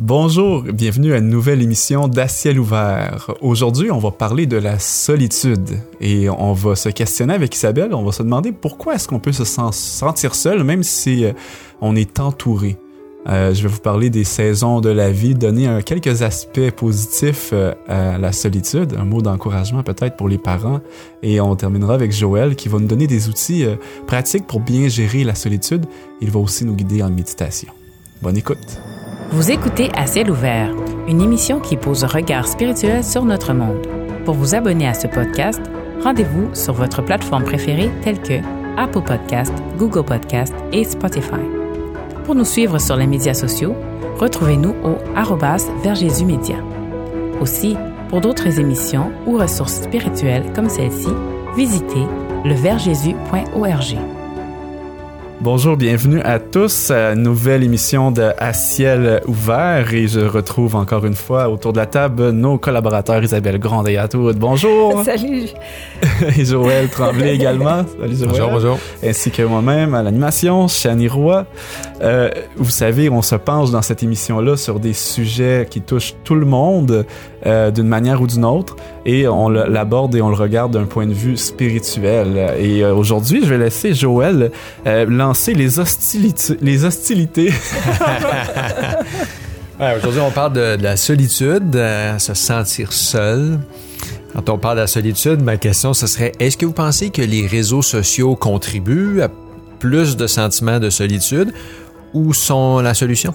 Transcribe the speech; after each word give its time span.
Bonjour, 0.00 0.62
bienvenue 0.62 1.12
à 1.12 1.18
une 1.18 1.28
nouvelle 1.28 1.62
émission 1.62 2.08
d'Aciel 2.08 2.58
ouvert. 2.58 3.30
Aujourd'hui, 3.40 3.92
on 3.92 4.00
va 4.00 4.10
parler 4.10 4.44
de 4.44 4.56
la 4.56 4.80
solitude 4.80 5.78
et 6.00 6.28
on 6.28 6.52
va 6.52 6.74
se 6.74 6.88
questionner 6.88 7.32
avec 7.32 7.54
Isabelle, 7.54 7.94
on 7.94 8.02
va 8.02 8.10
se 8.10 8.24
demander 8.24 8.50
pourquoi 8.50 8.96
est-ce 8.96 9.06
qu'on 9.06 9.20
peut 9.20 9.30
se 9.30 9.44
sentir 9.44 10.34
seul 10.34 10.64
même 10.64 10.82
si 10.82 11.24
euh, 11.24 11.32
on 11.80 11.94
est 11.94 12.18
entouré. 12.18 12.76
Euh, 13.28 13.54
je 13.54 13.62
vais 13.62 13.68
vous 13.68 13.78
parler 13.78 14.10
des 14.10 14.24
saisons 14.24 14.80
de 14.80 14.88
la 14.88 15.12
vie, 15.12 15.36
donner 15.36 15.78
quelques 15.86 16.22
aspects 16.22 16.72
positifs 16.72 17.50
euh, 17.52 17.72
à 17.86 18.18
la 18.18 18.32
solitude, 18.32 18.96
un 18.98 19.04
mot 19.04 19.22
d'encouragement 19.22 19.84
peut-être 19.84 20.16
pour 20.16 20.28
les 20.28 20.38
parents, 20.38 20.80
et 21.22 21.40
on 21.40 21.54
terminera 21.54 21.94
avec 21.94 22.10
Joël 22.10 22.56
qui 22.56 22.68
va 22.68 22.80
nous 22.80 22.88
donner 22.88 23.06
des 23.06 23.28
outils 23.28 23.64
pratiques 24.08 24.48
pour 24.48 24.58
bien 24.58 24.88
gérer 24.88 25.22
la 25.22 25.36
solitude. 25.36 25.86
Il 26.20 26.32
va 26.32 26.40
aussi 26.40 26.64
nous 26.64 26.74
guider 26.74 27.00
en 27.00 27.10
méditation. 27.10 27.72
Bonne 28.20 28.36
écoute. 28.36 28.80
Vous 29.34 29.50
écoutez 29.50 29.90
À 29.96 30.06
ciel 30.06 30.30
ouvert, 30.30 30.72
une 31.08 31.20
émission 31.20 31.58
qui 31.58 31.76
pose 31.76 32.04
un 32.04 32.06
regard 32.06 32.46
spirituel 32.46 33.02
sur 33.02 33.24
notre 33.24 33.52
monde. 33.52 33.84
Pour 34.24 34.36
vous 34.36 34.54
abonner 34.54 34.86
à 34.86 34.94
ce 34.94 35.08
podcast, 35.08 35.60
rendez-vous 36.04 36.54
sur 36.54 36.72
votre 36.72 37.02
plateforme 37.02 37.42
préférée 37.42 37.90
telle 38.02 38.22
que 38.22 38.34
Apple 38.76 39.02
Podcast, 39.02 39.52
Google 39.76 40.04
Podcast 40.04 40.54
et 40.72 40.84
Spotify. 40.84 41.42
Pour 42.24 42.36
nous 42.36 42.44
suivre 42.44 42.78
sur 42.78 42.94
les 42.94 43.08
médias 43.08 43.34
sociaux, 43.34 43.74
retrouvez-nous 44.20 44.76
au 44.84 44.98
arrobas 45.16 45.66
vers 45.82 45.96
Jésus 45.96 46.26
Média. 46.26 46.58
Aussi, 47.40 47.76
pour 48.10 48.20
d'autres 48.20 48.60
émissions 48.60 49.10
ou 49.26 49.36
ressources 49.36 49.82
spirituelles 49.82 50.52
comme 50.54 50.68
celle-ci, 50.68 51.10
visitez 51.56 52.06
leversjésus.org. 52.44 53.98
Bonjour, 55.40 55.76
bienvenue 55.76 56.20
à 56.22 56.38
tous 56.38 56.90
à 56.90 57.14
nouvelle 57.14 57.64
émission 57.64 58.10
de 58.10 58.30
À 58.38 58.52
ciel 58.52 59.20
ouvert 59.26 59.92
et 59.92 60.06
je 60.06 60.20
retrouve 60.20 60.76
encore 60.76 61.04
une 61.04 61.14
fois 61.14 61.48
autour 61.48 61.72
de 61.72 61.78
la 61.78 61.86
table 61.86 62.30
nos 62.30 62.56
collaborateurs 62.56 63.22
Isabelle 63.22 63.58
Grandet 63.58 63.96
à 63.96 64.06
toutes. 64.08 64.38
Bonjour. 64.38 65.02
Salut. 65.04 65.48
et 66.38 66.44
Joël 66.44 66.88
Tremblay 66.88 67.34
également. 67.34 67.84
Salut 68.00 68.16
Joël. 68.16 68.30
Bonjour, 68.30 68.50
bonjour. 68.50 68.78
Ainsi 69.04 69.30
que 69.30 69.42
moi-même 69.42 69.94
à 69.94 70.02
l'animation, 70.02 70.68
Chani 70.68 71.08
Roy. 71.08 71.46
Euh, 72.00 72.30
vous 72.56 72.70
savez, 72.70 73.10
on 73.10 73.22
se 73.22 73.34
penche 73.34 73.70
dans 73.70 73.82
cette 73.82 74.02
émission-là 74.02 74.56
sur 74.56 74.78
des 74.78 74.92
sujets 74.92 75.66
qui 75.68 75.80
touchent 75.80 76.14
tout 76.22 76.36
le 76.36 76.46
monde 76.46 77.04
euh, 77.46 77.70
d'une 77.70 77.88
manière 77.88 78.22
ou 78.22 78.26
d'une 78.26 78.44
autre 78.44 78.76
et 79.04 79.28
on 79.28 79.50
l'aborde 79.50 80.14
et 80.14 80.22
on 80.22 80.30
le 80.30 80.34
regarde 80.34 80.72
d'un 80.72 80.84
point 80.84 81.06
de 81.06 81.12
vue 81.12 81.36
spirituel. 81.36 82.54
Et 82.58 82.82
euh, 82.82 82.94
aujourd'hui, 82.94 83.40
je 83.42 83.50
vais 83.50 83.58
laisser 83.58 83.92
Joël 83.92 84.50
euh, 84.86 85.04
lancer 85.06 85.52
les 85.52 85.78
hostilités. 85.78 86.56
Les 86.62 86.86
hostilités. 86.86 87.52
aujourd'hui, 89.78 90.20
on 90.20 90.30
parle 90.30 90.54
de, 90.54 90.76
de 90.76 90.82
la 90.82 90.96
solitude, 90.96 91.74
se 92.18 92.32
sentir 92.32 92.92
seul. 92.94 93.58
Quand 94.32 94.48
on 94.48 94.56
parle 94.56 94.76
de 94.76 94.82
la 94.82 94.86
solitude, 94.86 95.42
ma 95.42 95.58
question, 95.58 95.92
ce 95.92 96.06
serait, 96.06 96.32
est-ce 96.40 96.56
que 96.56 96.64
vous 96.64 96.72
pensez 96.72 97.10
que 97.10 97.22
les 97.22 97.46
réseaux 97.46 97.82
sociaux 97.82 98.36
contribuent 98.36 99.20
à 99.20 99.28
plus 99.78 100.16
de 100.16 100.26
sentiments 100.26 100.80
de 100.80 100.88
solitude 100.88 101.52
ou 102.14 102.32
sont 102.32 102.80
la 102.80 102.94
solution? 102.94 103.34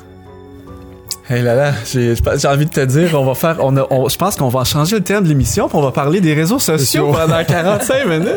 Hey 1.31 1.43
là 1.43 1.53
là, 1.53 1.73
j'ai 1.85 2.15
envie 2.47 2.65
de 2.65 2.71
te 2.71 2.83
dire, 2.83 3.11
on 3.13 3.23
va 3.23 3.35
faire, 3.35 3.57
on, 3.59 3.77
a, 3.77 3.85
on 3.91 4.09
je 4.09 4.17
pense 4.17 4.35
qu'on 4.35 4.49
va 4.49 4.63
changer 4.63 4.95
le 4.95 5.03
terme 5.03 5.25
de 5.25 5.29
l'émission, 5.29 5.67
puis 5.67 5.77
on 5.77 5.81
va 5.83 5.91
parler 5.91 6.21
des 6.21 6.33
réseaux 6.33 6.57
sociaux 6.57 7.11
pendant 7.11 7.43
45 7.43 8.07
minutes. 8.07 8.27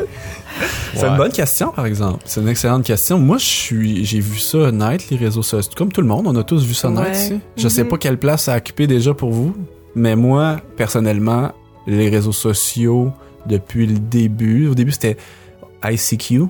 C'est 0.95 1.03
Ouais. 1.05 1.09
une 1.09 1.17
bonne 1.17 1.33
question, 1.33 1.73
par 1.73 1.87
exemple. 1.87 2.19
C'est 2.27 2.43
une 2.43 2.49
excellente 2.49 2.85
question. 2.85 3.19
Moi, 3.19 3.39
je 3.39 3.45
suis, 3.47 4.05
j'ai 4.05 4.21
vu 4.21 4.39
ça 4.39 4.71
naître, 4.71 5.05
les 5.11 5.17
réseaux 5.17 5.43
sociaux. 5.43 5.73
Comme 5.75 5.91
tout 5.91 6.03
le 6.03 6.07
monde, 6.07 6.27
on 6.27 6.37
a 6.37 6.43
tous 6.45 6.67
vu 6.67 6.75
ça 6.75 6.91
naître 6.91 7.19
Ouais. 7.33 7.39
Je 7.57 7.69
sais 7.69 7.83
Mhm. 7.85 7.89
pas 7.89 7.97
quelle 7.97 8.19
place 8.19 8.43
ça 8.45 8.53
a 8.53 8.57
occupé 8.59 8.87
déjà 8.87 9.15
pour 9.15 9.31
vous, 9.31 9.57
mais 9.95 10.15
moi, 10.15 10.59
personnellement, 10.77 11.53
les 11.87 12.11
réseaux 12.11 12.33
sociaux, 12.33 13.11
depuis 13.47 13.87
le 13.87 13.99
début, 13.99 14.69
au 14.69 14.75
début, 14.75 14.93
c'était 14.93 15.17
ICQ. 15.83 16.43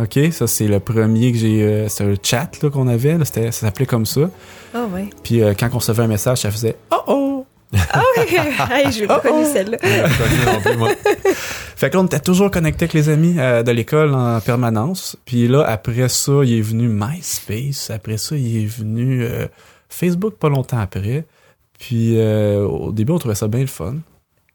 OK, 0.00 0.18
ça 0.32 0.46
c'est 0.46 0.68
le 0.68 0.80
premier 0.80 1.32
que 1.32 1.38
j'ai 1.38 1.62
euh, 1.62 1.88
c'est 1.88 2.04
un 2.04 2.14
chat 2.22 2.48
là 2.62 2.70
qu'on 2.70 2.88
avait, 2.88 3.18
là, 3.18 3.24
c'était 3.24 3.52
ça 3.52 3.66
s'appelait 3.66 3.86
comme 3.86 4.06
ça. 4.06 4.30
Ah 4.74 4.86
ouais. 4.92 5.10
Puis 5.22 5.42
euh, 5.42 5.52
quand 5.58 5.68
on 5.72 5.78
recevait 5.78 6.02
un 6.02 6.08
message, 6.08 6.38
ça 6.38 6.50
faisait 6.50 6.76
oh 6.90 6.96
oh. 7.06 7.46
Ah 7.92 8.02
oui. 8.18 8.36
hey, 8.70 8.92
j'ai 8.92 9.06
pas 9.06 9.20
Oh, 9.24 9.28
connu 9.28 9.44
oh. 9.46 9.50
celle-là. 9.52 9.78
plus, 9.78 10.76
moi. 10.76 10.90
Fait 11.76 11.90
que 11.90 11.96
là, 11.96 12.02
on 12.02 12.06
était 12.06 12.20
toujours 12.20 12.50
connectés 12.50 12.84
avec 12.84 12.92
les 12.92 13.08
amis 13.08 13.34
euh, 13.38 13.62
de 13.62 13.70
l'école 13.72 14.14
en 14.14 14.40
permanence. 14.40 15.16
Puis 15.24 15.48
là, 15.48 15.62
après 15.66 16.08
ça, 16.08 16.32
il 16.44 16.58
est 16.58 16.62
venu 16.62 16.88
MySpace. 16.88 17.90
Après 17.90 18.18
ça, 18.18 18.36
il 18.36 18.62
est 18.62 18.66
venu 18.66 19.24
euh, 19.24 19.46
Facebook 19.88 20.34
pas 20.34 20.48
longtemps 20.48 20.78
après. 20.78 21.24
Puis 21.78 22.18
euh, 22.18 22.64
au 22.64 22.92
début, 22.92 23.12
on 23.12 23.18
trouvait 23.18 23.34
ça 23.34 23.48
bien 23.48 23.60
le 23.60 23.66
fun. 23.66 23.96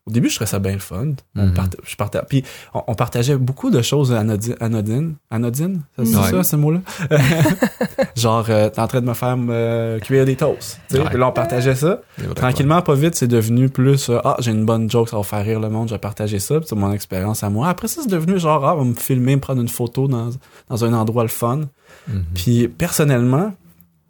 Au 0.07 0.11
début, 0.11 0.29
je 0.29 0.35
trouvais 0.35 0.49
ça 0.49 0.59
bien 0.59 0.71
le 0.73 0.79
fun. 0.79 1.09
On 1.35 1.47
Mhm. 1.47 1.53
parta- 1.53 1.77
je 1.85 1.95
parta- 1.97 2.21
puis 2.23 2.43
on, 2.73 2.81
on 2.87 2.95
partageait 2.95 3.35
beaucoup 3.35 3.69
de 3.69 3.81
choses 3.81 4.13
anodi- 4.13 4.55
anodines. 4.61 5.15
Anodines? 5.29 5.81
Ça, 5.97 6.05
C'est 6.05 6.31
ça, 6.31 6.43
ce 6.43 6.55
mot-là? 6.55 6.79
Genre, 8.15 8.45
euh, 8.49 8.69
t'es 8.69 8.79
en 8.79 8.87
train 8.87 9.01
de 9.01 9.05
me 9.05 9.13
faire 9.13 9.35
euh, 9.49 9.99
cuire 9.99 10.25
des 10.25 10.35
toasts. 10.35 10.79
tu 10.89 10.95
sais. 10.95 11.01
Ouais. 11.01 11.09
Puis 11.09 11.17
là, 11.19 11.27
on 11.27 11.31
partageait 11.31 11.75
ça. 11.75 12.01
Tranquillement, 12.35 12.81
pas 12.81 12.95
vite, 12.95 13.15
c'est 13.15 13.27
devenu 13.27 13.69
plus 13.69 14.09
euh, 14.09 14.19
ah 14.23 14.37
j'ai 14.39 14.51
une 14.51 14.65
bonne 14.65 14.89
joke, 14.89 15.09
ça 15.09 15.17
va 15.17 15.23
faire 15.23 15.43
rire 15.43 15.59
le 15.59 15.69
monde, 15.69 15.89
je 15.89 15.93
vais 15.93 15.99
partager 15.99 16.39
ça, 16.39 16.55
c'est 16.65 16.75
mon 16.75 16.91
expérience 16.91 17.43
à 17.43 17.49
moi. 17.49 17.67
Après 17.69 17.87
ça, 17.87 18.01
c'est 18.01 18.09
devenu 18.09 18.39
genre 18.39 18.65
ah 18.65 18.75
on 18.75 18.79
va 18.79 18.83
me 18.85 18.93
filmer, 18.95 19.35
me 19.35 19.41
prendre 19.41 19.61
une 19.61 19.67
photo 19.69 20.07
dans, 20.07 20.29
dans 20.69 20.85
un 20.85 20.93
endroit 20.93 21.23
le 21.23 21.29
fun. 21.29 21.61
Mhm. 22.07 22.23
Puis 22.33 22.67
personnellement, 22.69 23.53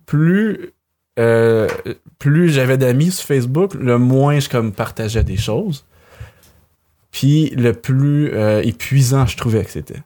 plus 0.06 0.74
euh, 1.20 1.68
plus 2.20 2.50
j'avais 2.50 2.78
d'amis 2.78 3.12
sur 3.12 3.26
Facebook, 3.26 3.74
le 3.74 3.98
moins 3.98 4.40
je 4.40 4.50
comme 4.50 4.72
partageais 4.72 5.24
des 5.24 5.38
choses. 5.38 5.86
Puis 7.12 7.50
le 7.52 7.74
plus 7.74 8.32
euh, 8.34 8.62
épuisant 8.64 9.26
je 9.26 9.38
trouvais 9.38 9.64
que 9.64 9.72
c'était. 9.72 10.02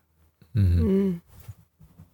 Mhm. 0.55 0.81
Mm. 0.83 1.19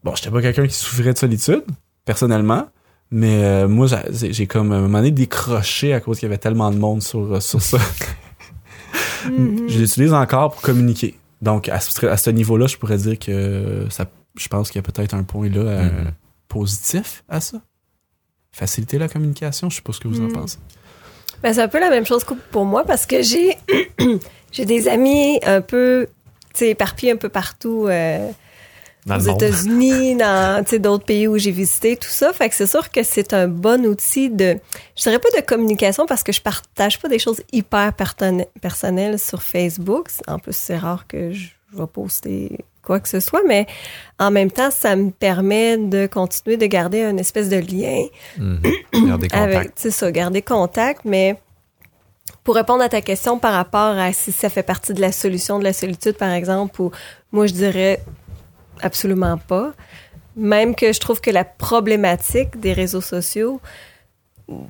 Bon, 0.04 0.16
j'étais 0.16 0.30
pas 0.32 0.42
quelqu'un 0.42 0.68
qui 0.68 0.76
souffrait 0.76 1.14
de 1.14 1.18
solitude 1.18 1.64
personnellement. 2.06 2.68
Mais 3.10 3.42
euh, 3.44 3.68
moi, 3.70 3.88
j'ai 4.12 4.48
comme 4.48 4.74
à 4.74 4.76
un 4.76 4.82
moment 4.82 4.98
donné 4.98 5.12
décroché 5.12 5.94
à 5.94 6.02
cause 6.02 6.20
qu'il 6.20 6.28
y 6.28 6.30
avait 6.30 6.38
tellement 6.38 6.72
de 6.72 6.78
monde 6.78 7.02
sur, 7.02 7.36
euh, 7.36 7.40
sur 7.40 7.62
ça. 7.62 7.78
Mhm. 9.30 9.68
Je 9.68 9.80
l'utilise 9.80 10.14
encore 10.14 10.52
pour 10.54 10.62
communiquer. 10.62 11.16
Donc, 11.42 11.68
à 11.70 11.80
ce, 11.80 12.06
à 12.06 12.18
ce 12.18 12.30
niveau-là, 12.30 12.68
je 12.68 12.78
pourrais 12.78 12.98
dire 12.98 13.20
que 13.20 13.86
ça, 13.90 14.06
je 14.38 14.48
pense 14.48 14.70
qu'il 14.70 14.78
y 14.78 14.80
a 14.80 14.90
peut-être 14.90 15.14
un 15.14 15.24
point 15.24 15.50
là 15.50 15.60
euh, 15.62 15.84
Mhm. 15.84 16.12
positif 16.48 17.24
à 17.28 17.42
ça. 17.42 17.62
Faciliter 18.58 18.98
la 18.98 19.08
communication, 19.08 19.70
je 19.70 19.76
sais 19.76 19.82
pas 19.84 19.94
ce 19.94 20.00
que 20.00 20.08
vous 20.08 20.20
en 20.20 20.24
Mhm. 20.24 20.34
pensez. 20.34 20.58
Ben, 21.44 21.54
c'est 21.54 21.62
un 21.62 21.68
peu 21.68 21.80
la 21.80 21.92
même 21.92 22.06
chose 22.08 22.24
que 22.24 22.34
pour 22.34 22.66
moi 22.66 22.84
parce 22.84 23.06
que 23.06 23.22
j'ai 23.22 23.56
j'ai 24.52 24.66
des 24.66 24.88
amis 24.88 25.40
un 25.46 25.62
peu 25.62 26.08
éparpillés 26.60 27.12
un 27.12 27.18
peu 27.18 27.30
partout 27.30 27.86
euh, 27.88 28.32
Dans 29.06 29.20
aux. 29.20 29.36
États-Unis, 29.36 30.16
dans 30.16 30.66
d'autres 30.82 31.06
pays 31.06 31.28
où 31.28 31.38
j'ai 31.38 31.52
visité, 31.52 31.96
tout 31.98 32.10
ça. 32.10 32.34
Fait 32.34 32.50
que 32.50 32.56
c'est 32.56 32.66
sûr 32.66 32.90
que 32.90 33.04
c'est 33.04 33.32
un 33.36 33.48
bon 33.48 33.86
outil 33.86 34.32
de, 34.32 34.58
je 34.98 35.04
dirais 35.04 35.20
pas 35.20 35.30
de 35.40 35.46
communication 35.46 36.08
parce 36.08 36.24
que 36.24 36.32
je 36.32 36.42
partage 36.42 37.00
pas 37.00 37.08
des 37.10 37.20
choses 37.20 37.42
hyper 37.54 37.94
personnelles 38.60 39.20
sur 39.20 39.44
Facebook. 39.44 40.08
En 40.28 40.40
plus, 40.40 40.56
c'est 40.56 40.78
rare 40.78 41.06
que 41.08 41.32
je 41.32 41.50
vais 41.74 41.86
poster 41.86 42.66
quoi 42.88 43.00
que 43.02 43.10
ce 43.10 43.20
soit, 43.20 43.42
mais 43.46 43.68
en 44.18 44.32
même 44.32 44.50
temps, 44.50 44.72
ça 44.72 44.96
me 44.96 45.12
permet 45.12 45.78
de 45.78 46.08
continuer 46.08 46.56
de 46.58 46.66
garder 46.66 47.02
une 47.04 47.20
espèce 47.20 47.50
de 47.50 47.58
lien. 47.58 48.06
Gardez 49.06 49.28
avec, 49.34 49.58
contact. 49.60 49.74
c'est 49.76 49.92
ça, 49.92 50.12
garder 50.12 50.42
contact, 50.42 51.02
mais 51.06 51.40
pour 52.44 52.56
répondre 52.56 52.82
à 52.82 52.90
ta 52.90 53.02
question 53.02 53.40
par 53.40 53.54
rapport 53.54 53.98
à 53.98 54.14
si 54.14 54.32
ça 54.32 54.50
fait 54.50 54.64
partie 54.64 54.94
de 54.94 55.02
la 55.02 55.12
solution 55.12 55.60
de 55.60 55.66
la 55.66 55.74
solitude, 55.74 56.14
par 56.18 56.32
exemple, 56.32 56.82
ou 56.82 56.92
moi 57.34 57.46
je 57.46 57.54
dirais 57.54 58.00
absolument 58.82 59.38
pas. 59.38 59.74
Même 60.38 60.74
que 60.76 60.94
je 60.94 61.00
trouve 61.00 61.20
que 61.20 61.32
la 61.32 61.44
problématique 61.44 62.60
des 62.60 62.72
réseaux 62.72 63.02
sociaux, 63.02 63.60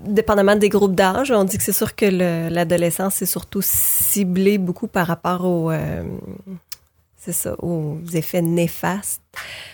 dépendamment 0.06 0.56
des 0.56 0.70
groupes 0.70 0.96
d'âge, 0.96 1.30
on 1.32 1.44
dit 1.44 1.58
que 1.58 1.64
c'est 1.64 1.74
sûr 1.74 1.94
que 1.96 2.06
le- 2.06 2.50
l'adolescence 2.50 3.22
est 3.22 3.26
surtout 3.28 3.62
ciblée 3.62 4.58
beaucoup 4.58 4.88
par 4.88 5.06
rapport 5.08 5.46
aux, 5.46 5.70
euh, 5.70 6.04
c'est 7.28 7.34
ça, 7.34 7.56
aux 7.62 7.98
effets 8.14 8.42
néfastes, 8.42 9.22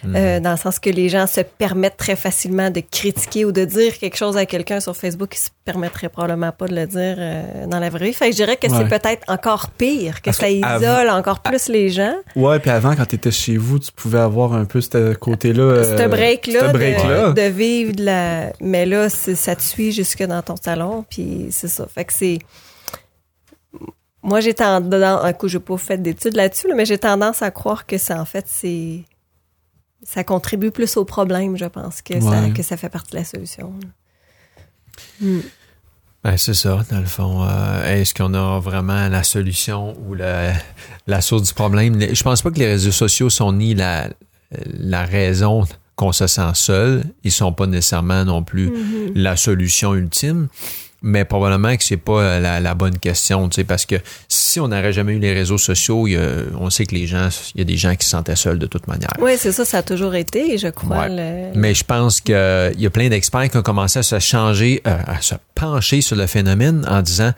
Mhm. 0.03 0.15
Euh, 0.17 0.39
dans 0.41 0.51
le 0.51 0.57
sens 0.57 0.77
que 0.77 0.89
les 0.89 1.07
gens 1.07 1.25
se 1.25 1.39
permettent 1.39 1.95
très 1.95 2.17
facilement 2.17 2.69
de 2.69 2.81
critiquer 2.81 3.45
ou 3.45 3.53
de 3.53 3.63
dire 3.63 3.97
quelque 3.97 4.17
chose 4.17 4.35
à 4.35 4.45
quelqu'un 4.45 4.81
sur 4.81 4.93
Facebook 4.97 5.29
qui 5.29 5.39
se 5.39 5.51
permettrait 5.63 6.09
probablement 6.09 6.51
pas 6.51 6.67
de 6.67 6.75
le 6.75 6.85
dire 6.85 7.15
euh, 7.17 7.65
dans 7.67 7.79
la 7.79 7.89
vraie 7.89 8.07
vie. 8.07 8.13
Fait 8.13 8.25
que 8.25 8.31
je 8.31 8.35
dirais 8.35 8.57
que 8.57 8.67
Ouais. 8.67 8.77
c'est 8.77 8.89
peut-être 8.99 9.23
encore 9.29 9.69
pire, 9.69 10.17
que 10.21 10.25
Parce 10.25 10.39
ça 10.39 10.49
isole 10.49 11.09
encore 11.09 11.39
plus 11.39 11.69
les 11.69 11.87
gens. 11.87 12.13
Ouais, 12.35 12.59
puis 12.59 12.71
avant, 12.71 12.93
quand 12.93 13.05
t'étais 13.05 13.31
chez 13.31 13.55
vous, 13.55 13.79
tu 13.79 13.93
pouvais 13.93 14.19
avoir 14.19 14.51
un 14.53 14.65
peu 14.65 14.81
ce 14.81 15.13
côté-là. 15.13 15.63
euh, 15.63 15.97
ce 15.97 16.07
break-là, 16.09 16.67
ce 16.67 16.73
break-là. 16.73 17.29
de, 17.29 17.33
de 17.41 17.47
vivre 17.47 17.93
de 17.93 18.03
la... 18.03 18.51
Mais 18.59 18.85
là, 18.85 19.07
ça 19.09 19.55
te 19.55 19.61
suit 19.61 19.93
jusque 19.93 20.23
dans 20.23 20.41
ton 20.41 20.55
salon, 20.57 21.05
puis 21.09 21.47
c'est 21.51 21.69
ça. 21.69 21.87
Fait 21.93 22.03
que 22.03 22.11
c'est... 22.11 22.39
Moi, 24.23 24.39
j'ai 24.39 24.53
tendance... 24.53 25.23
Un 25.23 25.33
coup, 25.33 25.47
j'ai 25.47 25.59
pas 25.59 25.77
fait 25.77 26.01
d'études 26.01 26.35
là-dessus, 26.35 26.67
là, 26.67 26.75
mais 26.75 26.85
j'ai 26.85 26.97
tendance 26.97 27.41
à 27.41 27.51
croire 27.51 27.85
que 27.85 27.97
ça, 27.97 28.19
en 28.19 28.25
fait, 28.25 28.45
c'est... 28.47 29.03
Ça 30.05 30.23
contribue 30.23 30.71
plus 30.71 30.97
au 30.97 31.05
problème, 31.05 31.55
je 31.57 31.65
pense, 31.65 32.01
que, 32.01 32.19
ça, 32.19 32.49
que 32.49 32.61
ça 32.61 32.75
fait 32.75 32.89
partie 32.89 33.11
de 33.11 33.17
la 33.17 33.23
solution. 33.23 33.73
Ben, 35.21 36.37
c'est 36.37 36.53
ça, 36.53 36.83
dans 36.89 36.99
le 36.99 37.05
fond. 37.05 37.45
Euh, 37.47 37.95
Est-ce 37.95 38.13
qu'on 38.13 38.33
a 38.33 38.59
vraiment 38.59 39.07
la 39.07 39.23
solution 39.23 39.95
ou 40.05 40.13
la, 40.13 40.53
la 41.07 41.21
source 41.21 41.43
du 41.43 41.53
problème? 41.53 41.99
Je 42.01 42.23
pense 42.23 42.41
pas 42.41 42.51
que 42.51 42.59
les 42.59 42.67
réseaux 42.67 42.91
sociaux 42.91 43.29
sont 43.29 43.53
ni 43.53 43.75
la, 43.75 44.09
la 44.65 45.05
raison 45.05 45.65
qu'on 45.95 46.11
se 46.11 46.27
sent 46.27 46.51
seul. 46.53 47.03
Ils 47.23 47.31
sont 47.31 47.53
pas 47.53 47.65
nécessairement 47.65 48.25
non 48.25 48.43
plus 48.43 48.73
la 49.15 49.37
solution 49.37 49.93
ultime. 49.95 50.49
Mais 51.05 51.25
probablement 51.25 51.75
que 51.75 51.83
c'est 51.83 51.97
pas 51.97 52.39
la, 52.39 52.61
la 52.61 52.73
bonne 52.75 52.97
question, 52.97 53.49
tu 53.49 53.55
sais, 53.55 53.63
parce 53.65 53.85
que 53.85 53.95
si 54.29 54.61
on 54.61 54.69
n'aurait 54.69 54.93
jamais 54.93 55.11
eu 55.13 55.19
les 55.19 55.33
réseaux 55.33 55.57
sociaux, 55.57 56.07
il 56.07 56.13
y 56.13 56.15
a- 56.17 56.45
on 56.57 56.69
sait 56.69 56.85
que 56.85 56.95
les 56.95 57.07
gens, 57.07 57.27
il 57.55 57.59
y 57.59 57.61
a 57.61 57.65
des 57.65 57.75
gens 57.75 57.93
qui 57.95 58.05
se 58.05 58.11
sentaient 58.11 58.37
seuls 58.37 58.57
de 58.57 58.67
toute 58.67 58.87
manière. 58.87 59.09
Oui, 59.19 59.31
c'est 59.37 59.51
ça, 59.51 59.65
ça 59.65 59.79
a 59.79 59.83
toujours 59.83 60.15
été, 60.15 60.57
je 60.57 60.69
crois. 60.69 61.07
Ouais. 61.07 61.09
le- 61.09 61.59
Mais 61.59 61.73
je 61.73 61.83
pense 61.83 62.21
qu'il 62.21 62.33
y 62.35 62.85
a 62.85 62.89
plein 62.89 63.09
d'experts 63.09 63.49
qui 63.49 63.57
ont 63.57 63.61
commencé 63.63 63.99
à 63.99 64.03
se 64.03 64.17
changer, 64.19 64.81
euh, 64.87 64.97
à 65.05 65.21
se 65.21 65.35
pencher 65.55 65.99
sur 65.99 66.15
le 66.15 66.25
phénomène 66.25 66.85
en 66.89 67.01
disant 67.01 67.33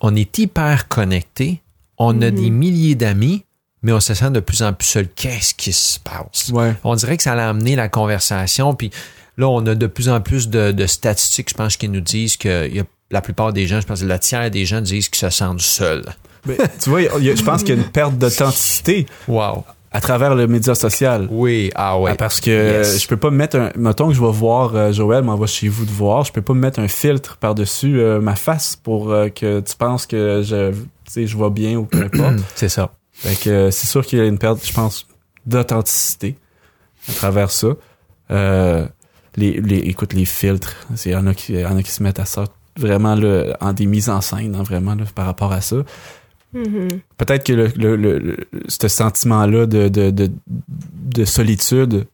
on 0.00 0.16
est 0.16 0.38
hyper 0.38 0.88
connecté, 0.88 1.60
on 1.98 2.20
a 2.22 2.30
des 2.30 2.48
milliers 2.50 2.94
d'amis, 2.94 3.44
mais 3.82 3.92
on 3.92 4.00
se 4.00 4.14
sent 4.14 4.30
de 4.30 4.40
plus 4.40 4.62
en 4.62 4.72
plus 4.72 4.88
seul. 4.88 5.08
Qu'est-ce 5.14 5.52
qui 5.54 5.74
se 5.74 5.98
passe? 6.00 6.48
Ouais. 6.54 6.72
On 6.84 6.94
dirait 6.94 7.18
que 7.18 7.22
ça 7.22 7.34
a 7.34 7.48
amené 7.50 7.76
la 7.76 7.88
conversation, 7.90 8.74
puis 8.74 8.90
là, 9.36 9.48
on 9.48 9.64
a 9.66 9.74
de 9.74 9.86
plus 9.86 10.08
en 10.08 10.20
plus 10.20 10.48
de, 10.48 10.72
de 10.72 10.86
statistiques, 10.86 11.50
je 11.50 11.54
pense, 11.54 11.76
qui 11.76 11.88
nous 11.88 12.00
disent 12.00 12.36
que 12.36 12.68
y 12.68 12.80
a- 12.80 12.84
la 13.10 13.20
plupart 13.20 13.52
des 13.52 13.66
gens, 13.66 13.80
je 13.80 13.86
pense 13.86 14.00
que 14.00 14.06
le 14.06 14.18
tiers 14.18 14.50
des 14.50 14.64
gens 14.64 14.80
disent 14.80 15.08
qu'ils 15.08 15.20
se 15.20 15.30
sentent 15.30 15.60
seuls. 15.60 16.04
Mais, 16.46 16.56
tu 16.82 16.90
vois, 16.90 17.02
il 17.02 17.24
y 17.24 17.30
a- 17.30 17.34
je 17.34 17.42
pense 17.42 17.62
qu'il 17.62 17.74
y 17.74 17.78
a 17.78 17.82
une 17.82 17.88
perte 17.88 18.16
d'authenticité 18.18 19.06
Wow. 19.28 19.64
à 19.92 20.00
travers 20.00 20.34
le 20.34 20.46
média 20.46 20.74
social. 20.74 21.28
Oui, 21.30 21.70
ah 21.74 21.98
ouais. 21.98 22.10
Ah, 22.12 22.16
parce 22.16 22.40
que 22.40 22.50
Yes. 22.50 22.94
euh, 22.94 22.98
je 22.98 23.06
peux 23.08 23.16
pas 23.16 23.30
me 23.30 23.36
mettre 23.36 23.56
un. 23.56 23.70
Mettons 23.76 24.08
que 24.08 24.14
je 24.14 24.20
vais 24.20 24.30
voir 24.32 24.74
euh, 24.74 24.92
Joël 24.92 25.22
m'envoie 25.22 25.46
chez 25.46 25.68
vous 25.68 25.84
de 25.84 25.90
voir, 25.90 26.24
je 26.24 26.32
peux 26.32 26.42
pas 26.42 26.52
me 26.54 26.60
mettre 26.60 26.80
un 26.80 26.88
filtre 26.88 27.36
par-dessus 27.36 27.98
euh, 28.00 28.20
ma 28.20 28.34
face 28.36 28.76
pour 28.76 29.12
euh, 29.12 29.28
que 29.28 29.60
tu 29.60 29.76
penses 29.76 30.06
que 30.06 30.42
je, 30.44 30.72
tu 30.72 30.76
sais, 31.06 31.26
je 31.26 31.36
vois 31.36 31.50
bien 31.50 31.76
ou 31.76 31.84
peu 31.86 31.98
importe. 32.12 32.36
C'est 32.56 32.68
ça. 32.68 32.90
fait 33.12 33.36
que 33.36 33.70
c'est 33.70 33.86
sûr 33.86 34.04
qu'il 34.04 34.18
y 34.18 34.22
a 34.22 34.24
une 34.26 34.38
perte, 34.38 34.66
je 34.66 34.72
pense, 34.72 35.06
d'authenticité 35.46 36.36
à 37.08 37.12
travers 37.12 37.50
ça. 37.50 37.68
Les, 39.36 39.60
les, 39.60 39.78
écoute, 39.78 40.12
les 40.12 40.24
filtres, 40.24 40.74
il 41.04 41.12
y 41.12 41.16
en 41.16 41.26
a 41.26 41.34
qui, 41.34 41.54
y 41.54 41.66
en 41.66 41.76
a 41.76 41.82
qui 41.82 41.90
se 41.90 42.02
mettent 42.02 42.20
à 42.20 42.24
ça 42.24 42.44
vraiment 42.76 43.14
là, 43.14 43.56
en 43.60 43.72
des 43.72 43.86
mises 43.86 44.08
en 44.08 44.20
scène, 44.20 44.54
hein, 44.54 44.62
vraiment 44.62 44.94
là, 44.94 45.04
par 45.14 45.26
rapport 45.26 45.52
à 45.52 45.60
ça. 45.60 45.76
Mhm. 46.52 47.00
Peut-être 47.16 47.44
que 47.44 47.52
le, 47.52 47.66
le, 47.76 47.96
le- 47.96 48.18
le- 48.18 48.36
ce 48.68 48.86
sentiment-là 48.88 49.66
de, 49.66 49.88
de, 49.88 50.10
de, 50.10 50.30
de 50.46 51.24
solitude, 51.24 52.06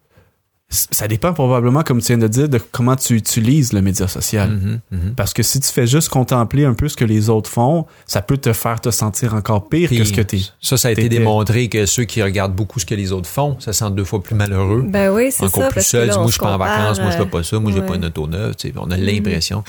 ça 0.72 1.08
dépend 1.08 1.32
probablement, 1.32 1.82
comme 1.82 2.00
tu 2.00 2.06
viens 2.06 2.18
de 2.18 2.28
dire, 2.28 2.48
de 2.48 2.58
comment 2.70 2.94
tu 2.94 3.14
utilises 3.16 3.72
le 3.72 3.82
média 3.82 4.06
social. 4.06 4.50
Mhm, 4.50 4.80
mhm. 4.92 5.14
Parce 5.16 5.34
que 5.34 5.42
si 5.42 5.58
tu 5.58 5.68
fais 5.70 5.86
juste 5.88 6.08
contempler 6.10 6.64
un 6.64 6.74
peu 6.74 6.88
ce 6.88 6.96
que 6.96 7.04
les 7.04 7.28
autres 7.28 7.50
font, 7.50 7.86
ça 8.06 8.22
peut 8.22 8.36
te 8.36 8.52
faire 8.52 8.80
te 8.80 8.90
sentir 8.90 9.34
encore 9.34 9.68
pire 9.68 9.90
que 9.90 10.04
ce 10.04 10.12
que 10.12 10.20
t'es. 10.20 10.38
Ça, 10.60 10.76
ça 10.76 10.88
a 10.88 10.90
été 10.92 11.08
démontré 11.08 11.68
que 11.68 11.86
ceux 11.86 12.04
qui 12.04 12.22
regardent 12.22 12.54
beaucoup 12.54 12.78
ce 12.78 12.86
que 12.86 12.94
les 12.94 13.10
autres 13.10 13.28
font, 13.28 13.56
se 13.58 13.72
sentent 13.72 13.96
deux 13.96 14.04
fois 14.04 14.22
plus 14.22 14.36
malheureux. 14.36 14.84
Ben 14.86 15.12
oui, 15.12 15.32
c'est 15.32 15.44
encore 15.44 15.62
ça. 15.64 15.68
plus 15.70 15.74
parce 15.74 15.86
que 15.86 15.90
seul. 15.90 16.06
là, 16.08 16.14
moi, 16.14 16.24
on 16.24 16.26
je 16.28 16.32
suis 16.32 16.40
pas 16.40 16.54
en 16.54 16.58
vacances, 16.58 17.00
moi, 17.00 17.10
je 17.10 17.16
fais 17.16 17.26
pas 17.26 17.42
ça, 17.42 17.58
moi, 17.58 17.72
j'ai 17.72 17.80
ouais. 17.80 17.86
pas 17.86 17.96
une 17.96 18.04
auto 18.04 18.26
neuve. 18.28 18.54
tu 18.54 18.68
sais, 18.68 18.74
On 18.76 18.90
a 18.92 18.96
Mhm. 18.96 19.02
l'impression. 19.04 19.64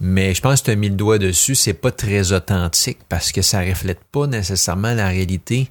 Mais 0.00 0.34
je 0.34 0.42
pense 0.42 0.60
que 0.60 0.66
tu 0.66 0.70
as 0.72 0.76
mis 0.76 0.88
le 0.88 0.96
doigt 0.96 1.18
dessus, 1.18 1.54
c'est 1.54 1.72
pas 1.72 1.90
très 1.92 2.32
authentique 2.32 2.98
parce 3.08 3.32
que 3.32 3.40
ça 3.42 3.60
reflète 3.60 4.00
pas 4.12 4.26
nécessairement 4.26 4.92
la 4.92 5.06
réalité. 5.08 5.70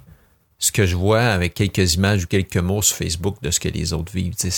Ce 0.64 0.72
que 0.72 0.86
je 0.86 0.96
vois 0.96 1.20
avec 1.20 1.52
quelques 1.52 1.92
images 1.94 2.24
ou 2.24 2.26
quelques 2.26 2.56
mots 2.56 2.80
sur 2.80 2.96
Facebook 2.96 3.36
de 3.42 3.50
ce 3.50 3.60
que 3.60 3.68
les 3.68 3.92
autres 3.92 4.10
vivent. 4.14 4.32
sais, 4.38 4.50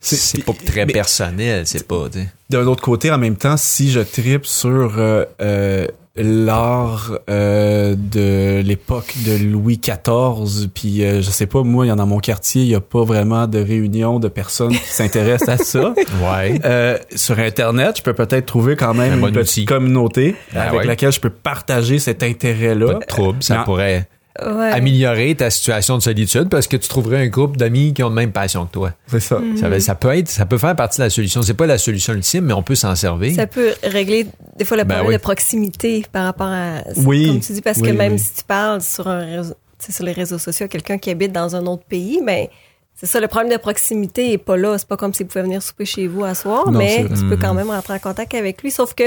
C'est 0.00 0.44
pas 0.44 0.52
très 0.66 0.84
mais- 0.84 0.92
personnel, 0.92 1.66
c'est 1.66 1.86
pas. 1.88 2.04
D'un 2.50 2.66
autre 2.66 2.82
côté, 2.82 3.10
en 3.10 3.16
même 3.16 3.36
temps, 3.36 3.56
si 3.56 3.90
je 3.90 4.00
tripe 4.00 4.44
sur 4.44 4.98
euh, 4.98 5.24
euh, 5.40 5.86
l'art 6.16 7.12
euh, 7.30 7.94
de 7.96 8.60
l'époque 8.62 9.14
de 9.24 9.36
Louis 9.42 9.78
XIV, 9.78 10.68
puis 10.74 11.02
euh, 11.02 11.22
je 11.22 11.30
sais 11.30 11.46
pas, 11.46 11.62
moi, 11.62 11.86
il 11.86 11.88
y 11.88 11.92
en 11.92 11.94
a 11.94 11.98
dans 11.98 12.06
mon 12.06 12.18
quartier, 12.18 12.60
il 12.62 12.68
y 12.68 12.74
a 12.74 12.80
pas 12.82 13.04
vraiment 13.04 13.46
de 13.46 13.58
réunion 13.58 14.18
de 14.18 14.28
personnes 14.28 14.72
qui 14.72 14.92
s'intéressent 14.92 15.48
à 15.60 15.64
ça. 15.64 15.94
Ouais. 16.22 16.60
Euh, 16.66 16.98
sur 17.16 17.38
Internet, 17.38 17.96
je 17.98 18.02
peux 18.02 18.12
peut-être 18.12 18.44
trouver 18.46 18.76
quand 18.76 18.92
même 18.92 19.12
Un 19.12 19.14
une 19.14 19.20
bon 19.22 19.32
petite 19.32 19.62
outil. 19.62 19.64
communauté 19.64 20.36
Ah 20.54 20.64
avec 20.68 20.80
ouais. 20.80 20.86
laquelle 20.86 21.12
je 21.12 21.20
peux 21.20 21.30
partager 21.30 21.98
cet 21.98 22.22
intérêt-là. 22.22 22.94
Pas 22.94 22.98
de 22.98 23.04
trouble, 23.06 23.42
ça 23.42 23.56
Non. 23.58 23.64
pourrait 23.64 24.08
Ouais. 24.40 24.70
améliorer 24.72 25.34
ta 25.34 25.50
situation 25.50 25.98
de 25.98 26.02
solitude 26.02 26.48
parce 26.48 26.66
que 26.66 26.78
tu 26.78 26.88
trouverais 26.88 27.18
un 27.24 27.26
groupe 27.28 27.58
d'amis 27.58 27.92
qui 27.92 28.02
ont 28.02 28.08
la 28.08 28.14
même 28.14 28.32
passion 28.32 28.64
que 28.64 28.72
toi. 28.72 28.92
C'est 29.06 29.20
ça. 29.20 29.38
Mm. 29.38 29.56
Ça, 29.58 29.68
va- 29.68 29.78
ça 29.80 29.94
peut 29.94 30.16
être, 30.16 30.28
ça 30.28 30.46
peut 30.46 30.56
faire 30.56 30.74
partie 30.74 30.98
de 30.98 31.04
la 31.04 31.10
solution. 31.10 31.42
C'est 31.42 31.52
pas 31.52 31.66
la 31.66 31.76
solution 31.76 32.14
ultime, 32.14 32.46
mais 32.46 32.54
on 32.54 32.62
peut 32.62 32.74
s'en 32.74 32.94
servir. 32.96 33.34
Ça 33.34 33.46
peut 33.46 33.74
régler 33.82 34.26
des 34.56 34.64
fois 34.64 34.78
le 34.78 34.84
Ben 34.84 34.94
problème 34.94 35.08
oui. 35.10 35.14
de 35.18 35.20
proximité 35.22 36.06
par 36.10 36.24
rapport 36.24 36.46
à 36.48 36.78
Oui. 37.04 37.26
comme 37.28 37.40
tu 37.40 37.52
dis 37.52 37.60
parce 37.60 37.78
Oui, 37.78 37.88
que 37.88 37.92
même 37.94 38.12
oui. 38.14 38.18
si 38.18 38.34
tu 38.36 38.44
parles 38.44 38.80
sur 38.80 39.06
un 39.06 39.24
réseau, 39.24 39.54
sur 39.86 40.04
les 40.04 40.12
réseaux 40.12 40.38
sociaux 40.38 40.64
à 40.64 40.68
quelqu'un 40.68 40.96
qui 40.96 41.10
habite 41.10 41.32
dans 41.32 41.54
un 41.54 41.66
autre 41.66 41.84
pays, 41.84 42.22
ben 42.24 42.46
c'est 42.94 43.06
ça 43.06 43.20
le 43.20 43.28
problème 43.28 43.52
de 43.52 43.58
proximité 43.58 44.32
est 44.32 44.38
pas 44.38 44.56
là, 44.56 44.78
c'est 44.78 44.88
pas 44.88 44.96
comme 44.96 45.12
s'il 45.12 45.26
pouvait 45.26 45.42
venir 45.42 45.62
souper 45.62 45.84
chez 45.84 46.06
vous 46.06 46.24
à 46.24 46.34
soir, 46.34 46.70
Non, 46.70 46.78
mais 46.78 47.04
tu 47.04 47.20
peux 47.28 47.34
Mhm. 47.36 47.38
quand 47.38 47.52
même 47.54 47.68
rentrer 47.70 47.94
en 47.94 47.98
contact 47.98 48.32
avec 48.34 48.62
lui 48.62 48.70
sauf 48.70 48.94
que 48.94 49.04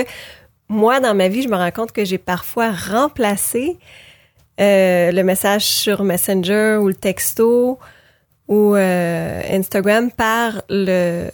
moi 0.70 1.00
dans 1.00 1.16
ma 1.16 1.30
vie, 1.30 1.42
je 1.42 1.48
me 1.48 1.56
rends 1.56 1.72
compte 1.72 1.92
que 1.94 2.04
j'ai 2.06 2.18
parfois 2.20 2.72
remplacé 2.72 3.78
euh, 4.60 5.12
le 5.12 5.24
message 5.24 5.66
sur 5.66 6.04
Messenger 6.04 6.78
ou 6.82 6.88
le 6.88 6.94
texto 6.94 7.78
ou 8.48 8.76
euh, 8.76 9.42
Instagram 9.52 10.12
par 10.12 10.62
le 10.70 11.30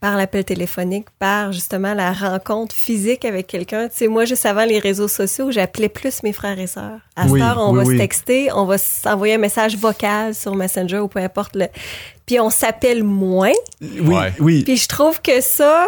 par 0.00 0.16
l'appel 0.16 0.44
téléphonique, 0.44 1.08
par 1.18 1.52
justement 1.52 1.92
la 1.92 2.14
rencontre 2.14 2.74
physique 2.74 3.26
avec 3.26 3.46
quelqu'un. 3.46 3.86
Tu 3.88 3.96
sais, 3.96 4.08
moi, 4.08 4.24
juste 4.24 4.46
avant 4.46 4.64
les 4.64 4.78
réseaux 4.78 5.08
sociaux, 5.08 5.50
j'appelais 5.50 5.90
plus 5.90 6.22
mes 6.22 6.32
frères 6.32 6.58
et 6.58 6.66
sœurs. 6.66 7.00
À 7.16 7.26
Oui, 7.26 7.38
cette 7.38 7.48
heure, 7.50 7.58
on 7.60 7.72
oui, 7.72 7.76
va 7.76 7.82
oui. 7.84 7.94
se 7.96 8.00
texter, 8.00 8.50
on 8.52 8.64
va 8.64 8.78
s'envoyer 8.78 9.34
un 9.34 9.38
message 9.38 9.76
vocal 9.76 10.34
sur 10.34 10.54
Messenger 10.56 11.00
ou 11.00 11.08
peu 11.08 11.18
importe 11.20 11.54
le... 11.54 11.66
Puis 12.24 12.40
on 12.40 12.48
s'appelle 12.48 13.04
moins. 13.04 13.52
Oui, 13.82 14.00
Ouais. 14.00 14.32
oui. 14.40 14.62
Puis 14.64 14.78
je 14.78 14.88
trouve 14.88 15.20
que 15.20 15.42
ça, 15.42 15.86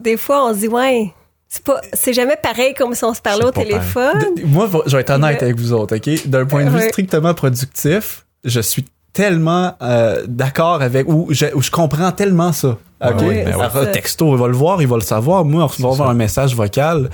des 0.00 0.16
fois, 0.16 0.44
on 0.48 0.54
se 0.54 0.58
dit, 0.58 0.68
ouais, 0.68 1.12
c'est 1.54 1.64
pas, 1.64 1.82
c'est 1.92 2.14
jamais 2.14 2.36
pareil 2.42 2.72
comme 2.72 2.94
si 2.94 3.04
on 3.04 3.12
se 3.12 3.20
parlait 3.20 3.44
au 3.44 3.50
téléphone. 3.50 4.18
De- 4.36 4.46
moi, 4.46 4.66
va- 4.66 4.80
je 4.86 4.96
vais 4.96 5.02
être 5.02 5.10
honnête 5.10 5.42
avec 5.42 5.56
vous 5.56 5.74
autres, 5.74 5.96
OK? 5.96 6.26
D'un 6.26 6.46
point 6.46 6.64
de 6.64 6.70
vue 6.70 6.88
strictement 6.88 7.34
productif, 7.34 8.24
je 8.42 8.60
suis 8.60 8.86
tellement 9.12 9.74
euh, 9.82 10.24
d'accord 10.26 10.80
avec... 10.80 11.06
Ou 11.06 11.26
je, 11.28 11.44
ou 11.54 11.60
je 11.60 11.70
comprends 11.70 12.10
tellement 12.10 12.52
ça. 12.54 12.68
OK? 13.04 13.20
Ouais, 13.20 13.26
ouais, 13.26 13.44
ben 13.44 13.80
ouais. 13.80 13.90
texto, 13.92 14.34
il 14.34 14.40
va 14.40 14.46
le 14.46 14.54
voir, 14.54 14.80
il 14.80 14.88
va 14.88 14.96
le 14.96 15.02
savoir. 15.02 15.44
Moi, 15.44 15.62
on 15.64 15.82
va 15.82 15.88
avoir 15.90 16.08
un 16.08 16.14
message 16.14 16.54
vocal... 16.56 17.10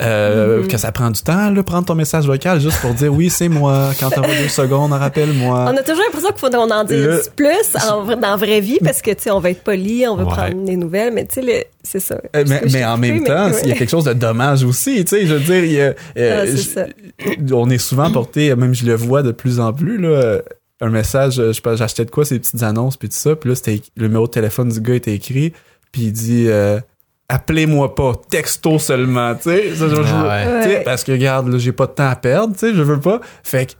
euh, 0.00 0.62
Mhm. 0.62 0.68
que 0.68 0.76
ça 0.78 0.90
prend 0.90 1.10
du 1.10 1.20
temps, 1.20 1.50
là, 1.50 1.62
prendre 1.62 1.86
ton 1.86 1.94
message 1.94 2.26
vocal 2.26 2.60
juste 2.60 2.80
pour 2.80 2.94
dire 2.94 3.12
oui, 3.12 3.28
c'est 3.30 3.48
moi. 3.48 3.90
Quand 4.00 4.10
t'auras 4.10 4.28
deux 4.36 4.48
secondes, 4.48 4.92
rappelle-moi. 4.92 5.70
On 5.72 5.76
a 5.76 5.82
toujours 5.82 6.02
l'impression 6.04 6.30
qu'il 6.30 6.38
faudrait 6.38 6.58
qu'on 6.60 6.70
en 6.70 6.84
dise 6.84 6.96
Le- 7.06 7.22
plus 7.36 7.76
en, 7.90 8.04
dans 8.06 8.20
la 8.20 8.36
vraie 8.36 8.60
vie 8.60 8.78
parce 8.82 9.02
que, 9.02 9.10
tu 9.10 9.24
sais, 9.24 9.30
on 9.30 9.40
va 9.40 9.50
être 9.50 9.62
poli, 9.62 10.06
on 10.08 10.16
veut 10.16 10.24
Ouais. 10.24 10.30
prendre 10.30 10.64
des 10.64 10.76
nouvelles, 10.76 11.12
mais 11.12 11.26
tu 11.26 11.42
sais, 11.42 11.68
c'est 11.82 12.00
ça. 12.00 12.20
Euh, 12.34 12.44
mais, 12.72 12.84
en 12.84 12.96
même 12.96 13.22
temps, 13.24 13.50
ouais. 13.50 13.60
il 13.64 13.68
y 13.68 13.72
a 13.72 13.74
quelque 13.74 13.90
chose 13.90 14.04
de 14.04 14.12
dommage 14.14 14.64
aussi, 14.64 15.04
tu 15.04 15.16
sais, 15.18 15.26
je 15.26 15.34
veux 15.34 15.40
dire, 15.40 15.64
il 15.64 15.72
y 15.72 15.80
a, 15.80 15.94
euh, 16.16 16.46
Ah, 16.76 16.84
je- 17.46 17.54
on 17.54 17.68
est 17.70 17.78
souvent 17.78 18.10
porté, 18.10 18.54
même 18.56 18.74
je 18.74 18.86
le 18.86 18.94
vois 18.94 19.22
de 19.22 19.30
plus 19.32 19.60
en 19.60 19.72
plus, 19.72 19.98
là, 19.98 20.38
un 20.80 20.88
message, 20.90 21.34
je 21.34 21.52
sais 21.52 21.60
pas, 21.60 21.76
j'achetais 21.76 22.04
de 22.04 22.10
quoi, 22.10 22.24
ces 22.24 22.38
petites 22.38 22.62
annonces, 22.62 22.96
puis 22.96 23.08
tout 23.08 23.14
ça, 23.16 23.36
puis 23.36 23.50
là, 23.50 23.54
c'était, 23.56 23.80
le 23.96 24.06
numéro 24.08 24.26
de 24.26 24.32
téléphone 24.32 24.68
du 24.68 24.80
gars 24.80 24.94
était 24.94 25.14
écrit, 25.14 25.52
puis 25.92 26.02
il 26.04 26.12
dit, 26.12 26.46
euh, 26.48 26.80
appelez-moi 27.32 27.94
pas, 27.94 28.12
texto 28.30 28.78
seulement, 28.78 29.34
tu 29.34 29.42
sais, 29.44 29.74
ça, 29.74 29.88
je- 29.88 29.94
je- 29.96 30.02
Ah 30.14 30.28
ouais. 30.28 30.62
tu 30.62 30.68
sais, 30.70 30.76
Ouais. 30.78 30.82
parce 30.84 31.04
que 31.04 31.12
regarde, 31.12 31.48
là, 31.48 31.58
j'ai 31.58 31.72
pas 31.72 31.86
de 31.86 31.92
temps 31.92 32.08
à 32.08 32.16
perdre, 32.16 32.54
tu 32.54 32.60
sais, 32.60 32.74
je 32.74 32.82
veux 32.82 33.00
pas, 33.00 33.20
fait 33.42 33.66
que, 33.66 33.72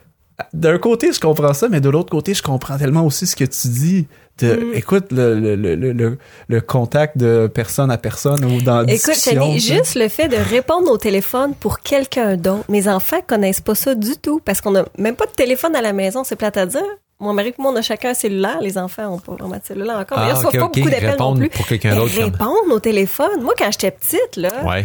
d'un 0.54 0.78
côté, 0.78 1.12
je 1.12 1.20
comprends 1.20 1.52
ça, 1.52 1.68
mais 1.68 1.80
de 1.80 1.88
l'autre 1.90 2.10
côté, 2.10 2.34
je 2.34 2.42
comprends 2.42 2.76
tellement 2.78 3.04
aussi 3.04 3.26
ce 3.26 3.36
que 3.36 3.44
tu 3.44 3.68
dis. 3.68 4.06
De, 4.40 4.54
Mm. 4.54 4.74
Écoute, 4.74 5.04
le, 5.12 5.38
le, 5.38 5.54
le, 5.56 5.92
le, 5.92 6.18
le 6.48 6.60
contact 6.62 7.18
de 7.18 7.50
personne 7.54 7.90
à 7.90 7.98
personne 7.98 8.42
ou 8.46 8.62
dans 8.62 8.80
Écoute, 8.80 8.94
discussion, 9.12 9.42
Chani, 9.42 9.54
tu 9.56 9.60
sais. 9.60 9.74
juste 9.76 9.94
le 9.94 10.08
fait 10.08 10.28
de 10.28 10.36
répondre 10.36 10.90
au 10.90 10.96
téléphone 10.96 11.52
pour 11.60 11.80
quelqu'un 11.80 12.36
d'autre. 12.38 12.64
Mes 12.70 12.88
enfants 12.88 13.20
connaissent 13.26 13.60
pas 13.60 13.74
ça 13.74 13.94
du 13.94 14.16
tout 14.16 14.40
parce 14.42 14.62
qu'on 14.62 14.70
n'a 14.70 14.86
même 14.98 15.16
pas 15.16 15.26
de 15.26 15.32
téléphone 15.32 15.76
à 15.76 15.82
la 15.82 15.92
maison, 15.92 16.24
c'est 16.24 16.34
plate 16.36 16.56
à 16.56 16.64
dire. 16.64 16.80
Mon 17.22 17.32
mari 17.32 17.48
et 17.50 17.54
moi, 17.58 17.70
on 17.72 17.76
a 17.76 17.82
chacun 17.82 18.10
un 18.10 18.14
cellulaire. 18.14 18.58
Les 18.60 18.76
enfants 18.76 19.06
ont 19.14 19.18
pas 19.18 19.32
vraiment 19.32 19.56
de 19.56 19.62
cellulaire 19.64 19.96
encore. 19.96 20.18
mais 20.18 20.26
ils 20.26 20.30
Ah, 20.30 20.34
reçoivent 20.34 20.54
ok, 20.54 20.60
pas 20.60 20.66
beaucoup 20.66 20.90
d'appels 20.90 21.16
non 21.18 21.36
plus. 21.36 21.48
pour 21.50 21.66
quelqu'un 21.66 21.94
d'autre. 21.94 22.14
comme- 22.14 22.24
répondre 22.24 22.72
au 22.74 22.80
téléphone. 22.80 23.40
Moi, 23.42 23.54
quand 23.56 23.70
j'étais 23.70 23.90
petite, 23.92 24.36
là, 24.36 24.50
Ouais. 24.66 24.84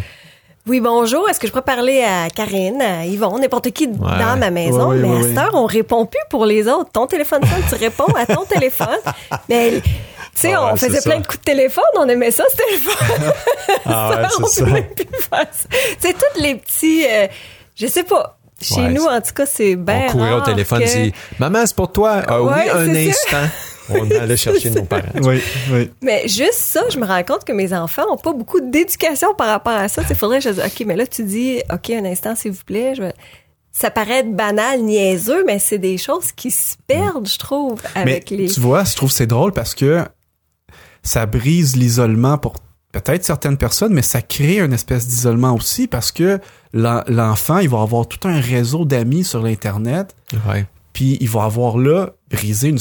oui, 0.67 0.79
bonjour, 0.79 1.27
est-ce 1.29 1.39
que 1.39 1.48
je 1.48 1.51
peux 1.51 1.62
parler 1.62 2.03
à 2.03 2.29
Karine, 2.29 2.82
à 2.82 3.06
Yvon, 3.06 3.39
n'importe 3.39 3.72
qui 3.72 3.88
dans 3.88 4.38
ma 4.38 4.51
maison? 4.51 4.89
Ouais, 4.89 4.96
ouais, 4.98 5.01
mais 5.01 5.08
ouais, 5.10 5.15
à 5.15 5.17
ouais. 5.20 5.24
cette 5.29 5.38
heure, 5.38 5.51
on 5.56 5.65
répond 5.65 6.06
plus 6.06 6.20
pour 6.29 6.46
les 6.46 6.67
autres. 6.67 6.91
Ton 6.91 7.08
téléphone 7.08 7.41
sonne, 7.44 7.63
tu 7.70 7.75
réponds 7.84 8.13
à 8.15 8.25
ton 8.27 8.46
téléphone. 8.46 8.88
Mais, 9.50 9.82
tu 9.82 9.89
sais, 10.36 10.53
Ah 10.53 10.65
ouais, 10.65 10.70
on 10.74 10.75
faisait 10.75 11.01
ça. 11.01 11.10
plein 11.10 11.20
de 11.22 11.25
coups 11.25 11.39
de 11.39 11.44
téléphone, 11.44 11.84
on 11.98 12.08
aimait 12.08 12.29
ça, 12.32 12.44
ce 12.51 12.56
téléphone. 12.58 13.34
Ah 13.86 14.10
ouais, 14.12 14.27
on 14.41 14.46
c'est 14.46 14.60
ça. 14.60 14.65
pouvait 14.65 14.82
plus 14.84 15.06
faire 15.06 15.46
ça. 15.51 15.67
Tu 16.00 16.08
sais, 16.08 16.13
tous 16.13 16.39
les 16.41 16.56
petits, 16.56 17.03
euh, 17.10 17.27
je 17.75 17.88
sais 17.88 18.03
pas. 18.03 18.37
Chez 18.62 18.76
Ouais, 18.76 18.90
nous, 18.92 19.04
en 19.04 19.22
tout 19.22 19.34
cas, 19.36 19.46
c'est 19.46 19.76
bien 19.76 20.06
on 20.08 20.12
courait 20.12 20.34
au 20.34 20.42
téléphone, 20.42 20.80
que- 20.82 20.88
c'est 20.88 21.12
Maman, 21.40 21.66
c'est 21.66 21.76
pour 21.76 21.92
toi. 21.92 22.24
Ah 22.28 22.42
oui, 22.42 22.52
un 22.74 22.96
instant. 22.96 23.38
On 23.90 24.12
allait 24.12 24.36
chercher 24.36 24.70
nos 24.70 24.84
parents. 24.84 25.04
Oui, 25.22 25.42
oui. 25.72 25.90
Mais 26.02 26.28
juste 26.28 26.56
ça, 26.56 26.82
je 26.90 27.00
me 27.00 27.06
rends 27.06 27.24
compte 27.24 27.46
que 27.46 27.54
mes 27.54 27.72
enfants 27.74 28.04
ont 28.12 28.18
pas 28.18 28.34
beaucoup 28.34 28.60
d'éducation 28.60 29.34
par 29.34 29.48
rapport 29.48 29.72
à 29.78 29.88
ça. 29.88 30.02
Il 30.10 30.14
faudrait 30.14 30.40
que 30.40 30.44
je 30.44 30.50
dise, 30.50 30.62
OK, 30.66 30.84
mais 30.86 30.98
là, 30.98 31.08
tu 31.08 31.24
dis, 31.24 31.62
OK, 31.72 31.92
un 31.92 32.04
instant, 32.04 32.36
s'il 32.36 32.52
vous 32.52 32.64
plaît. 32.66 32.96
Je 32.96 33.04
vais- 33.04 33.14
Ça 33.72 33.90
paraît 33.90 34.20
être 34.20 34.36
banal, 34.36 34.82
niaiseux, 34.82 35.46
mais 35.46 35.58
c'est 35.60 35.78
des 35.78 35.98
choses 35.98 36.34
qui 36.34 36.52
se 36.52 36.76
perdent, 36.86 37.30
je 37.30 37.38
trouve, 37.38 37.80
avec 37.96 38.30
Mais 38.32 38.38
les... 38.38 38.50
tu 38.50 38.60
vois, 38.60 38.84
je 38.84 38.94
trouve 38.94 39.08
que 39.10 39.16
c'est 39.16 39.26
drôle 39.28 39.54
parce 39.54 39.74
que 39.74 40.04
ça 41.04 41.26
brise 41.26 41.78
l'isolement 41.78 42.38
pour 42.38 42.56
peut-être 42.92 43.24
certaines 43.24 43.58
personnes, 43.58 43.94
mais 43.94 44.02
ça 44.02 44.22
crée 44.22 44.60
une 44.60 44.74
espèce 44.74 45.08
d'isolement 45.08 45.54
aussi 45.54 45.88
parce 45.88 46.12
que 46.12 46.40
l'enfant, 46.74 47.58
il 47.60 47.70
va 47.70 47.82
avoir 47.82 48.08
tout 48.08 48.28
un 48.28 48.40
réseau 48.40 48.86
d'amis 48.86 49.24
sur 49.24 49.42
l'Internet, 49.42 50.16
Ouais. 50.48 50.66
puis 50.94 51.18
il 51.22 51.30
va 51.30 51.44
avoir 51.44 51.78
là 51.78 52.12
brisé 52.30 52.70
une, 52.70 52.80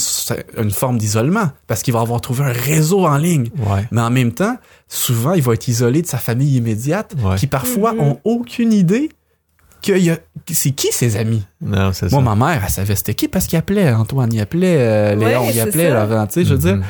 une 0.59 0.71
forme 0.71 0.99
d'isolement 0.99 1.51
parce 1.67 1.83
qu'il 1.83 1.95
va 1.95 2.01
avoir 2.01 2.21
trouvé 2.21 2.45
un 2.45 2.53
réseau 2.53 3.07
en 3.07 3.17
ligne. 3.17 3.49
Ouais. 3.59 3.85
Mais 3.93 4.01
en 4.01 4.11
même 4.11 4.33
temps, 4.33 4.57
souvent, 4.89 5.35
il 5.35 5.43
va 5.43 5.55
être 5.55 5.69
isolé 5.69 6.03
de 6.03 6.07
sa 6.07 6.19
famille 6.19 6.57
immédiate 6.57 7.15
Ouais. 7.23 7.37
qui 7.37 7.47
parfois 7.47 7.93
Mhm. 7.95 8.01
ont 8.01 8.21
aucune 8.25 8.73
idée 8.73 9.09
que 9.83 9.93
y 9.93 10.11
a- 10.11 10.19
c'est 10.51 10.71
qui 10.73 10.89
ses 10.91 11.17
amis? 11.17 11.45
Non, 11.61 11.93
c'est 11.93 12.11
Moi, 12.11 12.21
ça. 12.25 12.35
ma 12.35 12.47
mère, 12.47 12.63
elle 12.65 12.71
savait 12.73 12.97
c'était 12.97 13.15
qui 13.15 13.29
parce 13.29 13.47
qu'il 13.47 13.57
appelait 13.59 13.93
Antoine, 13.93 14.33
il 14.33 14.41
appelait 14.41 14.77
euh, 14.79 15.17
Ouais, 15.17 15.29
Léon, 15.29 15.45
il 15.53 15.61
appelait. 15.61 15.91
Laurent, 15.91 16.27
tu 16.27 16.33
sais, 16.35 16.45
je 16.45 16.55
veux 16.55 16.59
dire. 16.59 16.81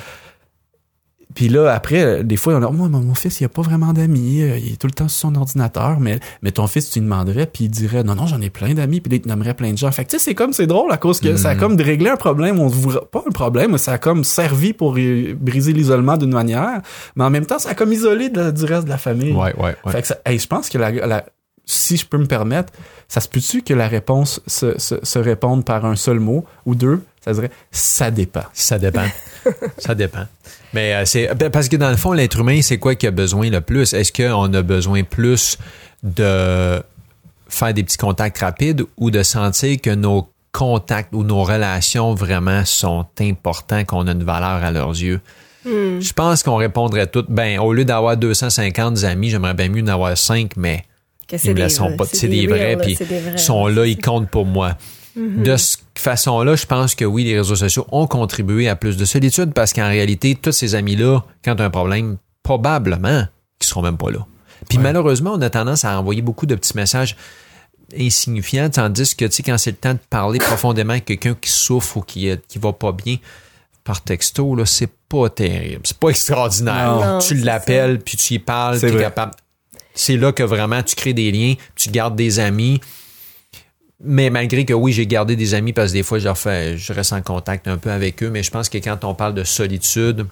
Puis 1.37 1.49
là, 1.49 1.71
après, 1.73 2.03
euh, 2.03 2.23
des 2.25 2.37
fois, 2.37 2.55
on 2.55 2.63
a 2.63 2.71
moi, 2.71 2.89
mon 2.89 3.15
fils, 3.15 3.41
il 3.41 3.45
a 3.45 3.49
pas 3.49 3.63
vraiment 3.63 3.93
d'amis, 3.93 4.43
euh, 4.43 4.57
il 4.59 4.73
est 4.73 4.77
tout 4.77 4.89
le 4.89 4.93
temps 4.93 5.07
sur 5.07 5.29
son 5.29 5.35
ordinateur, 5.37 6.01
mais, 6.01 6.19
mais 6.43 6.51
ton 6.51 6.67
fils, 6.67 6.91
tu 6.91 6.99
lui 6.99 7.05
demanderais, 7.07 7.47
puis 7.47 7.65
il 7.65 7.69
dirait, 7.71 8.03
non, 8.03 8.15
non, 8.17 8.27
j'en 8.27 8.41
ai 8.41 8.51
plein 8.51 8.73
d'amis, 8.75 9.01
puis 9.03 9.11
là, 9.11 9.17
il 9.17 9.21
te 9.21 9.29
nommerait 9.29 9.55
plein 9.55 9.71
de 9.71 9.79
gens. 9.79 9.93
Fait 9.93 10.05
que, 10.05 10.11
tu 10.11 10.19
sais, 10.19 10.25
c'est 10.25 10.35
comme, 10.35 10.53
c'est 10.53 10.67
drôle 10.67 10.91
à 10.91 10.97
cause 10.97 11.21
que 11.21 11.37
ça 11.37 11.51
a 11.51 11.55
Mhm. 11.55 11.61
comme 11.61 11.77
réglé 11.81 12.09
un 12.09 12.17
problème, 12.17 12.59
on 12.59 12.71
pas 13.13 13.23
un 13.27 13.31
problème, 13.31 13.73
mais 13.73 13.79
ça 13.79 13.93
a 13.93 13.99
comme 13.99 14.25
servi 14.25 14.73
pour 14.73 14.95
briser 14.95 15.73
l'isolement 15.75 16.17
d'une 16.17 16.33
manière, 16.33 16.81
mais 17.17 17.25
en 17.25 17.31
même 17.31 17.45
temps, 17.47 17.59
ça 17.59 17.71
a 17.71 17.75
comme 17.75 17.93
isolé 17.93 18.31
de- 18.31 18.51
du 18.51 18.65
reste 18.65 18.85
de 18.87 18.91
la 18.91 18.99
famille. 18.99 19.33
Ouais, 19.33 19.55
ouais, 19.59 19.77
ouais. 19.85 19.93
Fait 19.93 20.01
que 20.01 20.09
ça, 20.09 20.17
hey, 20.25 20.39
je 20.39 20.47
pense 20.47 20.71
que 20.71 20.79
la, 20.79 20.91
la- 20.91 21.27
si 21.67 21.97
je 21.97 22.07
peux 22.07 22.19
me 22.19 22.27
permettre, 22.27 22.73
ça 23.09 23.21
se 23.21 23.29
peut-tu 23.29 23.63
que 23.63 23.75
la 23.75 23.89
réponse 23.89 24.41
se, 24.47 24.79
se, 24.79 24.95
se 25.03 25.19
réponde 25.19 25.65
par 25.65 25.85
un 25.85 25.97
seul 25.97 26.21
mot 26.21 26.45
ou 26.65 26.75
deux? 26.75 27.03
Ça 27.25 27.33
dirait 27.33 27.51
ça 27.73 28.11
dépend. 28.13 28.45
Ça 28.53 28.79
dépend. 28.79 29.07
ça 29.79 29.95
dépend. 29.95 30.27
Mais 30.73 30.95
euh, 30.95 31.05
c'est 31.05 31.35
ben, 31.35 31.51
parce 31.51 31.69
que 31.69 31.77
dans 31.77 31.91
le 31.91 31.97
fond, 31.97 32.13
l'être 32.13 32.39
humain, 32.39 32.63
c'est 32.63 32.79
quoi 32.79 32.95
qui 32.95 33.07
a 33.07 33.11
besoin 33.11 33.51
le 33.51 33.61
plus? 33.61 33.93
Est-ce 33.93 34.13
qu'on 34.13 34.53
a 34.55 34.63
besoin 34.63 35.03
plus 35.03 35.59
de 36.05 36.81
faire 37.49 37.75
des 37.75 37.83
petits 37.83 37.97
contacts 37.97 38.39
rapides 38.39 38.85
ou 38.97 39.11
de 39.11 39.23
sentir 39.25 39.81
que 39.81 39.91
nos 39.91 40.29
contacts 40.53 41.13
ou 41.13 41.25
nos 41.25 41.43
relations 41.43 42.15
vraiment 42.15 42.65
sont 42.65 43.07
importants, 43.21 43.85
qu'on 43.85 44.07
a 44.07 44.13
une 44.13 44.25
valeur 44.25 44.65
à 44.65 44.71
leurs 44.71 44.91
yeux? 44.91 45.21
Hmm. 45.65 46.01
Je 46.01 46.13
pense 46.13 46.45
qu'on 46.45 46.57
répondrait 46.57 47.09
toutes, 47.09 47.31
ben, 47.31 47.59
au 47.59 47.73
lieu 47.73 47.85
d'avoir 47.85 48.17
250 48.17 49.03
amis, 49.03 49.31
j'aimerais 49.31 49.55
bien 49.55 49.69
mieux 49.69 49.83
en 49.83 49.89
avoir 49.89 50.17
5, 50.17 50.53
mais 50.57 50.85
ils 51.33 51.51
me 51.51 51.55
laisseront 51.55 51.97
pas. 51.97 52.05
C'est 52.13 52.29
des 52.29 52.47
vrais, 52.47 52.77
puis 52.77 52.95
c'est 52.97 53.09
des 53.09 53.21
vrais. 53.21 53.33
ils 53.33 53.39
sont 53.39 53.67
là, 53.67 53.87
ils 53.87 53.99
comptent 53.99 54.31
pour 54.31 54.47
moi. 54.47 54.77
Mhm. 55.17 55.43
De 55.45 55.57
cette 55.57 55.81
façon-là, 55.97 56.57
je 56.57 56.67
pense 56.67 56.95
que 56.95 57.05
oui, 57.05 57.25
les 57.25 57.39
réseaux 57.39 57.57
sociaux 57.57 57.87
ont 57.91 58.07
contribué 58.07 58.69
à 58.69 58.77
plus 58.77 58.97
de 58.97 59.05
solitude 59.05 59.53
parce 59.55 59.73
qu'en 59.73 59.89
réalité, 59.89 60.35
tous 60.41 60.53
ces 60.53 60.75
amis-là, 60.75 61.25
quand 61.45 61.57
tu 61.57 61.63
as 61.63 61.67
un 61.67 61.71
problème, 61.71 62.19
probablement 62.43 63.25
qu'ils 63.59 63.67
seront 63.69 63.83
même 63.83 63.97
pas 63.97 64.11
là. 64.11 64.27
Puis 64.69 64.77
Ouais. 64.79 64.85
malheureusement, 64.85 65.33
on 65.35 65.41
a 65.41 65.49
tendance 65.51 65.85
à 65.85 65.99
envoyer 65.99 66.21
beaucoup 66.23 66.45
de 66.47 66.55
petits 66.55 66.77
messages 66.77 67.17
insignifiants, 67.99 68.69
tandis 68.69 69.15
que, 69.15 69.25
tu 69.25 69.33
sais, 69.33 69.43
quand 69.43 69.59
c'est 69.59 69.71
le 69.71 69.77
temps 69.77 69.95
de 69.95 69.99
parler 70.11 70.39
profondément 70.39 70.93
avec 70.93 71.05
quelqu'un 71.05 71.37
qui 71.41 71.51
souffre 71.51 71.99
ou 71.99 72.03
qui, 72.03 72.29
euh, 72.29 72.37
qui 72.49 72.59
va 72.59 72.73
pas 72.73 72.93
bien, 72.93 73.17
par 73.85 74.03
texto, 74.03 74.55
là, 74.57 74.67
c'est 74.67 74.91
pas 75.09 75.31
terrible. 75.31 75.83
C'est 75.85 75.97
pas 75.99 76.09
extraordinaire. 76.09 76.97
Non. 76.97 77.19
Tu 77.21 77.35
l'appelles, 77.35 78.01
puis 78.01 78.17
tu 78.17 78.35
y 78.35 78.39
parles, 78.41 78.81
tu 78.81 78.87
es 78.87 78.91
vrai. 78.91 79.03
capable. 79.05 79.33
C'est 79.97 80.17
là 80.17 80.31
que 80.31 80.43
vraiment 80.45 80.83
tu 80.85 80.95
crées 80.95 81.15
des 81.15 81.33
liens, 81.33 81.55
tu 81.75 81.89
gardes 81.91 82.15
des 82.15 82.39
amis. 82.39 82.81
Mais 84.05 84.29
malgré 84.31 84.65
que 84.67 84.75
oui, 84.75 84.93
j'ai 84.93 85.07
gardé 85.07 85.37
des 85.37 85.55
amis 85.55 85.73
parce 85.73 85.89
que 85.91 85.97
des 85.97 86.03
fois, 86.03 86.19
je, 86.19 86.25
leur 86.25 86.37
fais, 86.37 86.77
je 86.77 86.93
reste 86.93 87.13
en 87.15 87.23
contact 87.23 87.67
un 87.67 87.79
peu 87.79 87.91
avec 87.91 88.23
eux, 88.23 88.29
mais 88.31 88.43
je 88.43 88.51
pense 88.51 88.69
que 88.69 88.77
quand 88.79 89.05
on 89.05 89.15
parle 89.15 89.33
de 89.35 89.43
solitude 89.43 90.27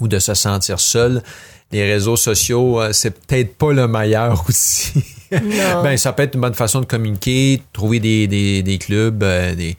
ou 0.00 0.06
de 0.08 0.18
se 0.18 0.34
sentir 0.34 0.78
seul, 0.78 1.22
les 1.72 1.90
réseaux 1.90 2.16
sociaux, 2.16 2.80
euh, 2.80 2.92
c'est 2.92 3.10
peut-être 3.26 3.56
pas 3.56 3.72
le 3.72 3.88
meilleur 3.88 4.44
aussi. 4.48 5.02
Non. 5.32 5.82
ben, 5.82 5.96
ça 5.96 6.12
peut 6.12 6.24
être 6.24 6.34
une 6.34 6.42
bonne 6.42 6.54
façon 6.54 6.80
de 6.80 6.84
communiquer, 6.86 7.62
trouver 7.72 8.00
des, 8.00 8.26
des, 8.26 8.62
des 8.62 8.78
clubs, 8.78 9.22
euh, 9.22 9.54
des, 9.54 9.76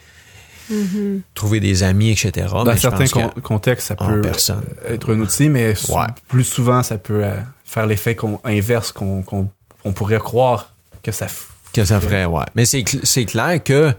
Mhm. 0.68 1.22
trouver 1.36 1.60
des 1.60 1.84
amis, 1.84 2.10
etc. 2.10 2.48
Dans 2.52 2.64
Mais 2.66 2.76
certains 2.76 3.06
con- 3.06 3.30
contextes, 3.44 3.86
ça 3.90 3.96
peut 3.96 4.20
personne. 4.22 4.64
être 4.90 5.14
un 5.14 5.20
outil, 5.20 5.48
mais 5.48 5.76
Ouais. 5.90 6.08
plus 6.28 6.44
souvent, 6.44 6.82
ça 6.82 6.98
peut 6.98 7.24
euh, 7.24 7.36
faire 7.76 7.86
l'effet 7.86 8.16
qu'on- 8.16 8.40
inverse 8.44 8.92
qu'on 8.92 9.22
qu'on- 9.22 9.50
on 9.84 9.92
pourrait 9.92 10.18
croire 10.20 10.72
que 11.04 11.12
ça 11.12 11.28
f- 11.28 11.50
Que 11.74 11.84
ça 11.86 12.00
ferait, 12.00 12.26
ouais. 12.26 12.46
Mais 12.56 12.66
c'est, 12.66 12.80
cl- 12.80 13.02
c'est 13.04 13.26
clair 13.26 13.62
que, 13.64 13.92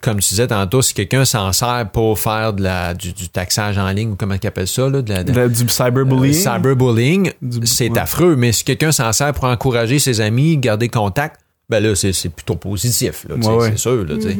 comme 0.00 0.18
tu 0.18 0.30
disais 0.30 0.46
tantôt, 0.46 0.80
si 0.80 0.94
quelqu'un 0.94 1.26
s'en 1.26 1.52
sert 1.52 1.90
pour 1.92 2.18
faire 2.18 2.54
de 2.54 2.62
la, 2.62 2.94
du, 2.94 3.12
du 3.12 3.28
taxage 3.28 3.76
en 3.76 3.90
ligne, 3.90 4.12
ou 4.12 4.16
comment 4.16 4.34
ils 4.42 4.46
appellent 4.46 4.66
ça, 4.66 4.88
là, 4.88 5.02
de 5.02 5.12
la, 5.12 5.22
de- 5.22 5.30
de- 5.32 5.48
du 5.48 5.68
cyberbullying. 5.68 6.34
euh, 6.34 6.54
cyberbullying, 6.54 7.32
Du- 7.42 7.66
c'est 7.66 7.90
ouais. 7.90 7.98
affreux. 7.98 8.34
Mais 8.34 8.50
si 8.52 8.64
quelqu'un 8.64 8.92
s'en 8.92 9.12
sert 9.12 9.34
pour 9.34 9.44
encourager 9.44 9.98
ses 9.98 10.22
amis, 10.22 10.56
garder 10.56 10.88
contact, 10.88 11.38
ben 11.68 11.80
là, 11.82 11.94
c'est, 11.94 12.14
c'est 12.14 12.30
plutôt 12.30 12.56
positif, 12.56 13.26
là, 13.28 13.34
Ouais, 13.36 13.46
ouais. 13.56 13.70
c'est 13.72 13.76
sûr, 13.78 14.04
là, 14.06 14.14
sais. 14.20 14.36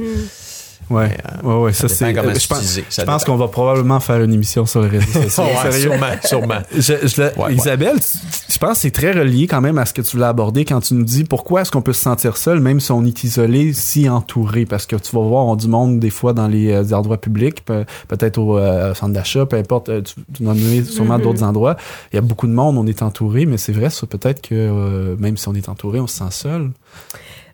Ouais, 0.88 1.16
ouais, 1.44 1.54
ouais, 1.54 1.72
ça, 1.72 1.88
ça 1.88 1.94
c'est. 1.94 2.18
euh, 2.18 2.30
c'est 2.34 2.40
je 2.42 2.48
pense, 2.48 2.78
je 2.98 3.02
pense 3.04 3.24
qu'on 3.24 3.36
va 3.36 3.46
probablement 3.46 4.00
faire 4.00 4.20
une 4.22 4.32
émission 4.34 4.66
sur 4.66 4.82
les 4.82 4.88
réseaux 4.98 5.22
sociaux. 5.28 5.44
Ouais, 5.44 5.70
Sérieux? 5.70 5.90
sûrement, 5.90 6.06
sûrement. 6.24 6.58
Je, 6.74 6.80
je 7.06 7.20
la- 7.20 7.38
Ouais, 7.38 7.54
Isabelle, 7.54 8.00
tu- 8.00 8.18
je 8.52 8.58
pense 8.58 8.72
que 8.72 8.78
c'est 8.78 8.90
très 8.90 9.12
relié 9.12 9.46
quand 9.46 9.60
même 9.60 9.78
à 9.78 9.86
ce 9.86 9.92
que 9.94 10.02
tu 10.02 10.16
voulais 10.16 10.26
aborder 10.28 10.64
quand 10.64 10.80
tu 10.80 10.94
nous 10.94 11.04
dis 11.04 11.22
pourquoi 11.22 11.60
est-ce 11.60 11.70
qu'on 11.70 11.80
peut 11.82 11.92
se 11.92 12.02
sentir 12.02 12.36
seul 12.36 12.58
même 12.58 12.80
si 12.80 12.90
on 12.90 13.04
est 13.04 13.22
isolé, 13.22 13.72
si 13.72 14.08
entouré? 14.08 14.66
Parce 14.66 14.86
que 14.86 14.96
tu 14.96 15.14
vas 15.14 15.22
voir, 15.22 15.46
on 15.46 15.54
a 15.54 15.56
du 15.56 15.68
monde 15.68 16.00
des 16.00 16.10
fois 16.10 16.32
dans 16.32 16.48
les 16.48 16.72
euh, 16.72 16.92
endroits 16.96 17.18
publics, 17.20 17.64
pe- 17.64 17.84
peut-être 18.08 18.38
au 18.38 18.58
euh, 18.58 18.92
centre 18.94 19.12
d'achat, 19.12 19.46
peu 19.46 19.56
importe, 19.58 19.90
euh, 19.90 20.02
tu, 20.02 20.14
tu 20.34 20.44
en 20.46 20.50
as 20.56 20.84
sûrement 20.90 21.18
Mhm. 21.18 21.22
d'autres 21.22 21.42
endroits. 21.44 21.76
Il 22.12 22.16
y 22.16 22.18
a 22.18 22.22
beaucoup 22.22 22.48
de 22.48 22.52
monde, 22.52 22.76
on 22.76 22.86
est 22.88 23.02
entouré, 23.02 23.46
mais 23.46 23.58
c'est 23.58 23.72
vrai, 23.72 23.90
ça 23.90 24.08
peut-être 24.08 24.40
que 24.40 24.54
euh, 24.56 25.14
même 25.20 25.36
si 25.36 25.46
on 25.48 25.54
est 25.54 25.68
entouré, 25.68 26.00
on 26.00 26.08
se 26.08 26.16
sent 26.18 26.24
seul. 26.30 26.70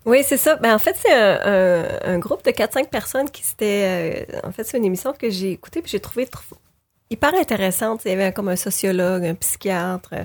Oui, 0.07 0.23
c'est 0.25 0.37
ça. 0.37 0.57
Ben, 0.57 0.75
en 0.75 0.79
fait, 0.79 0.97
c'est 1.01 1.13
un, 1.13 1.41
un- 1.45 2.15
un 2.15 2.19
groupe 2.19 2.45
de 2.45 2.51
4-5 2.53 2.89
personnes 2.89 3.29
qui 3.29 3.43
s'étaient... 3.43 4.27
euh, 4.33 4.39
en 4.45 4.53
fait, 4.53 4.65
c'est 4.65 4.79
une 4.79 4.85
émission 4.85 5.13
que 5.13 5.29
j'ai 5.29 5.51
écoutée 5.53 5.83
puis 5.83 5.91
j'ai 5.91 6.01
trouvé 6.01 6.25
tr- 6.27 6.39
hyper 7.11 7.35
intéressante. 7.35 8.03
Il 8.05 8.13
y 8.13 8.15
avait 8.15 8.33
comme 8.33 8.49
un 8.49 8.57
sociologue, 8.57 9.25
un 9.27 9.35
psychiatre, 9.35 10.11
euh, 10.13 10.25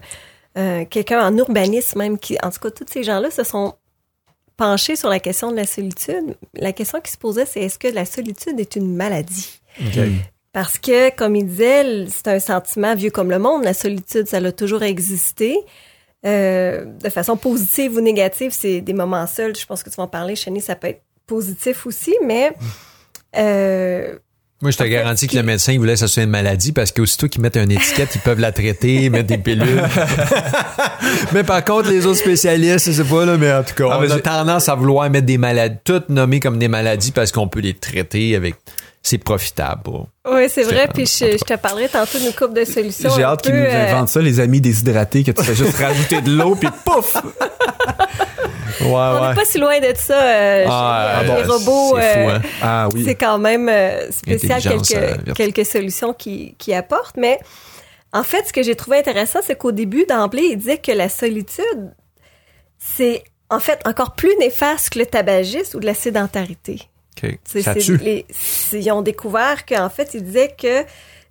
euh, 0.58 0.86
quelqu'un 0.90 1.26
en 1.26 1.36
urbanisme 1.36 1.98
même 2.00 2.18
qui... 2.20 2.38
En 2.44 2.52
tout 2.52 2.60
cas, 2.60 2.70
tous 2.70 2.86
ces 2.92 3.04
gens-là 3.04 3.32
se 3.32 3.44
sont 3.44 3.74
penchés 4.56 4.96
sur 4.96 5.10
la 5.10 5.20
question 5.20 5.50
de 5.52 5.56
la 5.56 5.66
solitude. 5.66 6.36
La 6.54 6.74
question 6.74 7.02
qui 7.02 7.12
se 7.12 7.18
posait, 7.18 7.48
c'est 7.48 7.62
est-ce 7.62 7.80
que 7.80 7.88
la 7.88 8.06
solitude 8.06 8.60
est 8.60 8.76
une 8.76 8.96
maladie? 8.96 9.62
Parce 10.54 10.78
que, 10.78 11.10
comme 11.16 11.36
il 11.36 11.48
disait, 11.48 12.06
c'est 12.10 12.28
un 12.28 12.40
sentiment 12.40 12.94
vieux 12.94 13.10
comme 13.10 13.32
le 13.32 13.40
monde. 13.40 13.64
La 13.64 13.74
solitude, 13.74 14.28
ça 14.28 14.38
a 14.38 14.52
toujours 14.52 14.84
existé. 14.84 15.58
Euh, 16.26 16.86
de 17.04 17.10
façon 17.10 17.36
positive 17.36 17.96
ou 17.96 18.02
négative, 18.02 18.52
c'est 18.54 18.82
des 18.82 18.94
moments 18.94 19.26
seuls. 19.26 19.56
Je 19.56 19.66
pense 19.66 19.82
que 19.82 19.90
tu 19.90 19.96
vas 19.96 20.04
en 20.04 20.08
parler, 20.08 20.36
Chani, 20.36 20.62
ça 20.62 20.76
peut 20.76 20.88
être 20.88 21.02
positif 21.26 21.88
aussi, 21.88 22.14
mais 22.24 22.52
euh, 23.38 24.14
Moi, 24.62 24.70
je 24.70 24.78
te 24.78 24.84
garantis 24.84 25.28
que 25.28 25.36
le 25.36 25.42
médecin, 25.42 25.74
il 25.74 25.80
voulait 25.80 25.94
que 25.94 26.00
ça 26.00 26.08
soit 26.08 26.24
une 26.24 26.30
maladie 26.30 26.74
parce 26.74 26.92
qu'aussitôt 26.92 27.28
qu'ils 27.28 27.42
mettent 27.42 27.58
une 27.58 27.72
étiquette, 27.72 28.14
ils 28.14 28.22
peuvent 28.22 28.40
la 28.40 28.52
traiter, 28.52 29.10
mettre 29.10 29.28
des 29.28 29.40
pilules. 29.40 29.82
mais 31.34 31.44
par 31.44 31.66
contre, 31.66 31.90
les 31.90 32.06
autres 32.06 32.20
spécialistes, 32.20 32.86
je 32.88 32.92
sais 32.92 33.04
pas, 33.04 33.26
là, 33.26 33.38
mais 33.38 33.52
en 33.52 33.64
tout 33.64 33.74
cas, 33.74 33.86
Ah, 33.92 34.00
on 34.00 34.12
a 34.12 34.20
tendance 34.20 34.70
à 34.70 34.76
vouloir 34.76 35.10
mettre 35.10 35.26
des 35.26 35.40
maladies, 35.40 35.78
toutes 35.84 36.10
nommées 36.10 36.40
comme 36.40 36.60
des 36.60 36.68
maladies 36.68 37.12
parce 37.12 37.32
qu'on 37.32 37.48
peut 37.48 37.62
les 37.62 37.74
traiter 37.74 38.36
avec. 38.36 38.56
C'est 39.04 39.18
profitable. 39.18 39.82
pour- 39.84 40.08
oui, 40.32 40.48
c'est 40.50 40.64
vrai. 40.64 40.88
Puis 40.94 41.06
je, 41.08 41.32
je 41.38 41.44
te 41.44 41.56
parlerai 41.56 41.90
tantôt 41.90 42.20
d'une 42.20 42.34
couple 42.34 42.54
de 42.54 42.66
solutions. 42.66 43.10
J'ai 43.16 43.24
hâte 43.24 43.42
qu'ils 43.42 43.54
nous 43.56 43.60
euh, 43.62 43.88
inventent 43.94 44.10
ça, 44.10 44.22
les 44.22 44.40
amis 44.40 44.62
déshydratés, 44.62 45.24
que 45.24 45.32
tu 45.32 45.44
fais 45.44 45.56
juste 45.56 45.76
rajouter 45.80 46.22
de 46.22 46.32
l'eau, 46.32 46.56
puis 46.56 46.70
pouf! 46.86 47.18
Ouais, 48.82 48.88
on 48.88 49.30
n'est 49.30 49.36
pas 49.36 49.46
si 49.46 49.60
loin 49.60 49.80
de 49.80 49.94
ça. 49.96 50.20
euh, 50.24 50.66
Ah, 50.68 51.22
bon, 51.28 51.36
les 51.36 51.44
robots, 51.44 51.98
c'est 52.00 52.14
fou, 52.14 52.30
euh, 52.30 52.36
hein? 52.36 52.42
Ah 52.64 52.90
oui. 52.94 53.04
c'est 53.06 53.14
quand 53.16 53.38
même 53.38 53.70
euh, 53.70 54.10
spécial 54.10 54.60
euh, 54.66 54.80
quelques, 54.80 55.36
quelques 55.36 55.66
solutions 55.68 56.14
qui, 56.14 56.56
qui 56.58 56.74
apportent. 56.74 57.18
Mais 57.18 57.38
en 58.12 58.24
fait, 58.24 58.48
ce 58.48 58.54
que 58.54 58.64
j'ai 58.64 58.76
trouvé 58.76 58.98
intéressant, 58.98 59.40
c'est 59.46 59.56
qu'au 59.56 59.72
début, 59.72 60.06
d'emblée, 60.10 60.48
il 60.52 60.58
disait 60.58 60.80
que 60.80 60.92
la 60.92 61.10
solitude, 61.10 61.94
c'est 62.80 63.24
en 63.52 63.60
fait 63.60 63.80
encore 63.86 64.16
plus 64.16 64.36
néfaste 64.40 64.90
que 64.92 65.00
le 65.00 65.06
tabagisme 65.06 65.78
ou 65.78 65.80
de 65.80 65.86
la 65.86 65.94
sédentarité. 65.94 66.82
OK. 67.24 67.38
C'est- 67.44 67.62
Ça 67.62 67.74
c'est 67.74 67.80
tue. 67.80 67.98
les- 67.98 68.26
c'est- 68.32 68.80
ils 68.80 68.92
ont 68.92 69.02
découvert 69.02 69.66
qu'en 69.66 69.90
fait, 69.90 70.14
ils 70.14 70.24
disaient 70.24 70.54
que 70.58 70.84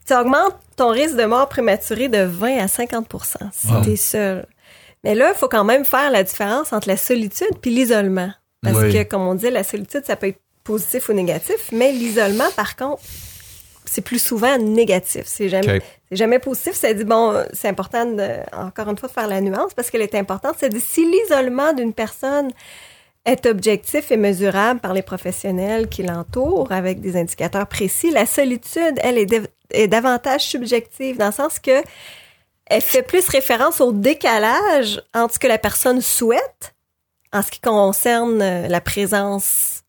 tu 0.06 0.14
augmentes 0.14 0.56
ton 0.76 0.88
risque 0.90 1.16
de 1.16 1.24
mort 1.24 1.48
prématurée 1.48 2.08
de 2.08 2.22
20 2.22 2.58
à 2.58 2.68
50 2.68 3.06
si 3.52 3.68
Wow. 3.68 3.82
t'es 3.84 3.96
seul. 3.96 4.46
Mais 5.04 5.14
là, 5.14 5.32
il 5.34 5.38
faut 5.38 5.48
quand 5.48 5.64
même 5.64 5.84
faire 5.84 6.10
la 6.10 6.22
différence 6.24 6.72
entre 6.72 6.88
la 6.88 6.96
solitude 6.96 7.56
puis 7.62 7.70
l'isolement. 7.70 8.30
Parce 8.62 8.76
Oui. 8.78 8.92
que, 8.92 9.02
comme 9.04 9.22
on 9.22 9.34
dit, 9.34 9.48
la 9.50 9.64
solitude, 9.64 10.02
ça 10.04 10.16
peut 10.16 10.28
être 10.28 10.40
positif 10.64 11.08
ou 11.08 11.12
négatif, 11.14 11.70
mais 11.72 11.92
l'isolement, 11.92 12.50
par 12.54 12.76
contre, 12.76 13.00
c'est 13.86 14.02
plus 14.02 14.22
souvent 14.22 14.58
négatif. 14.58 15.22
C'est 15.24 15.48
jamais, 15.48 15.76
OK. 15.78 15.82
c'est 16.10 16.16
jamais 16.16 16.38
positif. 16.38 16.74
Ça 16.74 16.92
dit, 16.92 17.04
bon, 17.04 17.42
c'est 17.54 17.68
important, 17.68 18.04
de, 18.04 18.28
encore 18.52 18.88
une 18.90 18.98
fois, 18.98 19.08
de 19.08 19.14
faire 19.14 19.26
la 19.26 19.40
nuance 19.40 19.72
parce 19.74 19.90
qu'elle 19.90 20.02
est 20.02 20.14
importante. 20.14 20.56
C'est 20.58 20.68
dit, 20.68 20.80
si 20.80 21.10
l'isolement 21.10 21.72
d'une 21.72 21.94
personne 21.94 22.50
est 23.24 23.46
objectif 23.46 24.10
et 24.10 24.16
mesurable 24.16 24.80
par 24.80 24.94
les 24.94 25.02
professionnels 25.02 25.88
qui 25.88 26.02
l'entourent 26.02 26.72
avec 26.72 27.00
des 27.00 27.16
indicateurs 27.16 27.66
précis, 27.66 28.10
la 28.10 28.26
solitude, 28.26 28.98
elle, 29.02 29.18
est, 29.18 29.88
davantage 29.88 30.42
subjective 30.42 31.18
dans 31.18 31.26
le 31.26 31.32
sens 31.32 31.58
que 31.58 31.82
elle 32.66 32.82
fait 32.82 33.02
plus 33.02 33.28
référence 33.28 33.80
au 33.80 33.92
décalage 33.92 35.02
entre 35.12 35.34
ce 35.34 35.38
que 35.38 35.48
la 35.48 35.58
personne 35.58 36.00
souhaite 36.00 36.74
en 37.32 37.42
ce 37.42 37.50
qui 37.50 37.60
concerne 37.60 38.40
euh, 38.40 38.68
la 38.68 38.80
présence 38.80 39.82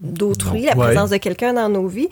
d'autrui, 0.00 0.62
la 0.62 0.76
Ouais. 0.76 0.86
présence 0.86 1.10
de 1.10 1.16
quelqu'un 1.16 1.54
dans 1.54 1.68
nos 1.70 1.86
vies, 1.88 2.08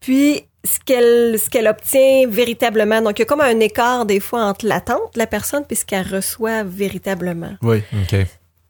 puis 0.00 0.44
ce 0.64 0.78
qu'elle 0.84 1.38
ce 1.38 1.50
qu'elle 1.50 1.66
obtient 1.68 2.26
véritablement. 2.28 3.02
Donc 3.02 3.18
il 3.18 3.22
y 3.22 3.24
a 3.24 3.26
comme 3.26 3.40
un 3.40 3.60
écart 3.60 4.06
des 4.06 4.20
fois 4.20 4.44
entre 4.44 4.66
l'attente 4.66 5.14
de 5.14 5.18
la 5.18 5.26
personne 5.26 5.64
puis 5.64 5.76
ce 5.76 5.84
qu'elle 5.84 6.06
reçoit 6.06 6.62
véritablement. 6.62 7.56
Oui. 7.62 7.82
OK. 7.92 8.16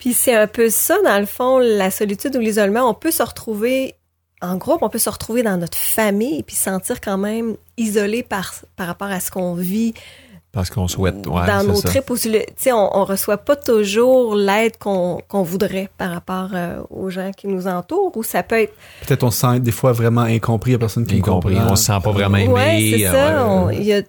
Puis 0.06 0.14
c'est 0.14 0.36
un 0.36 0.46
peu 0.46 0.70
ça 0.70 0.96
dans 1.04 1.18
le 1.18 1.26
fond 1.26 1.58
la 1.58 1.90
solitude 1.90 2.36
ou 2.36 2.38
l'isolement, 2.38 2.88
on 2.88 2.94
peut 2.94 3.10
se 3.10 3.24
retrouver 3.24 3.96
en 4.40 4.56
groupe, 4.56 4.78
on 4.82 4.88
peut 4.88 5.00
se 5.00 5.10
retrouver 5.10 5.42
dans 5.42 5.56
notre 5.56 5.76
famille 5.76 6.44
puis 6.44 6.54
se 6.54 6.62
sentir 6.62 7.00
quand 7.00 7.18
même 7.18 7.56
isolé 7.76 8.22
par 8.22 8.52
par 8.76 8.86
rapport 8.86 9.08
à 9.08 9.18
ce 9.18 9.32
qu'on 9.32 9.54
vit 9.54 9.94
Parce 10.52 10.70
qu'on 10.70 10.86
souhaite. 10.86 11.26
Ouais, 11.26 11.44
dans 11.48 11.64
nos 11.64 11.74
ça. 11.74 11.88
Tu 11.90 12.40
sais, 12.56 12.70
on, 12.72 12.96
on 12.96 13.04
reçoit 13.04 13.38
pas 13.38 13.56
toujours 13.56 14.36
l'aide 14.36 14.76
qu'on 14.78 15.20
qu'on 15.26 15.42
voudrait 15.42 15.88
par 15.98 16.12
rapport 16.12 16.50
euh, 16.54 16.80
aux 16.90 17.10
gens 17.10 17.32
qui 17.36 17.48
nous 17.48 17.66
entourent, 17.66 18.16
ou 18.16 18.22
ça 18.22 18.44
peut 18.44 18.60
être. 18.62 18.74
Peut-être 19.06 19.24
on 19.24 19.32
se 19.32 19.40
sent 19.40 19.58
des 19.58 19.72
fois 19.72 19.90
vraiment 19.90 20.20
incompris, 20.22 20.70
il 20.70 20.74
y 20.74 20.76
a 20.76 20.78
personne 20.78 21.04
qui 21.04 21.14
Bien 21.16 21.24
nous 21.26 21.32
compris. 21.32 21.54
comprend. 21.56 21.72
On 21.72 21.76
se 21.76 21.84
sent 21.86 21.98
pas 22.04 22.12
vraiment 22.12 22.36
aimé. 22.36 22.52
ouais, 22.52 22.92
c'est 22.96 23.06
euh, 23.08 23.12
ça. 23.12 23.46
ouais. 23.46 23.50
on- 23.50 23.70
Il 23.70 23.82
y 23.82 23.92
a 23.92 24.02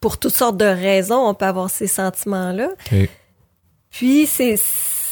pour 0.00 0.18
toutes 0.18 0.34
sortes 0.36 0.56
de 0.56 0.64
raisons, 0.66 1.28
on 1.28 1.34
peut 1.34 1.44
avoir 1.46 1.70
ces 1.70 1.86
sentiments-là. 1.86 2.70
Puis 3.90 4.26
c'est 4.26 4.56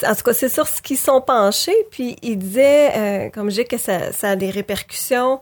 en 0.04 0.14
tout 0.14 0.22
cas 0.22 0.32
c'est 0.32 0.48
sur 0.48 0.66
ce 0.66 0.82
qu'ils 0.82 0.98
sont 0.98 1.20
penchés. 1.20 1.76
Puis 1.90 2.16
il 2.22 2.38
disait, 2.38 2.92
euh, 2.96 3.30
comme 3.30 3.50
je 3.50 3.62
dis, 3.62 3.64
que 3.64 3.78
ça, 3.78 4.12
ça 4.12 4.30
a 4.30 4.36
des 4.36 4.50
répercussions 4.50 5.40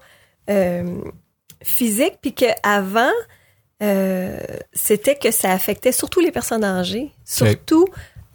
euh, 0.51 0.99
physiques, 1.63 2.19
puis 2.21 2.35
que 2.35 2.47
avant 2.63 3.13
euh, 3.83 4.39
c'était 4.73 5.17
que 5.17 5.31
ça 5.31 5.53
affectait 5.53 5.93
surtout 5.93 6.21
les 6.21 6.31
personnes 6.31 6.65
âgées, 6.65 7.11
surtout 7.25 7.87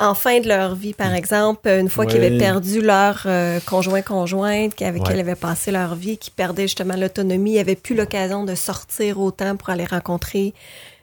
en 0.02 0.14
fin 0.14 0.40
de 0.40 0.48
leur 0.48 0.76
vie, 0.76 0.94
par 0.94 1.14
exemple, 1.14 1.68
une 1.68 1.90
fois 1.90 2.06
qu'ils 2.06 2.18
avaient 2.24 2.38
perdu 2.38 2.80
leur 2.82 3.24
euh, 3.26 3.60
conjoint 3.66 4.02
conjointe, 4.02 4.82
avec 4.82 5.02
Ouais. 5.02 5.08
qui 5.10 5.14
ils 5.14 5.20
avaient 5.20 5.36
passé 5.36 5.72
leur 5.72 5.96
vie, 5.96 6.18
qui 6.18 6.32
perdaient 6.32 6.64
justement 6.64 6.96
l'autonomie, 6.96 7.54
ils 7.54 7.58
n'avaient 7.58 7.76
plus 7.76 7.96
l'occasion 7.96 8.46
de 8.46 8.56
sortir 8.56 9.20
autant 9.20 9.58
pour 9.58 9.70
aller 9.70 9.84
rencontrer 9.86 10.54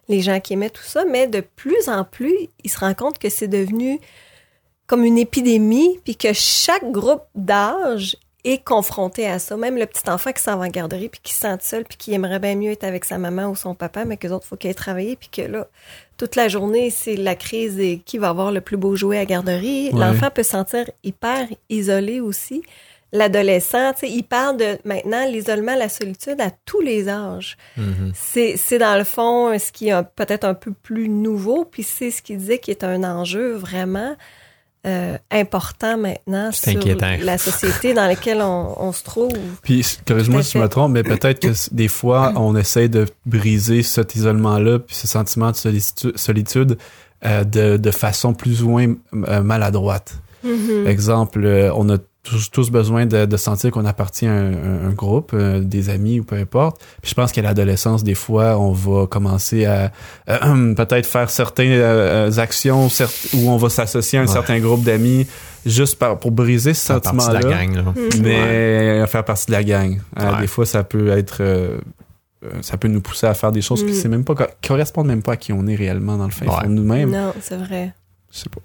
les 0.08 0.22
gens 0.22 0.40
qui 0.40 0.54
aimaient 0.54 0.70
tout 0.70 0.82
ça, 0.82 1.04
mais 1.04 1.26
de 1.26 1.40
plus 1.40 1.88
en 1.88 2.04
plus, 2.04 2.48
ils 2.64 2.70
se 2.70 2.78
rendent 2.78 2.96
compte 2.96 3.18
que 3.18 3.28
c'est 3.28 3.48
devenu 3.48 4.00
comme 4.86 5.04
une 5.04 5.18
épidémie, 5.18 5.98
puis 6.04 6.16
que 6.16 6.32
chaque 6.32 6.90
groupe 6.90 7.24
d'âge 7.34 8.16
est 8.46 8.62
confronté 8.62 9.26
à 9.26 9.38
ça. 9.38 9.56
Même 9.56 9.76
le 9.76 9.86
petit 9.86 10.08
enfant 10.08 10.32
qui 10.32 10.42
s'en 10.42 10.56
va 10.56 10.66
en 10.66 10.68
garderie, 10.68 11.08
puis 11.08 11.20
qui 11.22 11.32
se 11.32 11.40
sent 11.40 11.56
seul, 11.60 11.84
puis 11.84 11.98
qui 11.98 12.14
aimerait 12.14 12.38
bien 12.38 12.54
mieux 12.54 12.70
être 12.70 12.84
avec 12.84 13.04
sa 13.04 13.18
maman 13.18 13.48
ou 13.48 13.56
son 13.56 13.74
papa, 13.74 14.04
mais 14.04 14.16
que 14.16 14.28
autres, 14.28 14.46
faut 14.46 14.56
qu'il 14.56 14.68
aille 14.68 14.76
travailler, 14.76 15.16
puis 15.16 15.28
que 15.28 15.42
là, 15.42 15.66
toute 16.16 16.36
la 16.36 16.48
journée, 16.48 16.90
c'est 16.90 17.16
la 17.16 17.34
crise 17.34 17.78
et 17.80 18.00
qui 18.04 18.18
va 18.18 18.28
avoir 18.28 18.52
le 18.52 18.60
plus 18.60 18.76
beau 18.76 18.94
jouet 18.94 19.18
à 19.18 19.24
garderie. 19.24 19.90
Ouais. 19.92 19.98
L'enfant 19.98 20.30
peut 20.32 20.44
se 20.44 20.50
sentir 20.50 20.88
hyper 21.02 21.48
isolé 21.68 22.20
aussi. 22.20 22.62
L'adolescent, 23.12 23.92
tu 23.94 24.00
sais, 24.00 24.10
il 24.10 24.24
parle 24.24 24.56
de 24.56 24.78
maintenant 24.84 25.26
l'isolement, 25.26 25.74
la 25.74 25.88
solitude 25.88 26.40
à 26.40 26.50
tous 26.64 26.80
les 26.80 27.08
âges. 27.08 27.56
Mhm. 27.76 28.12
C'est, 28.14 28.56
c'est 28.56 28.78
dans 28.78 28.96
le 28.96 29.04
fond 29.04 29.56
ce 29.58 29.72
qui 29.72 29.88
est 29.88 30.02
peut-être 30.14 30.44
un 30.44 30.54
peu 30.54 30.72
plus 30.72 31.08
nouveau, 31.08 31.64
puis 31.64 31.82
c'est 31.82 32.10
ce 32.10 32.22
qu'il 32.22 32.38
disait 32.38 32.58
qui 32.58 32.70
est 32.70 32.84
un 32.84 33.04
enjeu 33.04 33.52
vraiment 33.52 34.16
euh, 34.86 35.16
important 35.30 35.96
maintenant 35.98 36.50
C'est 36.52 36.70
sur 36.72 36.80
inquiétant. 36.80 37.16
la 37.20 37.38
société 37.38 37.92
dans 37.94 38.06
laquelle 38.06 38.40
on, 38.40 38.74
on 38.78 38.92
se 38.92 39.02
trouve. 39.02 39.32
Puis, 39.62 39.84
corrige-moi 40.06 40.42
si 40.42 40.52
je 40.52 40.58
me 40.62 40.68
trompe, 40.68 40.92
mais 40.92 41.02
peut-être 41.02 41.40
que 41.40 41.52
des 41.72 41.88
fois, 41.88 42.32
on 42.36 42.54
essaie 42.56 42.88
de 42.88 43.06
briser 43.24 43.82
cet 43.82 44.14
isolement-là, 44.14 44.78
puis 44.78 44.94
ce 44.94 45.06
sentiment 45.08 45.50
de 45.50 45.56
solitu- 45.56 46.16
solitude, 46.16 46.78
euh, 47.24 47.44
de, 47.44 47.76
de 47.76 47.90
façon 47.90 48.32
plus 48.34 48.62
ou 48.62 48.68
moins 48.70 48.94
euh, 49.28 49.42
maladroite. 49.42 50.14
Mhm. 50.44 50.86
Exemple, 50.86 51.70
on 51.74 51.88
a 51.90 51.96
tous, 52.28 52.50
tous 52.50 52.70
besoin 52.70 53.06
de, 53.06 53.24
de 53.26 53.36
sentir 53.36 53.70
qu'on 53.70 53.84
appartient 53.84 54.26
à 54.26 54.32
un, 54.32 54.52
un- 54.52 54.88
un 54.88 54.92
groupe, 54.92 55.32
euh, 55.34 55.60
des 55.60 55.88
amis 55.90 56.20
ou 56.20 56.24
peu 56.24 56.36
importe. 56.36 56.80
Puis 57.02 57.10
je 57.10 57.14
pense 57.14 57.32
qu'à 57.32 57.42
l'adolescence, 57.42 58.04
des 58.04 58.14
fois, 58.14 58.58
on 58.58 58.72
va 58.72 59.06
commencer 59.06 59.64
à 59.66 59.92
euh, 60.28 60.74
peut-être 60.74 61.06
faire 61.06 61.30
certaines 61.30 61.72
euh, 61.72 62.28
euh, 62.30 62.38
actions 62.38 62.88
certes, 62.88 63.28
où 63.34 63.48
on 63.50 63.56
va 63.56 63.68
s'associer 63.68 64.18
à 64.18 64.22
un 64.22 64.26
Ouais. 64.26 64.32
certain 64.32 64.58
groupe 64.58 64.82
d'amis 64.82 65.26
juste 65.64 65.98
par, 65.98 66.18
pour 66.18 66.30
briser 66.32 66.74
ce 66.74 66.86
Ça 66.86 66.94
fait 66.94 67.00
partie 67.00 67.28
de 67.28 67.32
la 67.34 67.40
sentiment-là. 67.42 67.66
gang. 67.66 67.74
Là. 67.76 67.82
Mhm. 67.96 68.22
Mais 68.22 69.06
faire 69.06 69.24
partie 69.24 69.46
de 69.46 69.52
la 69.52 69.64
gang. 69.64 70.00
Euh, 70.18 70.32
Ouais. 70.32 70.40
Des 70.42 70.46
fois, 70.46 70.66
ça 70.66 70.84
peut 70.84 71.08
être... 71.08 71.38
euh, 71.40 71.78
ça 72.60 72.76
peut 72.76 72.86
nous 72.88 73.00
pousser 73.00 73.26
à 73.26 73.34
faire 73.34 73.50
des 73.50 73.62
choses 73.62 73.84
qui, 73.84 73.90
Mm. 73.90 73.94
c'est 73.94 74.08
même 74.08 74.24
pas, 74.24 74.34
qui 74.60 74.68
correspondent 74.68 75.08
même 75.08 75.22
pas 75.22 75.32
à 75.32 75.36
qui 75.36 75.52
on 75.52 75.66
est 75.66 75.74
réellement 75.74 76.16
dans 76.16 76.26
le 76.26 76.30
fin 76.30 76.44
fond 76.46 76.60
de 76.68 76.72
nous-mêmes. 76.74 77.10
Non, 77.10 77.32
c'est 77.40 77.56
vrai. 77.56 77.92
Je 78.32 78.38
sais 78.40 78.48
pas. 78.50 78.60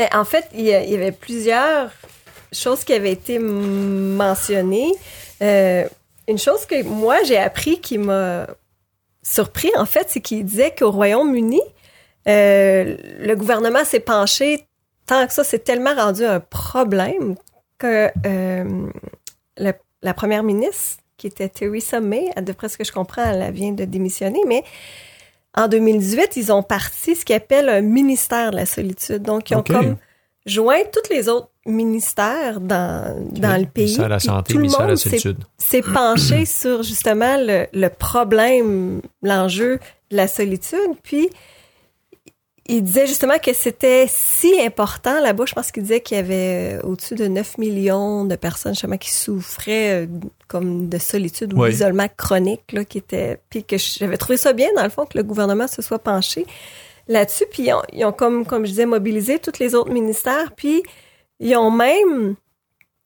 Mais 0.00 0.08
en 0.14 0.24
fait, 0.24 0.46
il 0.54 0.62
y, 0.62 0.72
avait 0.72 1.12
plusieurs 1.12 1.90
choses 2.54 2.84
qui 2.84 2.94
avaient 2.94 3.12
été 3.12 3.38
mentionnées. 3.38 4.94
Euh, 5.42 5.86
une 6.26 6.38
chose 6.38 6.64
que 6.64 6.82
moi, 6.84 7.16
j'ai 7.24 7.36
appris 7.36 7.82
qui 7.82 7.98
m'a 7.98 8.46
surpris, 9.22 9.70
en 9.76 9.84
fait, 9.84 10.06
c'est 10.08 10.22
qu'il 10.22 10.42
disait 10.46 10.74
qu'au 10.74 10.90
Royaume-Uni, 10.90 11.60
euh, 12.28 12.96
le 13.18 13.34
gouvernement 13.34 13.84
s'est 13.84 14.00
penché 14.00 14.64
tant 15.04 15.26
que 15.26 15.34
ça, 15.34 15.44
c'est 15.44 15.64
tellement 15.64 15.94
rendu 15.94 16.24
un 16.24 16.40
problème 16.40 17.34
que 17.76 18.08
euh, 18.24 18.64
le- 19.58 19.72
la 20.00 20.14
première 20.14 20.42
ministre, 20.42 21.02
qui 21.18 21.26
était 21.26 21.50
Theresa 21.50 22.00
May, 22.00 22.30
d'après 22.38 22.70
ce 22.70 22.78
que 22.78 22.84
je 22.84 22.92
comprends, 22.92 23.24
elle 23.30 23.52
vient 23.52 23.72
de 23.72 23.84
démissionner, 23.84 24.40
mais 24.46 24.64
en 25.56 25.68
2018, 25.68 26.36
ils 26.36 26.52
ont 26.52 26.62
parti 26.62 27.16
ce 27.16 27.24
qu'ils 27.24 27.36
appellent 27.36 27.68
un 27.68 27.80
ministère 27.80 28.50
de 28.52 28.56
la 28.56 28.66
solitude. 28.66 29.22
Donc, 29.22 29.50
ils 29.50 29.56
ont 29.56 29.62
comme 29.62 29.96
joint 30.46 30.82
tous 30.92 31.12
les 31.12 31.28
autres 31.28 31.50
ministères 31.66 32.60
dans, 32.60 33.16
dans 33.30 33.60
le 33.60 33.66
pays. 33.66 33.84
Ministère 33.84 34.04
de 34.06 34.10
la 34.10 34.20
santé, 34.20 34.54
ministère 34.54 34.80
de 34.80 34.84
la 34.84 34.88
monde 34.90 34.96
s'est- 34.98 35.08
solitude. 35.18 35.44
s'est 35.58 35.82
penché 35.82 36.44
sur 36.46 36.82
justement 36.82 37.36
le, 37.38 37.66
le 37.72 37.88
problème, 37.88 39.02
l'enjeu 39.22 39.78
de 40.10 40.16
la 40.16 40.28
solitude. 40.28 40.78
Puis, 41.02 41.28
il 42.66 42.82
disait 42.84 43.06
justement 43.08 43.38
que 43.38 43.52
c'était 43.52 44.06
si 44.08 44.54
important 44.64 45.20
là-bas. 45.20 45.44
Je 45.46 45.54
pense 45.54 45.72
qu'il 45.72 45.82
disait 45.82 46.00
qu'il 46.00 46.16
y 46.16 46.20
avait 46.20 46.78
euh, 46.78 46.80
au-dessus 46.86 47.16
de 47.16 47.26
9 47.26 47.58
millions 47.58 48.24
de 48.24 48.36
personnes 48.36 48.74
justement 48.74 48.96
qui 48.98 49.10
souffraient 49.12 50.04
euh, 50.04 50.06
comme 50.50 50.88
de 50.88 50.98
solitude 50.98 51.54
ou 51.54 51.62
Oui. 51.62 51.70
d'isolement 51.70 52.08
chronique, 52.16 52.72
là, 52.72 52.84
qui 52.84 52.98
était. 52.98 53.38
Puis 53.48 53.62
que 53.64 53.76
j'avais 53.78 54.16
trouvé 54.16 54.36
ça 54.36 54.52
bien, 54.52 54.68
dans 54.74 54.82
le 54.82 54.90
fond, 54.90 55.06
que 55.06 55.16
le 55.16 55.22
gouvernement 55.22 55.68
se 55.68 55.80
soit 55.80 56.00
penché 56.00 56.44
là-dessus. 57.06 57.44
Puis 57.52 57.64
ils 57.68 57.72
ont, 57.72 57.82
ils 57.92 58.04
ont 58.04 58.12
comme, 58.12 58.44
comme 58.44 58.64
je 58.66 58.70
disais, 58.70 58.86
mobilisé 58.86 59.38
tous 59.38 59.58
les 59.60 59.76
autres 59.76 59.92
ministères. 59.92 60.52
Puis 60.56 60.82
ils 61.38 61.56
ont 61.56 61.70
même 61.70 62.34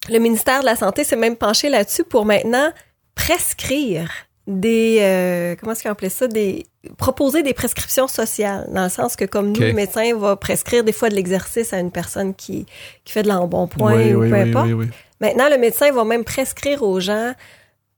le 0.09 0.19
ministère 0.19 0.61
de 0.61 0.67
la 0.67 0.77
Santé 0.77 1.05
s'est 1.05 1.17
même 1.17 1.37
penché 1.37 1.69
là-dessus 1.69 2.05
pour 2.05 2.25
maintenant 2.27 2.73
prescrire 3.15 4.11
des 4.47 4.99
euh, 5.01 5.57
comment 5.59 5.73
est-ce 5.73 5.83
qu'on 5.83 5.91
appelait 5.91 6.09
ça? 6.11 6.27
Des 6.29 6.67
proposer 6.99 7.43
des 7.43 7.55
prescriptions 7.55 8.09
sociales 8.09 8.69
dans 8.73 8.85
le 8.85 8.91
sens 8.91 9.17
que 9.17 9.25
comme 9.25 9.53
nous 9.53 9.61
le 9.61 9.73
médecin 9.73 10.15
va 10.17 10.37
prescrire 10.37 10.85
des 10.85 10.93
fois 10.93 11.09
de 11.09 11.15
l'exercice 11.15 11.73
à 11.73 11.79
une 11.79 11.91
personne 11.91 12.35
qui 12.35 12.67
qui 13.05 13.13
fait 13.15 13.23
de 13.23 13.29
l'embonpoint 13.29 13.95
Oui, 13.97 14.13
ou 14.15 14.21
oui, 14.21 14.29
peu 14.29 14.35
oui, 14.35 14.41
importe. 14.51 14.67
oui, 14.67 14.73
oui. 14.75 14.87
Maintenant 15.21 15.49
le 15.49 15.57
médecin 15.57 15.91
va 15.93 16.05
même 16.05 16.25
prescrire 16.25 16.83
aux 16.83 17.01
gens 17.01 17.33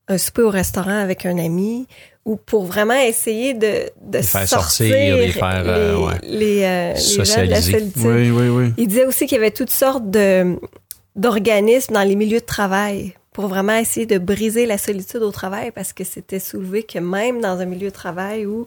un 0.09 0.19
souper 0.19 0.43
au 0.43 0.51
restaurant 0.51 0.99
avec 1.01 1.27
un 1.27 1.37
ami 1.39 1.89
ou 2.25 2.37
pour 2.37 2.65
vraiment 2.65 2.95
essayer 2.95 3.55
de 3.55 3.91
de 4.01 4.19
Les 4.19 4.23
faire 4.23 4.47
sortir, 4.49 4.87
sortir, 4.87 5.17
les 5.17 5.33
faire, 5.33 5.63
euh, 5.67 5.97
les, 5.97 6.05
ouais. 6.05 6.15
les, 6.23 6.63
euh, 6.65 6.93
les 7.19 7.25
gens 7.25 7.45
de 7.45 7.51
la 7.51 7.63
solitude. 7.63 7.93
Oui, 8.05 8.31
oui, 8.31 8.49
oui. 8.49 8.73
Il 8.77 8.87
disait 8.87 9.05
aussi 9.05 9.27
qu'il 9.27 9.35
y 9.37 9.41
avait 9.41 9.51
toutes 9.51 9.71
sortes 9.71 10.09
de 10.09 10.57
d'organismes 11.17 11.95
dans 11.95 12.03
les 12.03 12.15
milieux 12.15 12.41
de 12.41 12.45
travail 12.45 13.15
pour 13.37 13.49
vraiment 13.49 13.77
essayer 13.77 14.07
de 14.07 14.17
briser 14.17 14.65
la 14.65 14.79
solitude 14.79 15.21
au 15.21 15.31
travail 15.31 15.71
parce 15.71 15.93
que 15.93 16.05
c'était 16.05 16.41
soulevé 16.41 16.85
que 16.85 16.99
même 16.99 17.43
dans 17.43 17.61
un 17.61 17.67
milieu 17.67 17.89
de 17.89 17.95
travail 17.95 18.47
où 18.47 18.65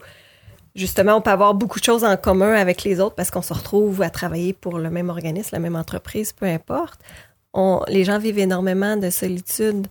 justement 0.75 1.15
on 1.15 1.21
peut 1.21 1.31
avoir 1.31 1.55
beaucoup 1.55 1.79
de 1.79 1.83
choses 1.83 2.03
en 2.03 2.15
commun 2.17 2.53
avec 2.53 2.83
les 2.83 2.99
autres 2.99 3.15
parce 3.15 3.31
qu'on 3.31 3.41
se 3.41 3.51
retrouve 3.51 4.03
à 4.03 4.11
travailler 4.11 4.53
pour 4.53 4.77
le 4.77 4.91
même 4.91 5.09
organisme, 5.09 5.49
la 5.53 5.59
même 5.59 5.75
entreprise, 5.75 6.33
peu 6.33 6.45
importe, 6.45 6.99
on, 7.51 7.81
les 7.87 8.03
gens 8.03 8.19
vivent 8.19 8.37
énormément 8.37 8.95
de 8.95 9.09
solitude 9.09 9.87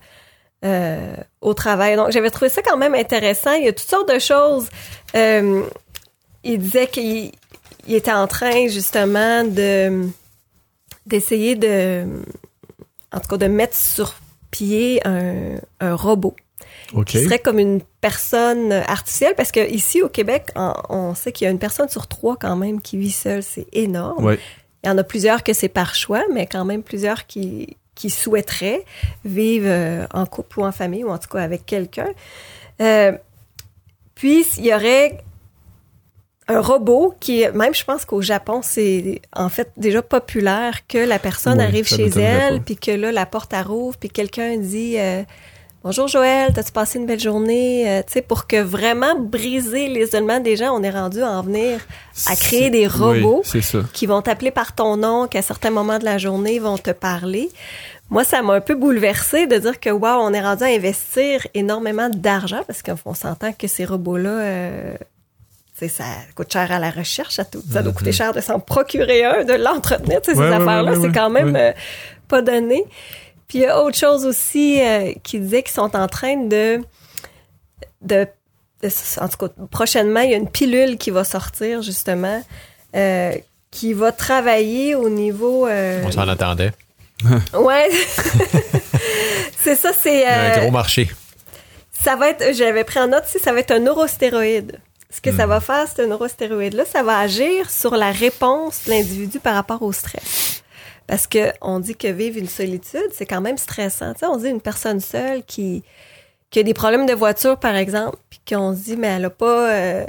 euh, 0.63 1.13
au 1.41 1.53
travail. 1.53 1.97
Donc 1.97 2.11
j'avais 2.11 2.29
trouvé 2.29 2.47
ça 2.47 2.61
quand 2.61 2.77
même 2.77 2.95
intéressant. 2.95 3.51
Il 3.55 3.65
y 3.65 3.67
a 3.67 3.73
toutes 3.73 3.89
sortes 3.89 4.13
de 4.13 4.19
choses. 4.19 4.69
Euh, 5.13 5.61
il 6.45 6.57
disait 6.57 6.87
qu'il 6.87 7.33
il 7.85 7.95
était 7.95 8.13
en 8.13 8.27
train 8.27 8.69
justement 8.69 9.43
de 9.43 10.07
d'essayer 11.05 11.57
de 11.57 12.05
en 13.11 13.19
tout 13.19 13.27
cas 13.27 13.37
de 13.37 13.47
mettre 13.47 13.75
sur 13.75 14.15
piller 14.51 15.05
un, 15.05 15.55
un 15.79 15.95
robot 15.95 16.35
OK. 16.93 17.05
qui 17.07 17.23
serait 17.23 17.39
comme 17.39 17.59
une 17.59 17.81
personne 18.01 18.71
artificielle 18.71 19.33
parce 19.35 19.51
que 19.51 19.69
ici 19.69 20.01
au 20.01 20.09
Québec, 20.09 20.47
on, 20.55 20.73
on 20.89 21.15
sait 21.15 21.31
qu'il 21.31 21.45
y 21.45 21.47
a 21.47 21.51
une 21.51 21.59
personne 21.59 21.89
sur 21.89 22.07
trois 22.07 22.35
quand 22.37 22.55
même 22.55 22.81
qui 22.81 22.97
vit 22.97 23.11
seule. 23.11 23.43
C'est 23.43 23.67
énorme. 23.73 24.23
Ouais. 24.23 24.39
Il 24.83 24.87
y 24.87 24.89
en 24.89 24.97
a 24.97 25.03
plusieurs 25.03 25.43
que 25.43 25.53
c'est 25.53 25.69
par 25.69 25.93
choix, 25.93 26.23
mais 26.33 26.47
quand 26.47 26.63
même 26.65 26.83
plusieurs 26.83 27.27
qui, 27.27 27.75
qui 27.95 28.09
souhaiteraient 28.09 28.85
vivre 29.25 29.67
euh, 29.67 30.07
en 30.13 30.25
couple 30.25 30.61
ou 30.61 30.65
en 30.65 30.71
famille 30.71 31.03
ou 31.03 31.09
en 31.09 31.17
tout 31.17 31.27
cas 31.27 31.41
avec 31.41 31.65
quelqu'un. 31.65 32.07
Euh, 32.81 33.11
puis 34.15 34.45
il 34.57 34.65
y 34.65 34.73
aurait 34.73 35.21
un 36.49 36.61
robot 36.61 37.13
qui, 37.19 37.45
même 37.53 37.75
je 37.75 37.83
pense 37.85 38.05
qu'au 38.05 38.21
Japon, 38.21 38.61
c'est 38.63 39.21
en 39.35 39.49
fait 39.49 39.71
déjà 39.77 40.01
populaire 40.01 40.87
que 40.87 40.97
la 40.97 41.19
personne 41.19 41.61
arrive 41.61 41.87
chez 41.87 42.09
elle, 42.19 42.61
puis 42.61 42.75
que 42.75 42.91
là, 42.91 43.11
la 43.11 43.25
porte 43.25 43.53
rouvre, 43.65 43.95
puis 43.97 44.09
quelqu'un 44.09 44.57
dit 44.57 44.95
euh, 44.97 45.21
Bonjour 45.83 46.07
Joël, 46.07 46.51
t'as-tu 46.53 46.71
passé 46.71 46.99
une 46.99 47.05
belle 47.05 47.19
journée? 47.19 47.89
Euh, 47.89 48.01
tu 48.05 48.13
sais, 48.13 48.21
pour 48.21 48.47
que 48.47 48.61
vraiment 48.61 49.15
briser 49.17 49.87
l'isolement 49.87 50.39
des 50.39 50.57
gens, 50.57 50.75
on 50.75 50.83
est 50.83 50.89
rendu 50.89 51.21
à 51.21 51.29
en 51.29 51.41
venir 51.43 51.79
à 52.27 52.35
créer 52.35 52.69
des 52.69 52.87
robots 52.87 53.43
Oui, 53.45 53.49
c'est 53.49 53.61
ça. 53.61 53.79
qui 53.93 54.05
vont 54.07 54.21
t'appeler 54.21 54.51
par 54.51 54.73
ton 54.73 54.97
nom, 54.97 55.27
qu'à 55.27 55.41
certains 55.41 55.69
moments 55.69 55.99
de 55.99 56.05
la 56.05 56.17
journée 56.17 56.59
vont 56.59 56.77
te 56.77 56.91
parler. 56.91 57.49
Moi, 58.09 58.23
ça 58.23 58.41
m'a 58.41 58.53
un 58.53 58.61
peu 58.61 58.73
bouleversée 58.75 59.45
de 59.45 59.55
dire 59.55 59.79
que 59.79 59.91
wow, 59.91 60.17
on 60.19 60.33
est 60.33 60.41
rendu 60.41 60.63
à 60.63 60.67
investir 60.67 61.45
énormément 61.53 62.09
d'argent 62.09 62.61
parce 62.65 62.81
qu'on 62.81 63.13
s'entend 63.13 63.53
que 63.53 63.67
ces 63.67 63.85
robots-là, 63.85 64.29
euh, 64.29 64.93
ça 65.87 66.03
coûte 66.35 66.51
cher 66.51 66.71
à 66.71 66.79
la 66.79 66.91
recherche, 66.91 67.35
ça, 67.35 67.45
tout- 67.45 67.63
ça 67.71 67.81
doit 67.81 67.93
coûter 67.93 68.11
cher 68.11 68.33
de 68.33 68.41
s'en 68.41 68.59
procurer 68.59 69.23
un, 69.23 69.43
de 69.45 69.53
l'entretenir, 69.53 70.17
Ouais, 70.17 70.21
ces 70.25 70.37
ouais, 70.37 70.47
affaires-là, 70.47 70.91
ouais, 70.91 70.97
ouais, 70.97 71.07
c'est 71.07 71.13
quand 71.13 71.31
ouais. 71.31 71.43
même 71.43 71.55
euh, 71.55 71.71
pas 72.27 72.41
donné. 72.41 72.83
Puis 73.47 73.59
il 73.59 73.61
y 73.61 73.65
a 73.65 73.81
autre 73.81 73.97
chose 73.97 74.25
aussi 74.25 74.79
euh, 74.81 75.13
qui 75.23 75.39
disait 75.39 75.63
qu'ils 75.63 75.73
sont 75.73 75.95
en 75.95 76.07
train 76.07 76.35
de, 76.37 76.81
de, 78.01 78.27
de- 78.83 79.21
en 79.21 79.27
tout 79.29 79.37
cas, 79.47 79.53
prochainement, 79.71 80.19
il 80.21 80.31
y 80.31 80.33
a 80.33 80.37
une 80.37 80.49
pilule 80.51 80.97
qui 80.97 81.09
va 81.11 81.23
sortir 81.23 81.81
justement, 81.81 82.43
euh, 82.95 83.33
qui 83.71 83.93
va 83.93 84.11
travailler 84.11 84.95
au 84.95 85.09
niveau. 85.09 85.67
euh, 85.67 86.03
On 86.05 86.11
s'en 86.11 86.27
attendait. 86.27 86.71
ouais, 87.53 87.89
c'est 89.57 89.75
ça, 89.75 89.91
c'est. 89.99 90.27
euh, 90.27 90.55
Un 90.55 90.59
gros 90.61 90.71
marché. 90.71 91.09
ça 91.91 92.15
va 92.15 92.29
être, 92.29 92.53
j'avais 92.53 92.83
pris 92.83 92.99
en 92.99 93.07
note, 93.07 93.25
si 93.25 93.39
ça 93.39 93.51
va 93.51 93.59
être 93.59 93.71
un 93.71 93.79
neurostéroïde. 93.79 94.79
Ce 95.11 95.21
que 95.21 95.31
ça 95.35 95.47
va 95.47 95.59
faire, 95.59 95.87
ce 95.87 96.03
neurostéroïde-là, 96.03 96.85
ça 96.85 97.01
va 97.01 97.17
agir 97.19 97.69
sur 97.71 97.95
la 97.95 98.11
réponse 98.11 98.83
de 98.85 98.91
l'individu 98.91 99.39
par 99.39 99.55
rapport 99.55 99.81
au 99.81 99.91
stress. 99.91 100.63
Parce 101.07 101.25
que 101.25 101.51
on 101.61 101.79
dit 101.79 101.95
que 101.95 102.07
vivre 102.07 102.37
une 102.37 102.47
solitude, 102.47 103.07
c'est 103.11 103.25
quand 103.25 103.41
même 103.41 103.57
stressant. 103.57 104.13
Tu 104.13 104.19
sais, 104.19 104.25
on 104.27 104.37
dit 104.37 104.49
une 104.49 104.61
personne 104.61 104.99
seule 104.99 105.43
qui, 105.43 105.83
qui 106.51 106.59
a 106.59 106.63
des 106.63 106.75
problèmes 106.75 107.07
de 107.07 107.13
voiture, 107.13 107.57
par 107.57 107.75
exemple, 107.75 108.17
puis 108.29 108.39
qu'on 108.47 108.75
se 108.75 108.81
dit, 108.83 108.95
mais 108.97 109.07
elle 109.07 109.25
a 109.25 109.29
pas 109.31 109.71
euh, 109.71 110.05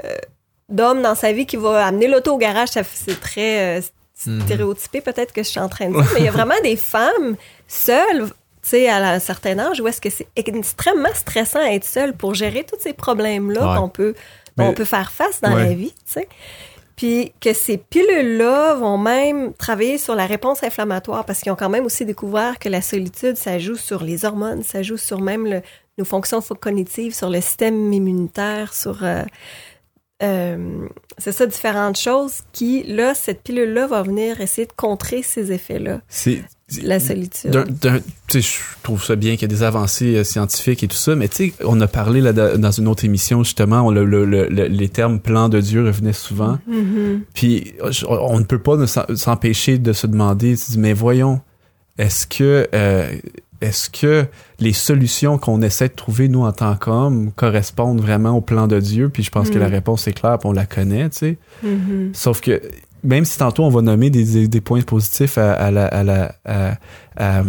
d'homme 0.68 1.00
dans 1.00 1.14
sa 1.14 1.32
vie 1.32 1.46
qui 1.46 1.56
va 1.56 1.86
amener 1.86 2.06
l'auto 2.06 2.34
au 2.34 2.38
garage. 2.38 2.68
Ça, 2.68 2.82
C'est 2.84 3.18
très 3.18 3.78
euh, 3.78 3.82
stéréotypé, 4.14 5.00
peut-être 5.00 5.32
que 5.32 5.42
je 5.42 5.48
suis 5.48 5.60
en 5.60 5.70
train 5.70 5.88
de 5.88 5.94
dire, 5.94 6.10
mais 6.12 6.20
il 6.20 6.24
y 6.26 6.28
a 6.28 6.32
vraiment 6.40 6.60
des 6.62 6.76
femmes 6.76 7.36
seules, 7.66 8.26
tu 8.62 8.68
sais, 8.68 8.88
à 8.90 8.96
un 9.12 9.18
certain 9.18 9.58
âge, 9.58 9.80
où 9.80 9.88
est-ce 9.88 10.02
que 10.02 10.10
c'est 10.10 10.28
extrêmement 10.36 11.14
stressant 11.14 11.60
à 11.60 11.70
être 11.72 11.86
seule 11.86 12.12
pour 12.12 12.34
gérer 12.34 12.64
tous 12.64 12.78
ces 12.78 12.92
problèmes-là 12.92 13.72
Ouais. 13.72 13.78
qu'on 13.78 13.88
peut, 13.88 14.14
Mais- 14.60 14.68
on 14.68 14.74
peut 14.74 14.84
faire 14.84 15.10
face 15.12 15.40
dans 15.40 15.54
Ouais. 15.54 15.64
la 15.66 15.74
vie, 15.74 15.90
tu 15.92 16.12
sais. 16.12 16.28
Puis 16.96 17.32
que 17.40 17.52
ces 17.54 17.78
pilules-là 17.78 18.74
vont 18.74 18.98
même 18.98 19.54
travailler 19.54 19.96
sur 19.96 20.14
la 20.14 20.26
réponse 20.26 20.62
inflammatoire 20.62 21.24
parce 21.24 21.40
qu'ils 21.40 21.50
ont 21.50 21.56
quand 21.56 21.70
même 21.70 21.86
aussi 21.86 22.04
découvert 22.04 22.58
que 22.58 22.68
la 22.68 22.82
solitude, 22.82 23.36
ça 23.36 23.58
joue 23.58 23.76
sur 23.76 24.02
les 24.02 24.24
hormones, 24.26 24.62
ça 24.62 24.82
joue 24.82 24.98
sur 24.98 25.20
même 25.20 25.46
le- 25.46 25.62
nos 25.96 26.04
fonctions 26.04 26.40
fo- 26.40 26.58
cognitives, 26.58 27.14
sur 27.14 27.30
le 27.30 27.40
système 27.40 27.90
immunitaire, 27.92 28.74
sur... 28.74 29.02
euh, 29.02 29.22
euh, 30.22 30.86
c'est 31.16 31.32
ça, 31.32 31.46
différentes 31.46 31.98
choses 31.98 32.40
qui, 32.52 32.82
là, 32.82 33.14
cette 33.14 33.42
pilule-là 33.42 33.86
va 33.86 34.02
venir 34.02 34.40
essayer 34.42 34.66
de 34.66 34.72
contrer 34.72 35.22
ces 35.22 35.52
effets-là, 35.52 36.00
C'est 36.08 36.42
la 36.82 37.00
solitude. 37.00 37.52
je 38.32 38.40
trouve 38.82 39.02
ça 39.04 39.16
bien 39.16 39.32
qu'il 39.32 39.42
y 39.42 39.44
ait 39.44 39.48
des 39.56 39.62
avancées 39.62 40.16
euh, 40.16 40.24
scientifiques 40.24 40.82
et 40.82 40.88
tout 40.88 40.96
ça, 40.96 41.14
mais 41.16 41.28
tu 41.28 41.48
sais, 41.48 41.52
on 41.64 41.80
a 41.80 41.86
parlé 41.88 42.20
là, 42.20 42.32
da- 42.32 42.56
dans 42.56 42.70
une 42.70 42.88
autre 42.88 43.04
émission 43.04 43.42
justement, 43.42 43.82
on, 43.82 43.90
le, 43.90 44.04
le- 44.04 44.24
le- 44.24 44.48
le- 44.48 44.66
les 44.66 44.88
termes 44.88 45.20
plan 45.20 45.48
de 45.48 45.60
Dieu 45.60 45.84
revenaient 45.84 46.12
souvent. 46.12 46.58
Mhm. 46.66 47.22
Puis 47.34 47.74
on 48.08 48.38
ne 48.38 48.44
peut 48.44 48.58
pas 48.60 48.76
s'empêcher 48.86 49.78
de 49.78 49.92
se 49.92 50.06
demander, 50.06 50.54
mais 50.78 50.92
voyons, 50.92 51.40
est-ce 51.98 52.26
que 52.26 52.68
euh, 52.74 53.10
est-ce 53.60 53.90
que 53.90 54.24
les 54.58 54.72
solutions 54.72 55.36
qu'on 55.36 55.60
essaie 55.60 55.88
de 55.88 55.94
trouver 55.94 56.28
nous 56.28 56.44
en 56.44 56.52
tant 56.52 56.76
qu'hommes 56.76 57.30
correspondent 57.32 58.00
vraiment 58.00 58.30
au 58.34 58.40
plan 58.40 58.66
de 58.66 58.80
Dieu 58.80 59.10
Puis 59.10 59.22
je 59.22 59.30
pense 59.30 59.50
que 59.50 59.56
Mm. 59.58 59.60
la 59.60 59.68
réponse 59.68 60.08
est 60.08 60.12
claire, 60.14 60.38
puis 60.38 60.48
on 60.48 60.52
la 60.52 60.64
connaît, 60.64 61.10
tu 61.10 61.18
sais. 61.18 61.38
Mhm. 61.62 62.10
Sauf 62.14 62.40
que 62.40 62.62
même 63.04 63.24
si 63.24 63.38
tantôt 63.38 63.64
on 63.64 63.70
va 63.70 63.82
nommer 63.82 64.10
des, 64.10 64.24
des, 64.24 64.48
des 64.48 64.60
points 64.60 64.82
positifs 64.82 65.38
à, 65.38 65.52
à 65.52 65.70
la 65.70 65.86
à 65.86 66.02
la 66.04 66.34
à, 66.44 66.70
à- 67.16 67.42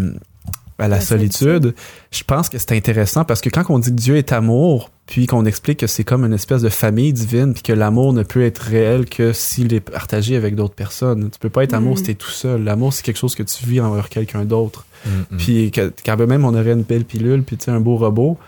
à 0.80 0.88
la 0.88 0.96
La 0.96 1.02
solitude, 1.02 1.76
je 2.12 2.24
pense 2.24 2.50
que 2.50 2.58
c'est 2.58 2.72
intéressant 2.72 3.24
parce 3.24 3.40
que 3.40 3.50
quand 3.52 3.64
on 3.70 3.78
dit 3.78 3.92
que 3.92 3.96
Dieu 3.96 4.16
est 4.18 4.32
amour, 4.32 4.90
puis 5.06 5.28
qu'on 5.28 5.46
explique 5.46 5.80
que 5.82 5.86
c'est 5.86 6.04
comme 6.04 6.26
une 6.26 6.34
espèce 6.34 6.64
de 6.64 6.70
famille 6.70 7.14
divine, 7.14 7.54
puis 7.54 7.62
que 7.62 7.72
l'amour 7.74 8.14
ne 8.14 8.24
peut 8.24 8.44
être 8.44 8.58
réel 8.58 9.06
que 9.06 9.32
s'il 9.32 9.76
est 9.76 9.80
partagé 9.80 10.36
avec 10.36 10.56
d'autres 10.56 10.74
personnes. 10.74 11.30
Tu 11.30 11.38
peux 11.38 11.52
pas 11.52 11.64
être 11.66 11.76
amour 11.76 11.92
Mhm. 11.92 11.98
si 11.98 12.04
t'es 12.06 12.14
tout 12.16 12.32
seul. 12.32 12.64
L'amour, 12.64 12.94
c'est 12.94 13.04
quelque 13.04 13.20
chose 13.20 13.36
que 13.36 13.44
tu 13.44 13.64
vis 13.68 13.80
envers 13.80 14.10
quelqu'un 14.10 14.44
d'autre. 14.44 14.86
Mm, 15.06 15.10
mm. 15.10 15.38
Puis 15.38 15.70
que- 15.72 15.94
quand 16.04 16.18
même 16.26 16.46
on 16.46 16.56
aurait 16.56 16.72
une 16.74 16.82
belle 16.82 17.06
pilule, 17.06 17.44
puis 17.44 17.58
tu 17.58 17.66
sais, 17.66 17.72
un 17.72 17.80
beau 17.80 17.98
robot, 17.98 18.40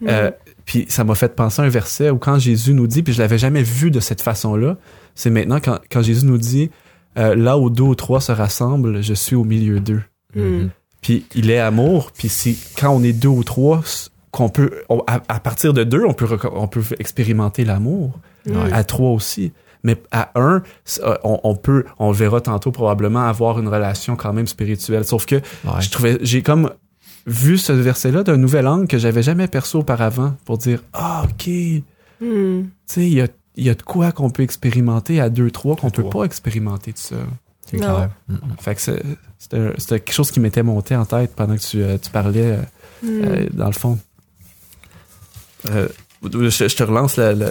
Mhm. 0.00 0.08
euh, 0.10 0.30
puis 0.64 0.86
ça 0.88 1.04
m'a 1.04 1.14
fait 1.14 1.34
penser 1.34 1.62
à 1.62 1.64
un 1.64 1.68
verset 1.68 2.10
où 2.10 2.18
quand 2.18 2.38
Jésus 2.38 2.74
nous 2.74 2.86
dit, 2.86 3.02
puis 3.02 3.12
je 3.12 3.18
l'avais 3.20 3.38
jamais 3.38 3.62
vu 3.62 3.90
de 3.90 4.00
cette 4.00 4.20
façon-là, 4.22 4.76
c'est 5.14 5.30
maintenant 5.30 5.58
quand, 5.62 5.78
quand 5.90 6.02
Jésus 6.02 6.24
nous 6.26 6.38
dit 6.38 6.70
euh, 7.18 7.34
là 7.34 7.58
où 7.58 7.68
deux 7.70 7.82
ou 7.82 7.94
trois 7.94 8.20
se 8.20 8.32
rassemblent, 8.32 9.02
je 9.02 9.14
suis 9.14 9.36
au 9.36 9.44
milieu 9.44 9.80
d'eux. 9.80 10.02
Mhm. 10.34 10.70
Puis 11.02 11.26
il 11.34 11.50
est 11.50 11.58
amour, 11.58 12.10
puis 12.12 12.28
c'est 12.28 12.54
quand 12.78 12.90
on 12.90 13.02
est 13.02 13.12
deux 13.12 13.28
ou 13.28 13.44
trois 13.44 13.82
qu'on 14.30 14.48
peut 14.48 14.70
on- 14.88 15.02
à, 15.06 15.20
à 15.28 15.40
partir 15.40 15.72
de 15.74 15.84
deux 15.84 16.04
on 16.06 16.14
peut 16.14 16.26
on 16.54 16.68
peut 16.68 16.82
expérimenter 16.98 17.64
l'amour, 17.64 18.18
Mhm. 18.46 18.72
à 18.72 18.82
trois 18.84 19.10
aussi. 19.10 19.52
Mais 19.84 19.96
à 20.12 20.30
un, 20.36 20.62
euh, 21.02 21.16
on, 21.24 21.40
on 21.42 21.56
peut, 21.56 21.84
on 21.98 22.10
le 22.12 22.16
verra 22.16 22.40
tantôt 22.40 22.70
probablement 22.70 23.26
avoir 23.26 23.58
une 23.58 23.66
relation 23.68 24.14
quand 24.14 24.32
même 24.32 24.46
spirituelle. 24.46 25.04
Sauf 25.04 25.26
que 25.26 25.34
Ouais. 25.36 25.80
je 25.80 25.90
trouvais, 25.90 26.18
j'ai 26.22 26.40
comme 26.42 26.70
vu 27.26 27.58
ce 27.58 27.72
verset-là 27.72 28.22
d'un 28.24 28.36
nouvel 28.36 28.66
angle 28.66 28.86
que 28.88 28.98
j'avais 28.98 29.22
jamais 29.22 29.46
perçu 29.48 29.76
auparavant 29.76 30.34
pour 30.44 30.58
dire 30.58 30.82
ah 30.92 31.24
ok, 31.24 31.44
tu 31.44 31.82
Mhm. 32.20 32.70
sais 32.86 33.02
il 33.06 33.14
y 33.14 33.20
a 33.20 33.28
il 33.56 33.64
y 33.64 33.70
a 33.70 33.74
de 33.74 33.82
quoi 33.82 34.12
qu'on 34.12 34.30
peut 34.30 34.42
expérimenter 34.42 35.20
à 35.20 35.28
deux 35.28 35.50
trois 35.50 35.76
qu'on 35.76 35.90
peut 35.90 36.08
pas 36.08 36.24
expérimenter 36.24 36.92
tout 36.92 37.00
seul. 37.02 37.18
C'est 37.66 37.76
clair. 37.76 38.10
Mm, 38.28 38.34
mm. 38.34 38.38
Fait 38.60 38.74
que 38.74 38.80
c'est- 38.80 39.02
c'était 39.38 39.72
c'était 39.78 40.00
quelque 40.00 40.14
chose 40.14 40.30
qui 40.30 40.40
m'était 40.40 40.62
monté 40.62 40.96
en 40.96 41.04
tête 41.04 41.34
pendant 41.36 41.54
que 41.56 41.60
tu, 41.60 41.82
euh, 41.82 41.98
tu 42.02 42.10
parlais 42.10 42.52
euh, 42.52 42.56
Mhm. 43.02 43.24
euh, 43.24 43.46
dans 43.52 43.66
le 43.66 43.72
fond. 43.72 43.98
Euh, 45.70 45.88
je, 46.22 46.48
je 46.50 46.76
te 46.76 46.82
relance 46.82 47.16
la, 47.16 47.34
la, 47.34 47.50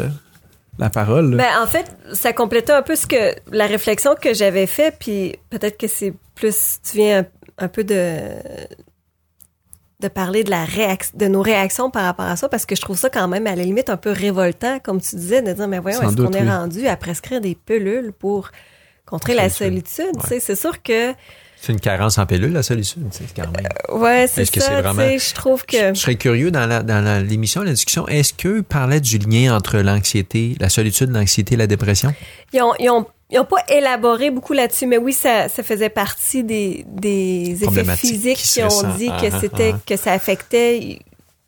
la 0.79 0.89
parole. 0.89 1.35
Ben, 1.37 1.45
en 1.63 1.67
fait, 1.67 1.85
ça 2.13 2.33
complétait 2.33 2.73
un 2.73 2.81
peu 2.81 2.95
ce 2.95 3.05
que 3.07 3.35
la 3.51 3.67
réflexion 3.67 4.15
que 4.19 4.33
j'avais 4.33 4.67
fait, 4.67 4.95
puis 4.99 5.35
peut-être 5.49 5.77
que 5.77 5.87
c'est 5.87 6.13
plus 6.35 6.79
tu 6.83 6.97
viens 6.97 7.19
un, 7.19 7.25
un 7.65 7.67
peu 7.67 7.83
de 7.83 8.19
de 10.01 10.07
parler 10.07 10.43
de 10.43 10.49
la 10.49 10.65
réaction 10.65 11.17
de 11.17 11.27
nos 11.27 11.41
réactions 11.41 11.89
par 11.91 12.03
rapport 12.03 12.25
à 12.25 12.35
ça 12.35 12.49
parce 12.49 12.65
que 12.65 12.75
je 12.75 12.81
trouve 12.81 12.97
ça 12.97 13.09
quand 13.09 13.27
même 13.27 13.47
à 13.47 13.55
la 13.55 13.63
limite 13.63 13.89
un 13.89 13.97
peu 13.97 14.11
révoltant 14.11 14.79
comme 14.79 14.99
tu 14.99 15.15
disais 15.15 15.41
de 15.41 15.53
dire 15.53 15.67
mais 15.67 15.79
voyons 15.79 16.01
est-ce 16.01 16.15
qu'on 16.15 16.31
est 16.33 16.41
oui. 16.41 16.49
rendu 16.49 16.87
à 16.87 16.97
prescrire 16.97 17.39
des 17.41 17.55
pilules 17.55 18.11
pour 18.17 18.49
contrer 19.05 19.33
la 19.35 19.49
Solitude? 19.49 20.05
Ouais. 20.29 20.39
c'est 20.39 20.55
sûr 20.55 20.81
que 20.83 21.13
C'est 21.57 21.73
une 21.73 21.79
carence 21.79 22.17
en 22.17 22.25
pilule, 22.25 22.53
la 22.53 22.63
solitude, 22.63 23.03
quand 23.35 23.43
même. 23.51 24.01
ouais 24.01 24.25
c'est 24.27 24.45
c'est 24.45 24.59
ça 24.61 24.81
vraiment- 24.81 25.17
je 25.17 25.33
trouve 25.33 25.65
que 25.65 25.77
Je, 25.77 25.93
je 25.93 25.99
serais 25.99 26.15
curieux 26.15 26.49
dans 26.49 26.65
la- 26.65 26.81
dans 26.81 27.03
la- 27.03 27.21
l'émission, 27.21 27.61
la, 27.61 27.71
discussion, 27.71 28.07
est-ce 28.07 28.33
qu'eux 28.33 28.63
parlaient 28.63 28.99
du 29.01 29.17
lien 29.19 29.55
entre 29.55 29.77
l'anxiété, 29.79 30.55
la 30.59 30.69
solitude, 30.69 31.11
l'anxiété 31.11 31.53
et 31.53 31.57
la 31.57 31.67
dépression? 31.67 32.13
Ils 32.53 32.61
ont, 32.63 32.73
ils 32.79 32.89
ont, 32.89 33.05
ils 33.31 33.39
ont 33.39 33.45
pas 33.45 33.63
élaboré 33.69 34.29
beaucoup 34.31 34.53
là-dessus, 34.53 34.85
mais 34.87 34.97
oui, 34.97 35.13
ça, 35.13 35.47
ça 35.49 35.63
faisait 35.63 35.89
partie 35.89 36.43
des, 36.43 36.85
des 36.87 37.63
effets 37.63 37.95
physiques 37.95 38.37
qui 38.37 38.61
ont 38.63 38.93
dit 38.97 39.09
Ah, 39.11 39.21
que 39.21 39.27
ah, 39.33 39.39
c'était, 39.39 39.71
ah. 39.75 39.79
que 39.85 39.95
ça 39.97 40.11
affectait. 40.13 40.99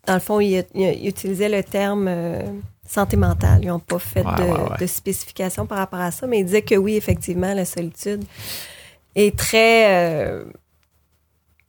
Dans 0.06 0.14
le 0.14 0.20
fond, 0.20 0.40
ils, 0.40 0.64
ils- 0.74 0.98
ils 1.02 1.08
utilisaient 1.08 1.48
le 1.48 1.62
terme 1.62 2.06
euh, 2.08 2.42
santé 2.88 3.16
mentale. 3.16 3.60
Ils 3.62 3.68
n'ont 3.68 3.78
pas 3.78 3.98
fait 3.98 4.24
Ouais, 4.24 4.34
de, 4.36 4.42
ouais, 4.42 4.50
ouais. 4.70 4.76
de 4.80 4.86
spécification 4.86 5.66
par 5.66 5.78
rapport 5.78 6.00
à 6.00 6.10
ça, 6.10 6.26
mais 6.26 6.40
ils 6.40 6.44
disaient 6.44 6.62
que 6.62 6.74
oui, 6.74 6.96
effectivement, 6.96 7.52
la 7.54 7.64
solitude 7.64 8.24
est 9.14 9.36
très. 9.36 9.86
euh, 9.94 10.44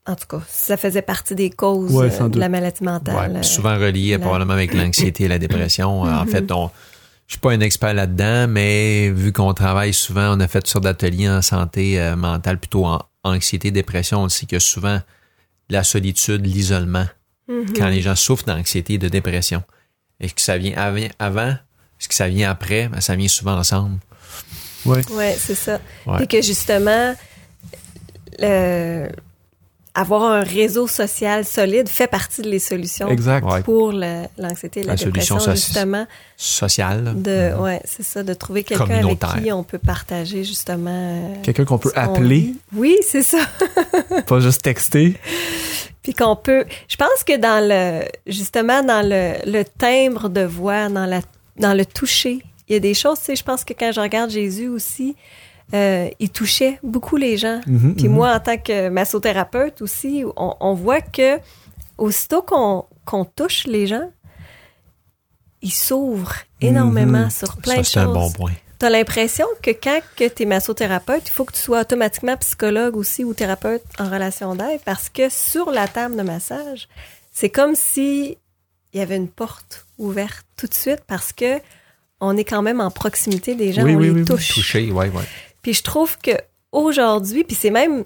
en 0.08 0.15
tout 0.15 0.28
cas, 0.30 0.41
ça 0.47 0.78
faisait 0.78 1.01
partie 1.01 1.34
des 1.34 1.49
causes 1.49 1.91
Ouais, 1.91 2.10
de 2.30 2.39
la 2.39 2.47
maladie 2.47 2.84
mentale. 2.84 3.32
Ouais, 3.32 3.39
euh, 3.39 3.43
souvent 3.43 3.75
relié 3.78 4.12
la- 4.12 4.19
probablement 4.19 4.54
avec 4.54 4.73
l'anxiété 4.73 5.23
et 5.23 5.28
la 5.28 5.39
dépression. 5.39 6.04
En 6.04 6.25
fait, 6.25 6.51
on, 6.51 6.69
je 7.28 7.34
suis 7.34 7.40
pas 7.40 7.52
un 7.52 7.60
expert 7.60 7.94
là-dedans, 7.94 8.48
mais 8.48 9.10
vu 9.10 9.32
qu'on 9.34 9.54
travaille 9.54 9.94
souvent, 9.94 10.38
on 10.38 10.40
a 10.40 10.48
fait 10.48 10.66
sur 10.68 10.82
d'ateliers 10.82 11.30
en 11.30 11.42
santé 11.42 12.00
euh, 12.00 12.16
mentale, 12.16 12.60
plutôt 12.60 12.86
en 12.86 13.02
anxiété, 13.24 13.72
dépression, 13.72 14.22
on 14.22 14.30
sait 14.30 14.46
que 14.46 14.60
souvent 14.60 15.02
la 15.70 15.84
solitude, 15.84 16.46
l'isolement 16.46 17.08
quand 17.76 17.88
les 17.90 18.02
gens 18.02 18.16
souffrent 18.16 18.46
d'anxiété 18.46 18.94
et 18.94 18.98
de 18.98 19.08
dépression. 19.08 19.64
Est-ce 20.20 20.34
que 20.34 20.42
ça 20.42 20.58
vient 20.58 20.76
av- 20.78 21.10
avant? 21.20 21.50
Est-ce 22.00 22.08
que 22.10 22.16
ça 22.16 22.28
vient 22.28 22.50
après? 22.50 22.88
Ben, 22.88 23.02
ça 23.02 23.16
vient 23.16 23.28
souvent 23.28 23.56
ensemble. 23.58 24.00
Ouais. 24.86 25.02
Oui, 25.12 25.26
c'est 25.38 25.56
ça. 25.56 25.80
Ouais. 26.08 26.18
Puis 26.18 26.28
que 26.28 26.42
justement, 26.42 27.16
le- 28.40 29.10
avoir 29.96 30.24
un 30.24 30.42
réseau 30.42 30.88
social 30.88 31.46
solide 31.46 31.88
fait 31.90 32.08
partie 32.08 32.42
de 32.42 32.50
les 32.50 32.60
solutions 32.60 33.08
Exact. 33.08 33.46
Ouais. 33.46 33.64
pour 33.64 33.92
le- 33.94 34.26
l'anxiété 34.38 34.82
et 34.82 34.84
la, 34.84 34.92
La 34.94 34.98
solution 34.98 35.36
dépression, 35.38 35.54
soci- 35.54 35.66
justement. 35.68 36.06
Social. 36.38 37.22
De, 37.22 37.54
ouais, 37.60 37.82
c'est 37.86 38.04
ça, 38.04 38.22
de 38.24 38.34
trouver 38.34 38.64
quelqu'un 38.64 39.06
avec 39.06 39.20
qui 39.42 39.52
on 39.52 39.64
peut 39.64 39.78
partager 39.80 40.44
justement. 40.44 40.92
euh, 40.92 41.36
Quelqu'un 41.44 41.66
qu'on 41.66 41.78
peut 41.78 41.94
appeler. 41.96 42.54
Oui, 42.76 42.98
c'est 43.08 43.24
ça. 43.24 43.40
pas 44.28 44.40
juste 44.42 44.62
texter. 44.62 45.16
Puis 46.04 46.14
qu'on 46.14 46.36
peut. 46.36 46.66
Je 46.88 46.98
pense 46.98 47.24
que 47.26 47.38
dans 47.38 47.66
le 47.68 48.06
justement 48.28 48.84
dans 48.84 49.02
le, 49.02 49.34
le 49.50 49.64
timbre 49.64 50.30
de 50.30 50.42
voix, 50.42 50.90
dans 50.90 51.06
la 51.06 51.22
dans 51.58 51.74
le 51.74 51.86
toucher, 51.86 52.40
il 52.68 52.74
y 52.74 52.76
a 52.76 52.80
des 52.80 52.94
choses. 52.94 53.20
Tu 53.20 53.26
sais, 53.26 53.36
je 53.36 53.44
pense 53.44 53.64
que 53.64 53.74
quand 53.74 53.92
je 53.92 54.02
regarde 54.02 54.30
Jésus 54.30 54.68
aussi, 54.68 55.16
euh, 55.73 56.10
il 56.19 56.30
touchait 56.30 56.80
beaucoup 56.84 57.15
les 57.17 57.38
gens. 57.38 57.60
Mhm, 57.65 57.95
Puis 57.95 58.08
mhm. 58.08 58.13
moi, 58.13 58.34
en 58.36 58.39
tant 58.39 58.58
que 58.58 58.89
massothérapeute 58.89 59.82
aussi, 59.82 60.23
on, 60.36 60.56
on 60.60 60.73
voit 60.73 61.01
que 61.01 61.39
aussitôt 61.97 62.41
qu'on 62.41 63.25
touche 63.36 63.65
les 63.65 63.88
gens, 63.88 64.10
ils 65.62 65.73
s'ouvrent 65.73 66.36
énormément 66.62 67.25
Mhm. 67.25 67.30
sur 67.32 67.58
plein 67.58 67.75
Ça, 67.75 67.82
de 67.82 67.86
c'est 67.86 67.99
un 67.99 68.06
choses. 68.06 68.13
bon 68.13 68.32
point. 68.32 68.51
T'as 68.78 68.89
l'impression 68.89 69.45
que 69.63 69.71
quand 69.71 69.99
que 70.17 70.28
tu 70.28 70.43
es 70.43 70.45
massothérapeute, 70.45 71.23
il 71.28 71.32
faut 71.32 71.45
que 71.45 71.54
tu 71.54 71.60
sois 71.62 71.82
automatiquement 71.82 72.36
psychologue 72.38 72.97
aussi 72.97 73.23
ou 73.23 73.34
thérapeute 73.34 73.82
en 73.99 74.10
relation 74.10 74.54
d'aide 74.54 74.82
parce 74.86 75.10
que 75.10 75.30
sur 75.30 75.71
la 75.71 75.88
table 75.88 76.17
de 76.17 76.21
massage, 76.23 76.89
c'est 77.32 77.49
comme 77.49 77.73
si 77.75 78.38
il 78.93 78.99
y 78.99 79.01
avait 79.01 79.15
une 79.15 79.30
porte 79.30 79.88
ouverte 79.97 80.45
tout 80.58 80.67
de 80.67 80.73
suite 80.73 81.01
parce 81.08 81.32
que 81.32 81.60
on 82.19 82.36
est 82.38 82.43
quand 82.43 82.62
même 82.62 82.82
en 82.82 82.91
proximité 82.91 83.56
des 83.56 83.71
gens, 83.73 83.84
Oui, 83.84 83.95
on 83.95 83.97
oui, 83.97 84.06
les 84.08 84.12
oui, 84.12 84.19
oui. 84.21 84.25
touche. 84.25 84.54
Touché, 84.54 84.91
ouais, 84.91 85.10
ouais. 85.10 85.23
Puis 85.65 85.73
je 85.73 85.82
trouve 85.82 86.19
que 86.19 86.30
aujourd'hui, 86.71 87.43
puis 87.43 87.56
c'est 87.60 87.71
même 87.71 88.04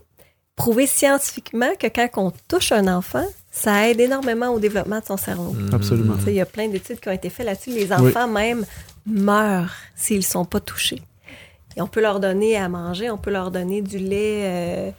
prouvé 0.55 0.87
scientifiquement 0.87 1.75
que 1.77 1.87
quand 1.87 2.07
on 2.15 2.31
touche 2.47 2.71
un 2.71 2.87
enfant, 2.87 3.25
ça 3.51 3.89
aide 3.89 3.99
énormément 3.99 4.47
au 4.47 4.59
développement 4.59 5.01
de 5.01 5.05
son 5.05 5.17
cerveau. 5.17 5.51
Mm. 5.51 5.73
Absolument. 5.73 6.15
Tu 6.15 6.23
sais, 6.23 6.31
Il 6.31 6.35
y 6.37 6.39
a 6.39 6.45
plein 6.45 6.69
d'études 6.69 7.01
qui 7.01 7.09
ont 7.09 7.11
été 7.11 7.29
faites 7.29 7.45
là-dessus. 7.45 7.71
Les 7.71 7.91
enfants 7.91 8.29
même 8.29 8.65
meurent 9.05 9.73
s'ils 9.93 10.23
sont 10.23 10.45
pas 10.45 10.61
touchés. 10.61 11.01
Et 11.75 11.81
on 11.81 11.87
peut 11.87 11.99
leur 11.99 12.21
donner 12.21 12.55
à 12.55 12.69
manger, 12.69 13.11
on 13.11 13.17
peut 13.17 13.29
leur 13.29 13.51
donner 13.51 13.81
du 13.81 13.97
lait, 13.97 14.39
euh, 14.45 14.91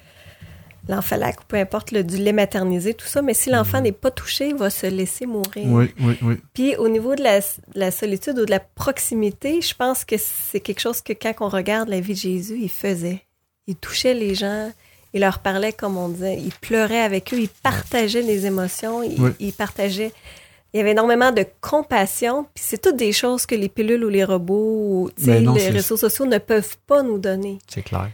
l'enfalac 0.88 1.40
ou 1.40 1.44
peu 1.46 1.56
importe, 1.56 1.90
le, 1.92 2.02
du 2.02 2.16
lait 2.16 2.32
maternisé, 2.32 2.94
tout 2.94 3.06
ça. 3.06 3.22
Mais 3.22 3.34
si 3.34 3.50
l'enfant 3.50 3.80
n'est 3.80 3.92
pas 3.92 4.10
touché, 4.10 4.48
il 4.48 4.54
va 4.56 4.70
se 4.70 4.86
laisser 4.86 5.26
mourir. 5.26 5.66
Oui, 5.66 5.92
oui, 6.00 6.16
oui. 6.22 6.34
Puis 6.54 6.76
au 6.76 6.88
niveau 6.88 7.14
de 7.14 7.22
la, 7.22 7.40
de 7.40 7.44
la 7.74 7.90
solitude 7.90 8.38
ou 8.38 8.44
de 8.44 8.50
la 8.50 8.60
proximité, 8.60 9.60
je 9.60 9.74
pense 9.74 10.04
que 10.04 10.16
c'est 10.18 10.60
quelque 10.60 10.80
chose 10.80 11.00
que 11.00 11.12
quand 11.12 11.34
on 11.40 11.48
regarde 11.48 11.88
la 11.88 12.00
vie 12.00 12.14
de 12.14 12.18
Jésus, 12.18 12.58
il 12.60 12.70
faisait. 12.70 13.22
Il 13.66 13.76
touchait 13.76 14.14
les 14.14 14.34
gens, 14.34 14.72
il 15.14 15.20
leur 15.20 15.38
parlait 15.40 15.72
comme 15.72 15.96
on 15.96 16.08
disait, 16.08 16.36
il 16.38 16.52
pleurait 16.52 17.00
avec 17.00 17.32
eux, 17.32 17.38
il 17.40 17.48
partageait 17.48 18.22
les 18.22 18.46
émotions, 18.46 19.02
il, 19.02 19.20
Oui. 19.20 19.30
il 19.38 19.52
partageait. 19.52 20.12
Il 20.72 20.76
y 20.76 20.80
avait 20.80 20.92
énormément 20.92 21.32
de 21.32 21.44
compassion, 21.60 22.44
puis 22.54 22.62
c'est 22.64 22.80
toutes 22.80 22.96
des 22.96 23.10
choses 23.12 23.44
que 23.44 23.56
les 23.56 23.68
pilules 23.68 24.04
ou 24.04 24.08
les 24.08 24.22
robots 24.22 24.54
ou 24.56 25.10
Ben 25.18 25.42
non, 25.42 25.54
les 25.54 25.68
réseaux 25.68 25.96
sociaux 25.96 26.26
ne 26.26 26.38
peuvent 26.38 26.76
pas 26.86 27.02
nous 27.02 27.18
donner. 27.18 27.58
C'est 27.68 27.82
clair. 27.82 28.08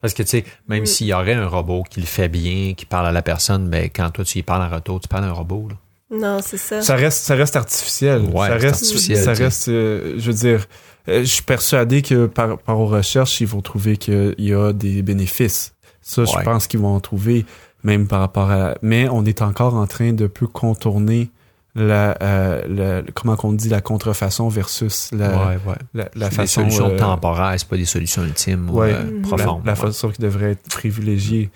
Parce 0.00 0.14
que, 0.14 0.22
tu 0.22 0.28
sais, 0.30 0.44
même 0.68 0.82
Mm. 0.82 0.86
s'il 0.86 1.06
y 1.08 1.12
aurait 1.12 1.34
un 1.34 1.46
robot 1.46 1.82
qui 1.88 2.00
le 2.00 2.06
fait 2.06 2.28
bien, 2.28 2.74
qui 2.74 2.86
parle 2.86 3.06
à 3.06 3.12
la 3.12 3.22
personne, 3.22 3.68
ben, 3.68 3.90
quand 3.94 4.10
toi, 4.10 4.24
tu 4.24 4.38
y 4.38 4.42
parles 4.42 4.62
en 4.62 4.74
retour, 4.74 5.00
tu 5.00 5.08
parles 5.08 5.24
à 5.24 5.28
un 5.28 5.32
robot, 5.32 5.68
là. 5.68 5.76
Non, 6.12 6.40
c'est 6.42 6.56
ça. 6.56 6.80
Ça 6.82 6.96
reste, 6.96 7.22
ça 7.22 7.34
reste 7.36 7.54
artificiel. 7.54 8.22
Ouais, 8.32 8.48
ça 8.48 8.54
reste, 8.54 8.82
artificiel, 8.82 9.22
ça 9.22 9.32
reste, 9.32 9.68
euh, 9.68 10.14
je 10.18 10.26
veux 10.26 10.36
dire, 10.36 10.66
euh, 11.08 11.20
je 11.20 11.24
suis 11.28 11.42
persuadé 11.44 12.02
que 12.02 12.26
par, 12.26 12.58
par 12.58 12.80
aux 12.80 12.86
recherches, 12.86 13.40
ils 13.40 13.46
vont 13.46 13.60
trouver 13.60 13.96
qu'il 13.96 14.34
y 14.38 14.52
a 14.52 14.72
des 14.72 15.02
bénéfices. 15.02 15.72
Ça, 16.02 16.24
je 16.24 16.44
pense 16.44 16.66
qu'ils 16.66 16.80
vont 16.80 16.94
en 16.96 17.00
trouver, 17.00 17.44
même 17.84 18.08
par 18.08 18.20
rapport 18.20 18.50
à. 18.50 18.74
Mais 18.82 19.08
on 19.08 19.24
est 19.24 19.40
encore 19.42 19.74
en 19.74 19.86
train 19.86 20.12
de 20.12 20.26
peu 20.26 20.46
contourner 20.48 21.30
la, 21.74 22.16
euh, 22.22 22.62
la- 23.02 23.02
comment 23.14 23.36
qu'on 23.36 23.52
dit 23.52 23.68
la 23.68 23.80
contrefaçon 23.80 24.48
versus 24.48 25.10
la, 25.12 25.28
ouais, 25.30 25.58
ouais. 25.66 25.74
la, 25.94 26.08
la 26.16 26.24
C'est 26.26 26.30
des 26.30 26.34
façon 26.36 26.60
solutions 26.62 26.86
euh, 26.90 26.98
temporaires, 26.98 27.54
c'est 27.56 27.68
pas 27.68 27.76
des 27.76 27.84
solutions 27.84 28.24
ultimes 28.24 28.68
ou 28.70 28.78
Ouais. 28.80 28.92
euh, 28.92 29.04
Mhm. 29.04 29.22
la, 29.22 29.28
profondes. 29.28 29.62
la 29.64 29.72
Ouais. 29.72 29.78
façon 29.78 30.08
qui 30.10 30.20
devrait 30.20 30.52
être 30.52 30.68
privilégiée. 30.68 31.50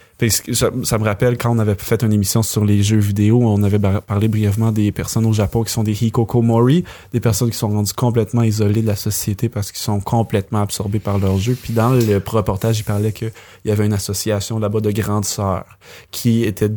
Ça, 0.52 0.70
ça 0.84 0.96
me 0.98 1.04
rappelle 1.04 1.36
quand 1.36 1.50
on 1.54 1.58
avait 1.58 1.74
fait 1.76 2.02
une 2.02 2.12
émission 2.12 2.42
sur 2.42 2.64
les 2.64 2.82
jeux 2.82 2.98
vidéo, 2.98 3.42
on 3.42 3.62
avait 3.64 3.78
parlé 3.78 4.28
brièvement 4.28 4.70
des 4.72 4.90
personnes 4.92 5.26
au 5.26 5.32
Japon 5.34 5.64
qui 5.64 5.72
sont 5.72 5.82
des 5.82 6.04
hikokomori, 6.04 6.84
des 7.12 7.20
personnes 7.20 7.50
qui 7.50 7.58
sont 7.58 7.68
rendues 7.68 7.92
complètement 7.92 8.42
isolées 8.42 8.80
de 8.82 8.86
la 8.86 8.96
société 8.96 9.48
parce 9.48 9.70
qu'ils 9.72 9.82
sont 9.82 10.00
complètement 10.00 10.60
absorbés 10.62 11.00
par 11.00 11.18
leurs 11.18 11.38
jeux. 11.38 11.56
Puis 11.60 11.72
dans 11.74 11.90
le 11.90 12.22
reportage, 12.24 12.78
il 12.78 12.84
parlait 12.84 13.12
qu'il 13.12 13.32
y 13.66 13.70
avait 13.70 13.84
une 13.84 13.92
association 13.92 14.58
là-bas 14.58 14.80
de 14.80 14.92
grandes 14.92 15.24
sœurs 15.26 15.64
qui 16.12 16.44
était 16.44 16.70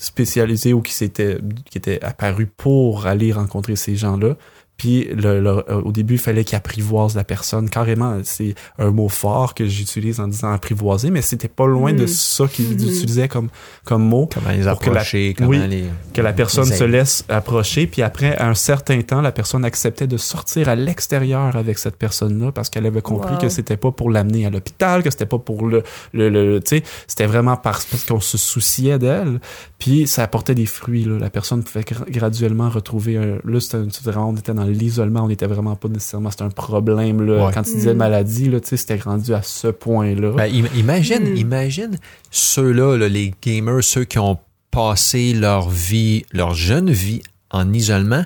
spécialisée 0.00 0.72
ou 0.72 0.80
qui 0.80 0.94
s'était 0.94 1.38
qui 1.70 1.76
était 1.78 2.02
apparue 2.02 2.46
pour 2.46 3.06
aller 3.06 3.32
rencontrer 3.32 3.76
ces 3.76 3.96
gens-là. 3.96 4.36
Puis 4.80 5.04
le, 5.14 5.40
le- 5.42 5.62
euh, 5.70 5.82
au 5.84 5.92
début, 5.92 6.14
il 6.14 6.18
fallait 6.18 6.42
qu'ils 6.42 6.56
apprivoisent 6.56 7.14
la 7.14 7.22
personne. 7.22 7.68
Carrément, 7.68 8.16
c'est 8.24 8.54
un 8.78 8.90
mot 8.90 9.10
fort 9.10 9.52
que 9.52 9.66
j'utilise 9.66 10.20
en 10.20 10.26
disant 10.26 10.52
apprivoiser, 10.54 11.10
mais 11.10 11.20
c'était 11.20 11.48
pas 11.48 11.66
loin 11.66 11.92
de 11.92 12.00
Mhm. 12.04 12.06
ça 12.08 12.46
qu'ils 12.46 12.68
Mhm. 12.70 12.72
utilisaient 12.88 13.28
comme, 13.28 13.50
comme 13.84 14.02
mot. 14.02 14.26
Comment 14.32 14.48
les 14.56 14.62
Pour 14.62 14.78
que 14.78 14.86
la- 14.86 14.92
approcher, 14.92 15.34
comment 15.36 15.50
oui, 15.50 15.58
les... 15.68 15.84
Que 16.14 16.22
la 16.22 16.32
personne 16.32 16.70
les 16.70 16.76
se 16.76 16.84
laisse 16.84 17.26
approcher, 17.28 17.86
puis 17.88 18.00
après, 18.00 18.34
à 18.38 18.48
un 18.48 18.54
certain 18.54 19.02
temps, 19.02 19.20
la 19.20 19.32
personne 19.32 19.66
acceptait 19.66 20.06
de 20.06 20.16
sortir 20.16 20.70
à 20.70 20.74
l'extérieur 20.76 21.56
avec 21.56 21.76
cette 21.78 21.96
personne-là 21.96 22.50
parce 22.50 22.70
qu'elle 22.70 22.86
avait 22.86 23.02
compris 23.02 23.34
Wow. 23.34 23.38
que 23.40 23.48
c'était 23.50 23.76
pas 23.76 23.90
pour 23.90 24.08
l'amener 24.08 24.46
à 24.46 24.50
l'hôpital, 24.50 25.02
que 25.02 25.10
c'était 25.10 25.26
pas 25.26 25.38
pour 25.38 25.66
le, 25.66 25.82
le, 26.14 26.30
le- 26.30 26.58
tu 26.60 26.78
sais, 26.78 26.82
c'était 27.06 27.26
vraiment 27.26 27.58
parce, 27.58 27.84
parce 27.84 28.04
qu'on 28.06 28.20
se 28.20 28.38
souciait 28.38 28.98
d'elle, 28.98 29.40
puis 29.78 30.06
ça 30.06 30.22
apportait 30.22 30.54
des 30.54 30.64
fruits, 30.64 31.04
là. 31.04 31.18
La 31.18 31.28
personne 31.28 31.62
pouvait 31.62 31.84
gra- 31.84 32.10
graduellement 32.10 32.70
retrouver 32.70 33.18
un, 33.18 33.40
là, 33.44 33.60
c'était 33.60 33.78
vraiment, 34.10 34.30
on 34.30 34.36
était 34.36 34.54
dans 34.54 34.69
l'isolement, 34.70 35.24
on 35.24 35.28
était 35.30 35.46
vraiment 35.46 35.76
pas 35.76 35.88
nécessairement, 35.88 36.30
c'était 36.30 36.44
un 36.44 36.50
problème, 36.50 37.22
là. 37.24 37.46
Ouais. 37.46 37.52
Quand 37.52 37.62
tu 37.62 37.74
disais 37.74 37.94
Mm. 37.94 37.98
maladie, 37.98 38.48
là, 38.48 38.60
tu 38.60 38.68
sais, 38.68 38.76
c'était 38.76 38.96
rendu 38.96 39.34
à 39.34 39.42
ce 39.42 39.68
point-là. 39.68 40.32
Ben, 40.32 40.50
im- 40.52 40.68
imagine, 40.76 41.32
Hmm. 41.32 41.36
imagine 41.36 41.98
ceux-là, 42.30 42.96
là, 42.96 43.08
les 43.08 43.34
gamers, 43.42 43.82
ceux 43.84 44.04
qui 44.04 44.18
ont 44.18 44.38
passé 44.70 45.32
leur 45.34 45.68
vie, 45.68 46.24
leur 46.32 46.54
jeune 46.54 46.90
vie 46.90 47.22
en 47.50 47.72
isolement, 47.72 48.24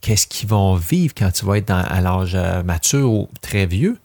qu'est-ce 0.00 0.26
qu'ils 0.26 0.48
vont 0.48 0.74
vivre 0.74 1.14
quand 1.16 1.30
tu 1.30 1.44
vas 1.44 1.58
être 1.58 1.68
dans- 1.68 1.84
à 1.84 2.00
l'âge 2.00 2.32
euh, 2.34 2.62
mature 2.62 3.10
ou 3.12 3.28
très 3.40 3.66
vieux? 3.66 3.96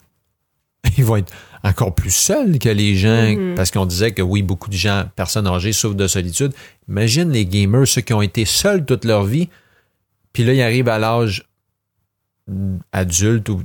Ils 0.97 1.03
vont 1.05 1.15
être 1.17 1.33
encore 1.63 1.95
plus 1.95 2.11
seuls 2.13 2.59
que 2.59 2.67
les 2.69 2.95
gens, 2.95 3.31
Mhm. 3.35 3.55
parce 3.55 3.71
qu'on 3.71 3.85
disait 3.85 4.11
que 4.11 4.21
oui, 4.21 4.41
beaucoup 4.41 4.69
de 4.69 4.75
gens, 4.75 5.05
personnes 5.15 5.47
âgées, 5.47 5.71
souffrent 5.71 5.95
de 5.95 6.07
solitude. 6.07 6.51
Imagine 6.89 7.31
les 7.31 7.45
gamers, 7.45 7.87
ceux 7.87 8.01
qui 8.01 8.13
ont 8.13 8.21
été 8.21 8.43
seuls 8.45 8.83
toute 8.85 9.05
leur 9.05 9.23
vie, 9.23 9.47
puis 10.33 10.43
là, 10.43 10.53
ils 10.53 10.61
arrivent 10.61 10.89
à 10.89 10.99
l'âge 10.99 11.45
mm, 12.47 12.77
adulte 12.91 13.49
ou, 13.49 13.61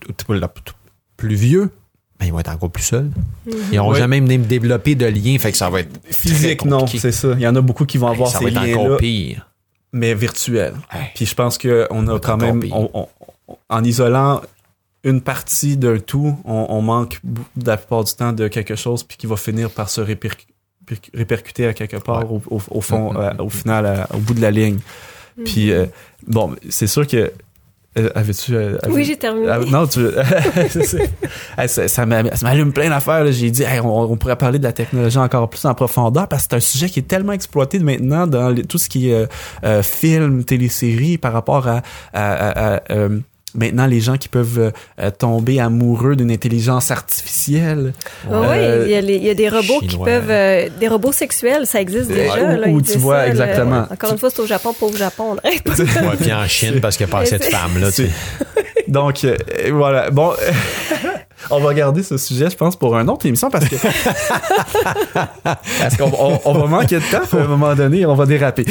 plus 1.17 1.35
vieux, 1.35 1.71
ben, 2.19 2.27
ils 2.27 2.33
vont 2.33 2.41
être 2.41 2.51
encore 2.51 2.71
plus 2.71 2.83
seuls. 2.85 3.11
Mhm. 3.47 3.53
Ils 3.73 3.77
n'auront 3.77 3.95
jamais 3.95 4.21
même 4.21 4.43
développé 4.47 4.95
de 4.95 5.07
lien, 5.07 5.39
fait 5.39 5.53
que 5.53 5.59
ça 5.59 5.71
va 5.71 5.81
être 5.81 5.91
Physique, 6.11 6.59
très 6.61 6.69
non, 6.69 6.87
c'est 6.87 7.13
ça. 7.13 7.29
Il 7.35 7.41
y 7.41 7.47
en 7.47 7.55
a 7.57 7.61
beaucoup 7.61 7.87
qui 7.87 7.99
vont 7.99 8.09
avoir 8.09 8.29
ça 8.29 8.39
ces 8.39 8.45
va 8.45 8.51
être 8.51 8.61
liens-là, 8.67 8.81
encore 8.83 8.97
pire. 8.99 9.49
mais 9.93 10.15
virtuels. 10.15 10.75
Hey. 10.93 11.07
Puis 11.15 11.27
je 11.27 11.35
pense 11.35 11.59
que 11.59 11.87
on 11.91 12.07
a 12.09 12.19
quand 12.21 12.37
même, 12.37 12.61
pire. 12.61 12.75
on- 12.77 12.91
on- 12.95 13.09
on- 13.49 13.57
en 13.69 13.85
isolant 13.85 14.43
une 15.05 15.21
partie 15.21 15.77
d'un 15.77 15.99
tout, 16.01 16.37
on, 16.45 16.67
on 16.71 16.83
manque 16.83 17.21
la 17.65 17.77
plupart 17.77 18.03
du 18.05 18.13
temps 18.15 18.33
de 18.33 18.49
quelque 18.49 18.75
chose, 18.75 19.05
puis 19.05 19.17
qui 19.17 19.27
va 19.27 19.37
finir 19.37 19.71
par 19.71 19.89
se 19.89 20.01
répercu- 20.01 20.47
répercu- 20.87 21.11
répercuter 21.15 21.67
à 21.69 21.73
quelque 21.73 21.97
part 21.99 22.31
au, 22.33 22.43
au- 22.51 22.61
au 22.71 22.81
fond, 22.81 23.13
Mhm. 23.13 23.17
euh, 23.21 23.33
au 23.45 23.49
final, 23.49 24.07
au 24.13 24.19
bout 24.19 24.35
de 24.35 24.41
la 24.43 24.51
ligne. 24.51 24.79
Puis 25.45 25.71
euh, 25.71 25.87
bon, 26.27 26.57
c'est 26.69 26.89
sûr 26.89 27.07
que 27.07 27.33
avais-tu 28.15 28.55
euh, 28.55 28.79
avais- 28.83 28.93
Oui, 28.95 29.05
j'ai 29.05 29.17
terminé. 29.17 29.49
ah, 29.49 29.59
non, 29.71 29.87
tu. 29.87 30.01
ça, 31.67 31.89
ça 31.89 32.07
m'a- 32.07 32.35
ça 32.37 32.47
m'allume 32.47 32.73
plein 32.73 32.89
d'affaires. 32.89 33.31
J'ai 33.33 33.51
dit, 33.51 33.63
hey, 33.63 33.81
on, 33.81 34.01
on 34.13 34.17
pourrait 34.17 34.37
parler 34.37 34.59
de 34.59 34.65
la 34.65 34.73
technologie 34.73 35.19
encore 35.19 35.49
plus 35.51 35.65
en 35.65 35.75
profondeur 35.75 36.29
parce 36.29 36.45
que 36.45 36.49
c'est 36.51 36.57
un 36.57 36.61
sujet 36.61 36.89
qui 36.89 37.01
est 37.01 37.09
tellement 37.09 37.33
exploité 37.33 37.79
maintenant 37.79 38.27
dans 38.27 38.51
les- 38.51 38.65
tout 38.65 38.79
ce 38.79 38.89
qui 38.89 39.11
est 39.11 39.15
euh, 39.15 39.27
euh, 39.65 39.83
film, 39.83 40.45
télésérie 40.45 41.19
par 41.19 41.33
rapport 41.33 41.67
à, 41.69 41.83
à- 42.13 42.33
à- 42.35 42.75
à, 42.77 42.81
euh, 42.91 43.19
maintenant 43.55 43.87
les 43.87 44.01
gens 44.01 44.17
qui 44.17 44.29
peuvent 44.29 44.59
euh, 44.59 44.71
euh, 45.01 45.11
tomber 45.11 45.61
amoureux 45.61 46.17
d'une 46.17 46.31
intelligence 46.31 46.91
artificielle. 46.91 47.93
Ah 48.31 48.41
oui, 48.41 48.47
Euh, 48.59 48.85
il 48.87 48.93
y, 48.93 48.95
a 48.97 49.01
les- 49.01 49.17
il 49.17 49.25
y 49.25 49.31
a 49.31 49.35
des 49.35 49.49
robots 49.49 49.81
qui 49.81 49.97
peuvent. 49.97 50.31
euh, 50.31 50.69
des 50.79 50.89
robots 50.89 51.13
sexuels, 51.13 51.67
ça 51.67 51.81
existe 51.81 52.11
Ouais, 52.11 52.17
déjà. 52.17 52.43
ou- 52.43 52.61
là, 52.61 52.69
ou 52.69 52.79
ils 52.81 52.87
tu 52.87 52.99
vois, 52.99 53.21
ça, 53.21 53.29
exactement. 53.29 53.87
Encore 53.91 54.13
une 54.13 54.19
fois, 54.19 54.31
c'est 54.31 54.41
au 54.41 54.47
Japon, 54.47 54.73
pas 54.73 54.87
au 54.87 54.97
Japon. 54.97 55.37
on 55.45 56.17
puis 56.17 56.33
en 56.33 56.47
Chine, 56.47 56.81
parce 56.81 56.97
qu'il 56.97 57.07
n'y 57.07 57.13
a 57.13 57.17
pas 57.17 57.23
assez 57.23 57.39
de 57.39 57.45
femmes, 57.45 57.79
là. 57.81 57.89
Donc 58.87 59.25
euh, 59.25 59.37
voilà. 59.73 60.11
Bon, 60.11 60.33
on 61.51 61.61
va 61.61 61.75
garder 61.75 62.03
ce 62.03 62.17
sujet, 62.17 62.49
je 62.51 62.57
pense, 62.57 62.75
pour 62.77 62.97
une 62.97 63.09
autre 63.11 63.27
émission 63.27 63.51
parce 63.51 63.69
que 63.69 63.77
parce 65.79 65.97
qu'on 65.97 66.11
on, 66.19 66.41
on 66.45 66.53
va 66.55 66.67
manquer 66.67 66.97
de 66.97 67.03
temps. 67.11 67.37
À 67.39 67.43
un 67.43 67.47
moment 67.47 67.75
donné, 67.75 68.07
on 68.07 68.15
va 68.15 68.25
déraper. 68.27 68.65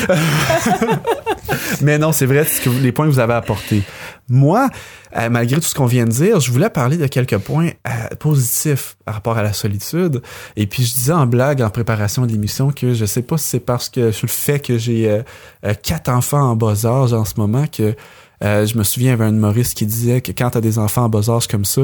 Mais 1.81 1.97
non, 1.97 2.11
c'est 2.11 2.25
vrai, 2.25 2.45
ce 2.45 2.61
que 2.61 2.69
vous- 2.69 2.79
les 2.79 2.91
points 2.91 3.05
que 3.05 3.11
vous 3.11 3.19
avez 3.19 3.33
apportés. 3.33 3.83
Moi, 4.29 4.69
euh, 5.15 5.29
malgré 5.29 5.55
tout 5.57 5.67
ce 5.67 5.73
qu'on 5.75 5.85
vient 5.85 6.05
de 6.05 6.11
dire, 6.11 6.39
je 6.39 6.51
voulais 6.51 6.69
parler 6.69 6.97
de 6.97 7.07
quelques 7.07 7.37
points 7.37 7.69
euh, 7.87 8.15
positifs 8.19 8.97
par 9.05 9.15
rapport 9.15 9.37
à 9.37 9.43
la 9.43 9.53
solitude. 9.53 10.21
Et 10.57 10.67
puis, 10.67 10.83
je 10.83 10.93
disais 10.93 11.13
en 11.13 11.25
blague, 11.25 11.61
en 11.61 11.69
préparation 11.69 12.25
de 12.25 12.31
l'émission, 12.31 12.71
que 12.71 12.93
je 12.93 13.05
sais 13.05 13.21
pas 13.21 13.37
si 13.37 13.45
c'est 13.47 13.59
parce 13.59 13.89
que 13.89 14.11
sur 14.11 14.27
le 14.27 14.31
fait 14.31 14.59
que 14.59 14.77
j'ai 14.77 15.09
euh, 15.09 15.21
euh, 15.65 15.73
quatre 15.81 16.09
enfants 16.09 16.41
en 16.51 16.55
bas 16.55 16.85
âge 16.85 17.13
en 17.13 17.23
ce 17.25 17.35
moment 17.37 17.65
que 17.67 17.95
euh, 18.43 18.65
je 18.65 18.77
me 18.77 18.83
souviens, 18.83 19.09
il 19.09 19.11
y 19.11 19.13
avait 19.13 19.25
un 19.25 19.33
humoriste 19.33 19.75
qui 19.77 19.85
disait 19.85 20.21
que 20.21 20.31
quand 20.31 20.51
t'as 20.51 20.61
des 20.61 20.77
enfants 20.77 21.03
en 21.05 21.09
bas 21.09 21.29
âge 21.29 21.47
comme 21.47 21.65
ça, 21.65 21.83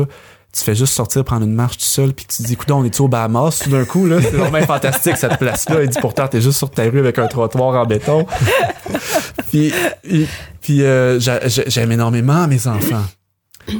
tu 0.56 0.63
fais 0.63 0.76
juste 0.76 0.93
sortir 0.93 1.23
prendre 1.23 1.43
une 1.45 1.56
marche 1.56 1.78
tout 1.80 1.86
seul 1.86 2.13
puis 2.13 2.28
tu 2.28 2.38
te 2.38 2.43
dis 2.43 2.54
écoute 2.54 2.69
on 2.69 2.84
est 2.86 2.99
au 2.99 3.08
Bahamas 3.08 3.58
tout 3.63 3.71
d'un 3.71 3.86
coup 3.86 4.06
là? 4.06 4.21
C'est 4.21 4.30
vraiment 4.36 4.63
fantastique 4.67 5.17
cette 5.17 5.39
place 5.39 5.67
là 5.67 5.82
il 5.82 5.89
dit 5.89 5.97
pourtant 5.99 6.28
t'es 6.28 6.41
juste 6.41 6.60
sur 6.60 6.69
ta 6.69 6.84
rue 6.84 6.99
avec 6.99 7.17
un 7.17 7.26
trottoir 7.26 7.73
en 7.82 7.88
béton 7.88 8.28
puis 9.53 10.27
puis 10.61 10.83
euh, 10.83 11.19
j'a- 11.19 11.47
j'a- 11.47 11.67
j'aime 11.67 11.91
énormément 11.91 12.47
mes 12.47 12.67
enfants 12.67 13.05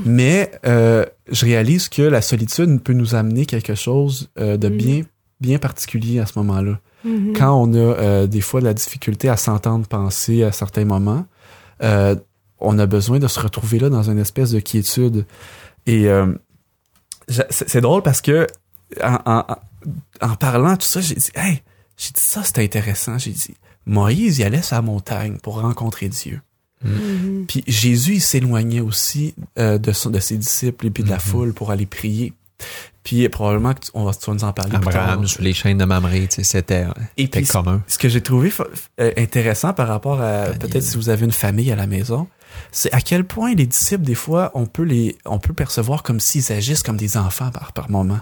mais 0.06 0.52
euh, 0.66 1.06
je 1.32 1.46
réalise 1.46 1.90
que 1.90 2.02
la 2.04 2.22
solitude 2.22 2.82
peut 2.82 2.94
nous 2.94 3.16
amener 3.16 3.46
quelque 3.46 3.76
chose 3.76 4.30
euh, 4.40 4.56
de 4.58 4.70
Mhm. 4.70 4.78
bien 4.78 5.02
bien 5.42 5.58
particulier 5.58 6.20
à 6.20 6.26
ce 6.26 6.40
moment-là 6.40 6.80
Mhm. 7.04 7.34
quand 7.34 7.54
on 7.62 7.74
a 7.74 7.78
euh, 7.78 8.28
des 8.28 8.40
fois 8.42 8.62
de 8.62 8.66
la 8.66 8.74
difficulté 8.74 9.28
à 9.30 9.36
s'entendre 9.36 9.86
penser 9.88 10.44
à 10.44 10.52
certains 10.54 10.86
moments, 10.86 11.26
euh, 11.82 12.16
on 12.60 12.80
a 12.80 12.86
besoin 12.86 13.20
de 13.20 13.28
se 13.28 13.40
retrouver 13.42 13.78
là 13.80 13.90
dans 13.90 14.10
une 14.10 14.20
espèce 14.20 14.52
de 14.52 14.62
quiétude. 14.62 15.26
Et 15.86 16.08
euh, 16.08 16.28
c'est 17.50 17.82
drôle 17.82 18.04
parce 18.04 18.22
que 18.22 18.48
en, 19.04 19.18
en- 19.26 19.46
en 20.22 20.36
parlant 20.36 20.78
tout 20.78 20.86
ça, 20.86 21.02
j'ai 21.02 21.16
dit, 21.16 21.30
hey, 21.36 21.62
j'ai 21.98 22.12
dit 22.14 22.22
ça, 22.22 22.42
c'était 22.44 22.64
intéressant. 22.64 23.18
J'ai 23.18 23.32
dit, 23.32 23.54
Moïse, 23.86 24.40
il 24.40 24.44
allait 24.44 24.62
sur 24.62 24.76
la 24.76 24.82
montagne 24.82 25.38
pour 25.42 25.62
rencontrer 25.62 26.10
Dieu. 26.10 26.42
Mhm. 26.84 27.46
Puis 27.48 27.64
Jésus, 27.68 28.16
il 28.16 28.22
s'éloignait 28.22 28.80
aussi 28.82 29.36
euh, 29.58 29.78
de, 29.78 29.92
son- 29.92 30.10
de 30.10 30.20
ses 30.20 30.38
disciples 30.38 30.88
et 30.88 30.90
puis 30.90 31.04
de 31.04 31.10
la 31.10 31.16
Mhm. 31.16 31.22
foule 31.22 31.54
pour 31.54 31.72
aller 31.72 31.86
prier. 31.86 32.34
Puis 33.04 33.28
probablement 33.30 33.74
que 33.74 33.82
tu, 33.82 33.92
on 33.94 34.06
va, 34.06 34.14
tu 34.14 34.26
vas 34.26 34.34
nous 34.34 34.44
en 34.44 34.54
parler 34.54 34.72
plus 34.78 34.82
tard. 34.86 35.04
Abraham, 35.04 35.28
sous 35.28 35.42
les 35.42 35.54
chaînes 35.54 35.78
de 35.78 35.86
Mamré, 35.86 36.28
tu 36.28 36.36
sais, 36.36 36.44
c'était 36.44 36.86
Et 37.18 37.24
c'était 37.24 37.42
puis, 37.42 37.50
commun. 37.50 37.82
ce 37.88 37.98
que 37.98 38.08
j'ai 38.08 38.22
trouvé 38.22 38.54
euh, 39.02 39.12
intéressant 39.18 39.74
par 39.74 39.88
rapport 39.90 40.22
à 40.22 40.44
Daniel. 40.46 40.60
peut-être 40.60 40.84
si 40.84 40.96
vous 40.96 41.10
avez 41.10 41.26
une 41.26 41.32
famille 41.34 41.72
à 41.72 41.76
la 41.76 41.88
maison, 41.88 42.28
c'est 42.72 42.94
à 42.94 43.02
quel 43.02 43.26
point 43.26 43.54
les 43.56 43.66
disciples 43.66 44.04
des 44.06 44.16
fois 44.16 44.52
on 44.54 44.66
peut 44.66 44.84
les 44.84 45.18
on 45.26 45.40
peut 45.40 45.54
percevoir 45.54 46.04
comme 46.04 46.20
s'ils 46.22 46.52
agissent 46.54 46.84
comme 46.84 46.98
des 46.98 47.18
enfants 47.18 47.50
par 47.52 47.74
par 47.74 47.90
moment 47.90 48.20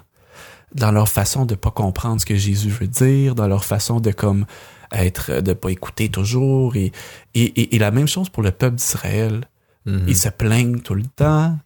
dans 0.74 0.92
leur 0.92 1.10
façon 1.10 1.46
de 1.46 1.54
pas 1.54 1.70
comprendre 1.72 2.20
ce 2.22 2.26
que 2.26 2.36
Jésus 2.36 2.70
veut 2.70 2.88
dire, 2.88 3.36
dans 3.36 3.48
leur 3.48 3.66
façon 3.66 4.00
de 4.00 4.12
comme 4.12 4.46
être 4.94 5.42
de 5.42 5.54
pas 5.54 5.70
écouter 5.70 6.10
toujours 6.10 6.76
et 6.76 6.92
et, 7.34 7.44
et, 7.44 7.76
et 7.76 7.80
la 7.80 7.92
même 7.92 8.08
chose 8.08 8.30
pour 8.30 8.44
le 8.44 8.52
peuple 8.52 8.76
d'Israël. 8.76 9.42
Mhm. 9.86 10.06
Ils 10.08 10.18
se 10.18 10.30
plaignent 10.30 10.80
tout 10.80 10.94
le 10.96 11.06
temps, 11.06 11.58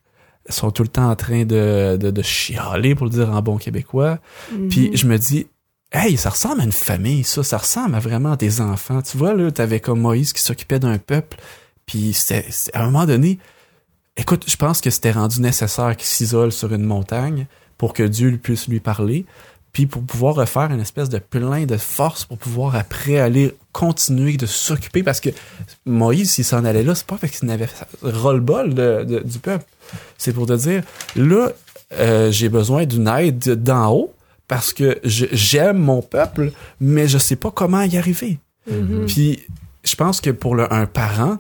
ils 0.48 0.54
sont 0.54 0.72
tout 0.72 0.84
le 0.84 0.90
temps 0.90 1.10
en 1.10 1.16
train 1.16 1.44
de 1.46 1.98
de, 2.00 2.12
de 2.12 2.22
chialer 2.22 2.96
pour 2.96 3.06
le 3.08 3.12
dire 3.12 3.30
en 3.32 3.42
bon 3.42 3.58
québécois. 3.58 4.20
Mhm. 4.54 4.70
Puis 4.70 4.92
je 4.96 5.06
me 5.08 5.18
dis, 5.18 5.48
hey, 5.92 6.16
ça 6.18 6.30
ressemble 6.30 6.62
à 6.62 6.64
une 6.64 6.72
famille, 6.72 7.24
ça. 7.24 7.44
Ça 7.44 7.58
ressemble 7.58 7.96
à 7.96 8.00
vraiment 8.00 8.36
des 8.36 8.62
enfants. 8.62 9.02
Tu 9.02 9.18
vois, 9.18 9.34
là, 9.34 9.52
t'avais 9.52 9.80
comme 9.80 10.00
Moïse 10.02 10.34
qui 10.34 10.42
s'occupait 10.42 10.80
d'un 10.80 10.98
peuple. 10.98 11.38
Puis 11.86 12.14
c'était, 12.14 12.46
c'était- 12.50 12.78
à 12.78 12.82
un 12.84 12.86
moment 12.86 13.06
donné, 13.06 13.38
écoute, 14.18 14.46
je 14.48 14.56
pense 14.56 14.82
que 14.82 14.90
c'était 14.90 15.12
rendu 15.12 15.42
nécessaire 15.42 15.96
qu'il 15.98 16.08
s'isole 16.08 16.52
sur 16.52 16.74
une 16.74 16.84
montagne 16.84 17.48
pour 17.78 17.94
que 17.94 18.04
Dieu 18.04 18.30
lui 18.30 18.38
puisse 18.38 18.68
lui 18.68 18.80
parler. 18.80 19.26
Puis 19.76 19.88
pour 19.88 20.04
pouvoir 20.04 20.36
refaire 20.36 20.72
une 20.72 20.80
espèce 20.80 21.10
de 21.10 21.18
plein 21.20 21.66
de 21.66 21.76
force 21.76 22.24
pour 22.24 22.38
pouvoir 22.38 22.78
après 22.78 23.20
aller 23.20 23.54
continuer 23.74 24.38
de 24.38 24.46
s'occuper 24.46 25.04
parce 25.04 25.20
que 25.20 25.32
Moïse, 25.86 26.32
s'il 26.32 26.46
s'en 26.46 26.64
allait 26.64 26.82
là, 26.82 26.96
c'est 26.96 27.06
pas 27.06 27.18
parce 27.20 27.34
qu'il 27.38 27.50
n'avait 27.50 27.68
de- 29.04 29.20
du 29.20 29.38
peuple. 29.40 29.66
C'est 30.18 30.32
pour 30.32 30.46
te 30.46 30.54
dire, 30.54 30.82
là, 31.18 31.50
euh, 31.92 32.32
j'ai 32.32 32.48
besoin 32.48 32.86
d'une 32.86 33.10
aide 33.10 33.62
d'en 33.64 33.92
haut 33.92 34.14
parce 34.48 34.72
que 34.72 34.98
j'aime 35.04 35.78
mon 35.80 36.02
peuple, 36.02 36.54
mais 36.80 37.10
je 37.10 37.18
sais 37.18 37.36
pas 37.36 37.52
comment 37.52 37.82
y 37.82 37.98
arriver. 37.98 38.40
Mhm. 38.72 39.08
Puis 39.08 39.42
je 39.84 39.96
pense 39.96 40.22
que 40.22 40.30
pour 40.30 40.56
le- 40.56 40.72
un 40.74 40.86
parent, 40.86 41.40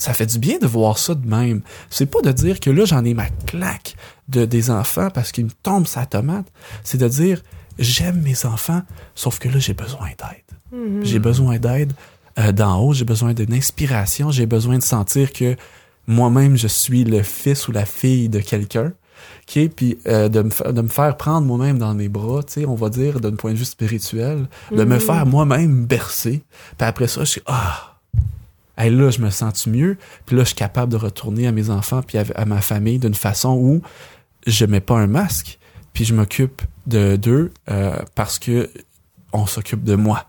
ça 0.00 0.14
fait 0.14 0.26
du 0.26 0.38
bien 0.38 0.58
de 0.58 0.66
voir 0.66 0.96
ça 0.98 1.14
de 1.14 1.26
même. 1.28 1.60
C'est 1.90 2.06
pas 2.06 2.20
de 2.22 2.32
dire 2.32 2.58
que 2.58 2.70
là 2.70 2.84
j'en 2.86 3.04
ai 3.04 3.12
ma 3.14 3.28
claque 3.46 3.94
de 4.28 4.44
des 4.46 4.70
enfants 4.70 5.10
parce 5.12 5.30
qu'ils 5.30 5.44
me 5.44 5.50
tombent 5.62 5.86
sa 5.86 6.06
tomate. 6.06 6.46
C'est 6.84 6.98
de 6.98 7.06
dire 7.06 7.42
j'aime 7.78 8.20
mes 8.22 8.46
enfants, 8.46 8.82
sauf 9.14 9.38
que 9.38 9.48
là 9.48 9.58
j'ai 9.58 9.74
besoin 9.74 10.08
d'aide. 10.08 10.58
Mhm. 10.80 11.04
J'ai 11.04 11.18
besoin 11.18 11.58
d'aide 11.58 11.92
euh, 12.38 12.52
d'en 12.52 12.78
haut, 12.80 12.94
j'ai 12.94 13.04
besoin 13.04 13.34
d'une 13.34 13.52
inspiration, 13.52 14.30
j'ai 14.30 14.46
besoin 14.46 14.78
de 14.78 14.82
sentir 14.82 15.32
que 15.32 15.56
moi-même 16.06 16.56
je 16.56 16.66
suis 16.68 17.04
le 17.04 17.22
fils 17.22 17.68
ou 17.68 17.72
la 17.72 17.84
fille 17.84 18.28
de 18.28 18.40
quelqu'un. 18.40 18.92
OK, 19.48 19.68
puis 19.76 19.98
euh, 20.06 20.28
de, 20.30 20.40
me 20.42 20.72
de 20.72 20.80
me 20.80 20.88
faire 20.88 21.16
prendre 21.18 21.46
moi-même 21.46 21.78
dans 21.78 21.92
mes 21.92 22.08
bras, 22.08 22.42
tu 22.42 22.54
sais, 22.60 22.66
on 22.66 22.74
va 22.74 22.88
dire 22.88 23.20
d'un 23.20 23.34
point 23.34 23.52
de 23.52 23.58
vue 23.58 23.64
spirituel, 23.66 24.48
de 24.70 24.84
me 24.84 24.94
Mhm. 24.94 25.00
faire 25.00 25.26
moi-même 25.26 25.84
bercer. 25.84 26.42
Puis 26.78 26.88
après 26.88 27.06
ça, 27.08 27.20
je 27.24 27.30
suis 27.32 27.42
ah 27.46 27.89
Hey, 28.80 28.90
là, 28.90 29.10
je 29.10 29.20
me 29.20 29.30
sens 29.30 29.66
mieux? 29.66 29.96
Puis 30.26 30.36
là, 30.36 30.42
je 30.42 30.48
suis 30.48 30.56
capable 30.56 30.90
de 30.92 30.96
retourner 30.96 31.46
à 31.46 31.52
mes 31.52 31.68
enfants 31.70 32.00
puis 32.02 32.18
à, 32.18 32.24
à 32.34 32.44
ma 32.44 32.60
famille 32.60 32.98
d'une 32.98 33.14
façon 33.14 33.50
où 33.54 33.82
je 34.46 34.64
mets 34.64 34.80
pas 34.80 34.94
un 34.96 35.06
masque, 35.06 35.58
puis 35.92 36.04
je 36.04 36.14
m'occupe 36.14 36.62
de 36.86 37.16
d'eux 37.16 37.52
euh, 37.70 37.96
parce 38.14 38.38
que 38.38 38.70
on 39.32 39.46
s'occupe 39.46 39.84
de 39.84 39.94
moi. 39.96 40.26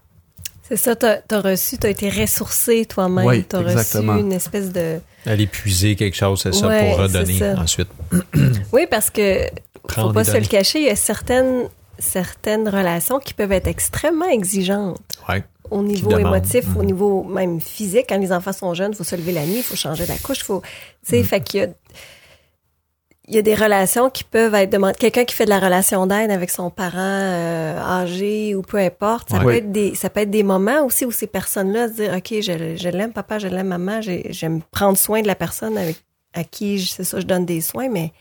C'est 0.64 0.78
ça, 0.78 0.96
t'as 0.96 1.18
as 1.32 1.42
reçu, 1.42 1.78
t'as 1.78 1.90
été 1.90 2.10
ressourcé 2.10 2.86
toi-même. 2.86 3.26
Oui, 3.26 3.44
t'as 3.44 3.62
exactement. 3.62 4.14
reçu 4.14 4.24
une 4.26 4.32
espèce 4.34 4.72
de. 4.72 5.00
Aller 5.26 5.48
puiser 5.48 5.96
quelque 5.96 6.16
chose, 6.16 6.42
c'est 6.42 6.54
ça, 6.54 6.68
Ouais, 6.68 6.90
pour 6.90 7.00
redonner 7.00 7.38
ça. 7.40 7.56
ensuite. 7.60 7.90
Oui, 8.74 8.88
parce 8.90 9.10
que 9.10 9.44
faut 9.82 9.88
Prendre 9.88 10.14
pas 10.14 10.22
et 10.22 10.26
se 10.26 10.38
le 10.38 10.46
cacher, 10.46 10.80
il 10.80 10.86
y 10.86 10.90
a 10.90 10.96
certaines 10.96 11.64
certaines 12.00 12.68
relations 12.68 13.20
qui 13.20 13.34
peuvent 13.34 13.52
être 13.52 13.68
extrêmement 13.68 14.28
exigeantes 14.30 15.00
Ouais. 15.30 15.44
Au 15.72 15.82
niveau 15.82 16.18
émotif, 16.18 16.66
au 16.76 16.80
Mhm. 16.82 16.86
niveau 16.86 17.24
même 17.24 17.60
physique. 17.62 18.06
Quand 18.10 18.18
les 18.20 18.32
enfants 18.32 18.54
sont 18.54 18.74
jeunes, 18.74 18.92
il 18.92 18.96
faut 18.98 19.04
se 19.04 19.16
lever 19.16 19.32
la 19.32 19.46
nuit, 19.46 19.58
il 19.58 19.64
faut 19.64 19.76
changer 19.76 20.06
la 20.06 20.18
couche, 20.18 20.44
faut, 20.44 20.62
tu 20.62 20.68
sais, 21.10 21.18
Mhm. 21.20 21.24
fait 21.24 21.42
qu'il 21.42 21.60
y 21.62 21.64
a 21.64 21.68
il 23.28 23.36
y 23.36 23.38
a 23.38 23.44
des 23.44 23.56
relations 23.56 24.10
qui 24.10 24.24
peuvent 24.26 24.54
être 24.56 24.72
demandées. 24.72 24.96
Quelqu'un 24.98 25.24
qui 25.24 25.34
fait 25.36 25.46
de 25.46 25.50
la 25.52 25.60
relation 25.60 26.06
d'aide 26.06 26.32
avec 26.32 26.50
son 26.50 26.70
parent 26.70 26.98
euh, 26.98 27.80
âgé 27.80 28.56
ou 28.56 28.62
peu 28.62 28.78
importe, 28.78 29.30
ça 29.30 29.38
Ouais. 29.38 29.44
peut 29.44 29.56
être 29.58 29.72
des 29.72 29.96
ça 29.96 30.10
peut 30.10 30.22
être 30.22 30.32
des 30.32 30.44
moments 30.44 30.84
aussi 30.84 31.06
où 31.06 31.12
ces 31.12 31.28
personnes-là 31.28 31.88
se 31.88 31.94
disent 31.94 32.10
ok 32.10 32.42
je, 32.42 32.76
je 32.76 32.90
l'aime 32.90 33.14
papa, 33.14 33.40
je 33.40 33.48
l'aime 33.48 33.68
maman, 33.68 34.02
j'ai- 34.02 34.26
j'aime 34.34 34.62
prendre 34.72 34.98
soin 34.98 35.22
de 35.22 35.28
la 35.28 35.36
personne 35.36 35.78
avec 35.78 35.98
à 36.34 36.44
qui 36.44 36.80
je- 36.80 36.90
c'est 36.90 37.04
ça 37.06 37.20
je 37.22 37.26
donne 37.26 37.46
des 37.46 37.62
soins, 37.62 37.88
mais 37.90 38.12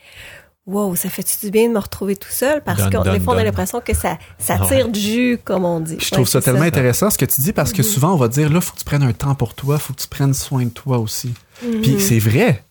wow 0.71 0.95
ça 0.95 1.09
fait 1.09 1.25
du 1.43 1.51
bien 1.51 1.67
de 1.67 1.73
me 1.73 1.79
retrouver 1.79 2.15
tout 2.15 2.31
seul? 2.31 2.61
Parce 2.63 2.83
que 2.89 3.11
des 3.11 3.19
fois 3.19 3.35
on 3.35 3.37
a 3.37 3.43
l'impression 3.43 3.81
que 3.81 3.93
ça 3.93 4.17
ça 4.37 4.55
Ouais. 4.61 4.67
tire 4.67 4.89
du 4.89 4.99
jus 4.99 5.39
comme 5.43 5.65
on 5.65 5.79
dit. 5.79 5.97
Je 5.99 6.05
Ouais, 6.05 6.11
trouve 6.11 6.27
ça 6.27 6.41
tellement 6.41 6.61
intéressant 6.63 7.09
ce 7.09 7.17
que 7.17 7.25
tu 7.25 7.41
dis 7.41 7.53
parce 7.53 7.73
que 7.73 7.83
souvent 7.83 8.13
on 8.13 8.17
va 8.17 8.27
dire 8.27 8.49
là 8.49 8.61
faut 8.61 8.73
que 8.73 8.79
tu 8.79 8.85
prennes 8.85 9.03
un 9.03 9.13
temps 9.13 9.35
pour 9.35 9.53
toi, 9.53 9.77
faut 9.79 9.93
que 9.93 10.01
tu 10.01 10.07
prennes 10.07 10.33
soin 10.33 10.63
de 10.65 10.69
toi 10.69 10.97
aussi. 10.99 11.33
Mhm. 11.63 11.81
Puis 11.81 11.99
c'est 11.99 12.19
vrai. 12.19 12.63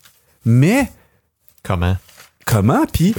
Mais 0.45 0.91
Comment? 1.63 1.97
comment? 2.47 2.87
Puis 2.93 3.15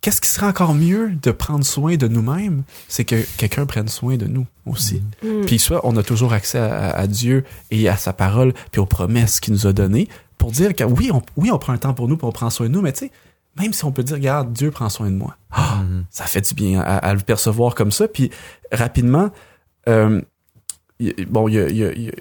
qu'est-ce 0.00 0.20
qui 0.20 0.28
serait 0.28 0.46
encore 0.46 0.72
mieux 0.74 1.10
de 1.20 1.30
prendre 1.32 1.64
soin 1.64 1.96
de 1.96 2.06
nous-mêmes, 2.06 2.62
c'est 2.86 3.04
que 3.04 3.16
quelqu'un 3.38 3.66
prenne 3.66 3.88
soin 3.88 4.16
de 4.16 4.26
nous 4.26 4.46
aussi. 4.64 5.02
Mhm. 5.24 5.46
Puis 5.46 5.58
soit 5.58 5.80
on 5.84 5.96
a 5.96 6.02
toujours 6.04 6.32
accès 6.32 6.58
à, 6.58 6.90
à 6.90 7.06
Dieu 7.08 7.44
et 7.72 7.88
à 7.88 7.96
sa 7.96 8.12
parole, 8.12 8.52
puis 8.70 8.80
aux 8.80 8.86
promesses 8.86 9.40
qu'il 9.40 9.52
nous 9.54 9.66
a 9.66 9.72
données, 9.72 10.08
pour 10.38 10.52
dire 10.52 10.74
que 10.76 10.84
oui, 10.84 11.10
on, 11.12 11.22
oui, 11.36 11.50
on 11.50 11.58
prend 11.58 11.72
un 11.72 11.78
temps 11.78 11.94
pour 11.94 12.06
nous, 12.08 12.16
puis 12.16 12.26
on 12.26 12.32
prend 12.32 12.50
soin 12.50 12.68
de 12.68 12.72
nous, 12.72 12.82
mais 12.82 12.92
tu 12.92 13.06
sais, 13.06 13.10
même 13.58 13.72
si 13.72 13.84
on 13.84 13.92
peut 13.92 14.02
dire, 14.02 14.16
regarde, 14.16 14.52
Dieu 14.52 14.70
prend 14.70 14.88
soin 14.88 15.10
de 15.10 15.16
moi. 15.16 15.36
Ah, 15.50 15.82
ça 16.10 16.24
fait 16.24 16.42
du 16.42 16.54
bien 16.54 16.80
à, 16.80 17.14
le 17.14 17.20
percevoir 17.20 17.74
comme 17.74 17.90
ça. 17.90 18.08
Puis 18.08 18.30
rapidement, 18.70 19.30
euh, 19.88 20.20
bon, 21.28 21.48
il 21.48 22.12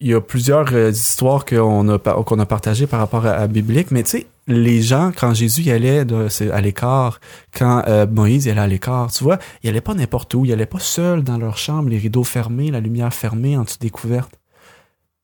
y 0.00 0.14
a, 0.14 0.20
plusieurs 0.20 0.72
euh, 0.72 0.90
histoires 0.90 1.44
qu'on 1.44 1.88
a, 1.88 2.46
partagées 2.46 2.86
par 2.86 3.00
rapport 3.00 3.26
à, 3.26 3.32
à 3.32 3.46
biblique, 3.46 3.90
mais 3.90 4.02
tu 4.02 4.10
sais, 4.10 4.26
les 4.46 4.82
gens, 4.82 5.12
quand 5.16 5.32
Jésus 5.32 5.62
y 5.62 5.70
allait 5.70 6.04
à 6.52 6.60
l'écart, 6.60 7.20
quand 7.56 7.82
euh, 7.88 8.06
Moïse 8.06 8.44
y 8.44 8.50
allait 8.50 8.60
à 8.60 8.66
l'écart, 8.66 9.10
tu 9.10 9.24
vois, 9.24 9.38
il 9.62 9.70
allait 9.70 9.80
pas 9.80 9.94
n'importe 9.94 10.34
où, 10.34 10.44
il 10.44 10.52
allait 10.52 10.66
pas 10.66 10.80
seul 10.80 11.22
dans 11.22 11.38
leur 11.38 11.56
chambre, 11.56 11.88
les 11.88 11.98
rideaux 11.98 12.24
fermés, 12.24 12.70
la 12.70 12.80
lumière 12.80 13.12
fermée, 13.14 13.56
en 13.56 13.62
dessous 13.62 13.78
des 13.80 13.90
couvertes. 13.90 14.38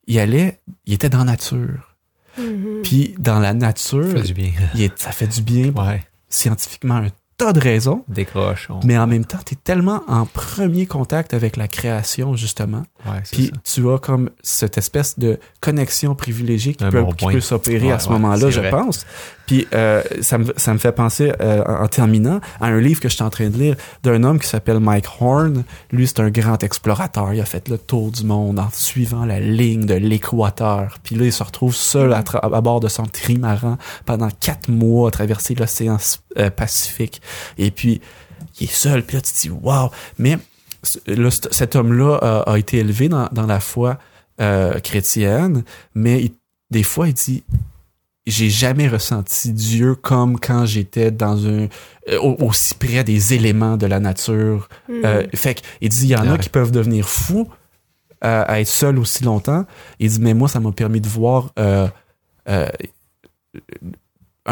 Il 0.07 0.19
allait, 0.19 0.61
il 0.87 0.95
était 0.95 1.11
dans 1.11 1.19
la 1.19 1.25
nature. 1.25 1.90
Mhm. 2.39 2.83
Puis 2.83 3.15
dans 3.19 3.39
la 3.39 3.49
Ça 3.49 3.55
nature, 3.55 4.09
fait 4.09 4.23
du 4.23 4.35
bien. 4.35 4.51
il 4.75 4.83
est- 4.83 4.99
ça 4.99 5.13
fait 5.13 5.27
du 5.27 5.43
bien, 5.43 5.73
Ouais. 5.77 6.03
scientifiquement, 6.29 6.97
un 6.97 7.09
tas 7.37 7.53
de 7.53 7.61
raisons. 7.61 8.05
Décroche. 8.09 8.69
on- 8.71 8.81
Mais 8.85 8.99
en 8.99 9.07
même 9.07 9.25
temps, 9.25 9.39
tu 9.45 9.55
es 9.55 9.59
tellement 9.63 10.03
en 10.09 10.27
premier 10.27 10.87
contact 10.87 11.33
avec 11.35 11.57
la 11.57 11.69
création, 11.69 12.37
justement. 12.37 12.83
Ouais, 13.07 13.23
Puis 13.33 13.47
ça. 13.47 13.81
tu 13.81 13.89
as 13.91 13.99
comme 13.99 14.31
cette 14.43 14.77
espèce 14.79 15.19
de 15.19 15.39
connexion 15.61 16.15
privilégiée 16.15 16.75
qui 16.75 16.85
Un 16.85 16.91
peut, 16.91 17.03
bon 17.03 17.13
peut 17.15 17.41
s'opérer 17.41 17.87
Ouais, 17.87 17.93
à 17.93 17.99
ce 17.99 18.09
ouais, 18.09 18.13
moment-là, 18.19 18.51
je 18.51 18.61
vrai. 18.61 18.71
pense. 18.71 19.07
Puis 19.47 19.67
euh, 19.75 20.03
ça, 20.21 20.39
me, 20.39 20.53
ça 20.57 20.73
me 20.75 20.79
fait 20.79 20.93
penser, 20.93 21.33
euh, 21.41 21.65
en 21.67 21.89
terminant, 21.89 22.41
à 22.61 22.67
un 22.67 22.79
livre 22.81 23.01
que 23.01 23.09
je 23.09 23.15
suis 23.15 23.25
en 23.25 23.31
train 23.31 23.49
de 23.49 23.57
lire 23.57 23.75
d'un 24.03 24.23
homme 24.23 24.39
qui 24.39 24.47
s'appelle 24.47 24.79
Mike 24.81 25.07
Horn. 25.21 25.65
Lui, 25.91 26.07
c'est 26.07 26.21
un 26.21 26.31
grand 26.31 26.63
explorateur. 26.63 27.33
Il 27.35 27.41
a 27.41 27.45
fait 27.45 27.69
le 27.69 27.79
tour 27.79 28.11
du 28.13 28.25
monde 28.25 28.59
en 28.61 28.69
suivant 28.73 29.25
la 29.25 29.41
ligne 29.41 29.87
de 29.87 29.95
l'équateur. 29.95 30.99
Puis 31.03 31.17
là, 31.17 31.25
il 31.25 31.33
se 31.33 31.43
retrouve 31.43 31.75
seul 31.75 32.13
à, 32.13 32.23
à 32.43 32.61
bord 32.61 32.81
de 32.81 32.89
son 32.89 33.05
trimaran 33.07 33.79
pendant 34.05 34.29
quatre 34.41 34.69
mois 34.69 35.09
à 35.09 35.11
traverser 35.11 35.55
l'océan 35.55 35.97
euh, 36.39 36.51
Pacifique. 36.51 37.21
Et 37.59 37.71
puis, 37.71 38.01
il 38.61 38.65
est 38.69 38.73
seul. 38.73 39.03
Puis 39.03 39.17
là, 39.17 39.21
tu 39.23 39.33
te 39.33 39.39
dis, 39.41 39.51
wow. 39.51 39.91
Mais 40.19 40.39
cet 40.83 41.77
homme-là 41.77 42.17
a, 42.23 42.53
a 42.53 42.59
été 42.59 42.79
élevé 42.79 43.09
dans, 43.09 43.29
dans 43.33 43.47
la 43.47 43.61
foi 43.61 43.99
euh, 44.41 44.79
chrétienne, 44.81 45.65
mais 45.95 46.23
il- 46.23 46.33
des 46.71 46.83
fois, 46.85 47.09
il 47.09 47.15
dit, 47.15 47.43
j'ai 48.27 48.49
jamais 48.49 48.87
ressenti 48.87 49.53
Dieu 49.53 49.95
comme 49.97 50.39
quand 50.39 50.65
j'étais 50.65 51.11
dans 51.11 51.47
un 51.47 51.67
euh, 52.09 52.19
au- 52.21 52.37
aussi 52.47 52.75
près 52.75 53.03
des 53.03 53.35
éléments 53.35 53.77
de 53.77 53.87
la 53.87 53.99
nature. 53.99 54.69
Hmm. 54.89 55.05
Euh, 55.05 55.27
fait 55.35 55.57
que, 55.57 55.61
il 55.81 55.89
dit, 55.89 56.05
il 56.05 56.11
y 56.11 56.17
en 56.17 56.31
a 56.31 56.39
qui 56.39 56.49
peuvent 56.49 56.71
devenir 56.71 57.09
fous 57.09 57.49
euh, 58.25 58.45
à 58.47 58.61
être 58.61 58.69
seuls 58.69 58.99
aussi 58.99 59.25
longtemps. 59.25 59.65
Il 59.99 60.09
dit, 60.11 60.21
mais 60.21 60.35
moi, 60.35 60.49
ça 60.49 60.61
m'a 60.61 60.71
permis 60.73 61.01
de 61.01 61.09
voir 61.09 61.53
euh, 61.59 61.89
euh, 62.49 62.69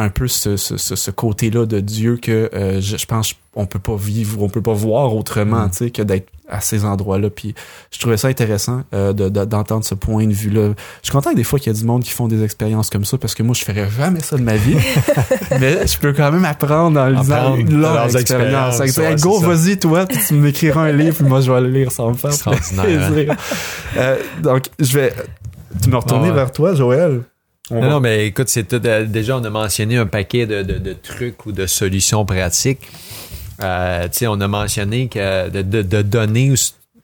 un 0.00 0.08
peu 0.10 0.28
ce, 0.28 0.56
ce, 0.56 0.76
ce, 0.76 0.96
ce 0.96 1.10
côté-là 1.10 1.66
de 1.66 1.80
Dieu 1.80 2.18
que 2.20 2.48
euh, 2.54 2.80
je, 2.80 2.96
je 2.96 3.06
pense 3.06 3.34
on 3.54 3.66
peut 3.66 3.80
pas 3.80 3.96
vivre, 3.96 4.40
on 4.42 4.48
peut 4.48 4.62
pas 4.62 4.72
voir 4.72 5.16
autrement, 5.16 5.66
Mm. 5.66 5.70
tu 5.70 5.76
sais, 5.78 5.90
que 5.90 6.02
d'être 6.02 6.28
à 6.48 6.60
ces 6.60 6.84
endroits-là. 6.84 7.28
Puis 7.28 7.54
je 7.90 7.98
trouvais 7.98 8.16
ça 8.16 8.28
intéressant 8.28 8.82
euh, 8.94 9.12
de- 9.12 9.28
de- 9.28 9.44
d'entendre 9.44 9.84
ce 9.84 9.94
point 9.96 10.26
de 10.28 10.32
vue-là. 10.32 10.68
Je 11.02 11.08
suis 11.08 11.12
content 11.12 11.30
que 11.32 11.36
des 11.36 11.42
fois 11.44 11.58
qu'il 11.58 11.72
y 11.72 11.76
a 11.76 11.78
du 11.78 11.84
monde 11.84 12.04
qui 12.04 12.12
font 12.12 12.28
des 12.28 12.44
expériences 12.44 12.88
comme 12.88 13.04
ça 13.04 13.18
parce 13.18 13.34
que 13.34 13.42
moi 13.42 13.54
je 13.56 13.64
ferais 13.64 13.88
jamais 13.90 14.20
ça 14.20 14.36
de 14.36 14.42
ma 14.42 14.54
vie. 14.56 14.76
mais 15.60 15.86
je 15.88 15.98
peux 15.98 16.12
quand 16.12 16.30
même 16.30 16.44
apprendre 16.44 17.00
en 17.00 17.08
lisant 17.08 17.56
leurs 17.56 18.16
expérience. 18.16 18.80
expériences, 18.80 19.24
ouais, 19.24 19.30
go, 19.30 19.40
vas-y 19.40 19.78
toi, 19.78 20.06
puis 20.06 20.18
tu 20.26 20.34
m'écriras 20.34 20.82
un 20.82 20.92
livre, 20.92 21.16
puis 21.16 21.26
moi 21.26 21.40
je 21.40 21.50
vais 21.52 21.60
le 21.60 21.70
lire 21.70 21.90
sans 21.90 22.10
me 22.10 22.14
faire 22.14 22.30
plaisir. 22.30 23.34
Euh, 23.96 24.16
donc 24.42 24.66
je 24.78 24.96
vais 24.98 25.12
tu 25.82 25.90
me 25.90 25.96
retourner 25.96 26.28
Ah 26.28 26.30
ouais. 26.30 26.34
vers 26.36 26.52
toi, 26.52 26.74
Joël? 26.74 27.22
On 27.70 27.74
Non, 27.76 27.80
va- 27.82 27.88
non, 27.90 28.00
mais 28.00 28.26
écoute, 28.26 28.48
c'est 28.48 28.64
tout, 28.64 28.80
euh, 28.86 29.04
déjà, 29.04 29.36
on 29.36 29.44
a 29.44 29.50
mentionné 29.50 29.96
un 29.96 30.06
paquet 30.06 30.46
de, 30.46 30.62
de- 30.62 30.78
de 30.78 30.92
trucs 30.94 31.44
ou 31.46 31.52
de 31.52 31.66
solutions 31.66 32.24
pratiques. 32.24 32.88
Euh, 33.62 34.04
tu 34.08 34.18
sais, 34.18 34.26
on 34.26 34.40
a 34.40 34.48
mentionné 34.48 35.08
que 35.08 35.50
de, 35.50 36.02
donner 36.02 36.54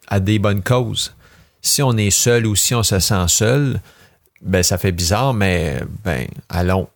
à 0.09 0.21
des 0.21 0.39
bonnes 0.39 0.63
causes. 0.63 1.15
Si 1.61 1.83
on 1.83 1.97
est 1.97 2.11
seul 2.11 2.47
ou 2.47 2.55
si 2.57 2.75
on 2.75 2.83
se 2.83 2.99
sent 2.99 3.25
seul, 3.29 3.81
ben 4.41 4.63
ça 4.63 4.79
fait 4.79 4.93
bizarre, 4.93 5.35
mais 5.35 5.81
ben 6.05 6.27
allons 6.49 6.89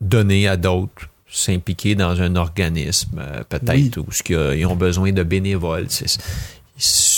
donner 0.00 0.48
à 0.48 0.56
d'autres, 0.56 1.08
s'impliquer 1.30 1.94
dans 1.94 2.20
un 2.20 2.34
organisme, 2.36 3.18
euh, 3.18 3.42
peut-être, 3.48 3.98
Oui. 3.98 4.04
où 4.08 4.12
ce 4.12 4.22
qu'ils 4.22 4.54
ils 4.58 4.66
ont 4.66 4.76
besoin 4.76 5.12
de 5.12 5.22
bénévoles. 5.22 5.86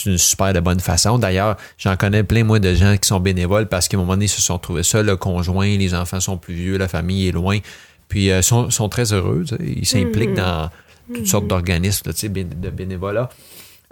Une 0.06 0.18
super 0.18 0.52
de 0.52 0.60
bonne 0.60 0.78
façon. 0.80 1.18
D'ailleurs, 1.18 1.56
j'en 1.78 1.96
connais 1.96 2.22
plein, 2.22 2.44
moi, 2.44 2.58
de 2.60 2.74
gens 2.74 2.96
qui 2.96 3.08
sont 3.08 3.18
bénévoles 3.20 3.66
parce 3.66 3.88
qu'à 3.88 3.96
un 3.96 4.00
moment 4.00 4.12
donné, 4.12 4.26
ils 4.26 4.28
se 4.28 4.40
sont 4.40 4.54
retrouvés 4.54 4.84
seuls, 4.84 5.06
le 5.06 5.16
conjoint, 5.16 5.66
les 5.76 5.94
enfants 5.94 6.20
sont 6.20 6.36
plus 6.38 6.54
vieux, 6.54 6.78
la 6.78 6.86
famille 6.88 7.28
est 7.28 7.32
loin. 7.32 7.58
Puis, 8.08 8.30
euh, 8.30 8.40
sont, 8.40 8.70
sont 8.70 8.88
très 8.88 9.12
heureux. 9.12 9.44
tu 9.46 9.56
sais. 9.56 9.62
Ils 9.64 9.86
s'impliquent 9.86 10.34
dans 10.34 10.70
toutes 11.12 11.26
sortes 11.26 11.46
d'organismes 11.48 12.12
tu 12.12 12.18
sais, 12.20 12.28
bé- 12.28 12.44
de 12.44 12.70
bénévolat. 12.70 13.28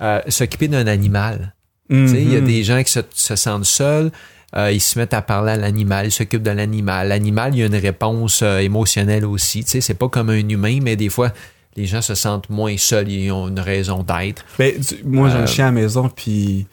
Euh, 0.01 0.21
S'occuper 0.29 0.69
d'un 0.69 0.87
animal. 0.87 1.55
Tu 1.91 2.09
sais, 2.09 2.23
Il 2.23 2.33
y 2.33 2.37
a 2.37 2.41
Mhm. 2.41 2.47
des 2.47 2.62
gens 2.64 2.83
qui 2.83 2.93
se, 2.93 3.01
se 3.12 3.37
sentent 3.37 3.64
seuls. 3.67 4.11
euh, 4.57 4.71
ils 4.73 4.81
se 4.81 4.99
mettent 4.99 5.12
à 5.14 5.21
parler 5.23 5.53
à 5.53 5.57
l'animal, 5.57 6.07
ils 6.07 6.12
s'occupent 6.12 6.43
de 6.45 6.51
l'animal. 6.53 7.09
L'animal, 7.09 7.55
il 7.55 7.59
y 7.59 7.62
a 7.62 7.67
une 7.67 7.75
réponse 7.77 8.41
euh, 8.43 8.59
émotionnelle 8.61 9.25
aussi. 9.27 9.64
Tu 9.64 9.71
sais, 9.73 9.81
c'est 9.81 9.95
pas 9.95 10.09
comme 10.09 10.31
un 10.31 10.49
humain, 10.49 10.79
mais 10.81 10.95
des 10.97 11.09
fois, 11.11 11.33
les 11.77 11.87
gens 11.87 12.01
se 12.03 12.14
sentent 12.14 12.49
moins 12.51 12.77
seuls. 12.77 13.09
Ils 13.11 13.31
ont 13.33 13.49
une 13.49 13.61
raison 13.61 14.03
d'être. 14.03 14.45
Ben, 14.59 14.72
tu- 14.81 15.03
moi, 15.05 15.29
j'ai 15.31 15.37
un 15.37 15.43
Euh, 15.43 15.47
chien 15.47 15.64
à 15.66 15.68
la 15.68 15.72
maison, 15.72 16.09
puis 16.09 16.66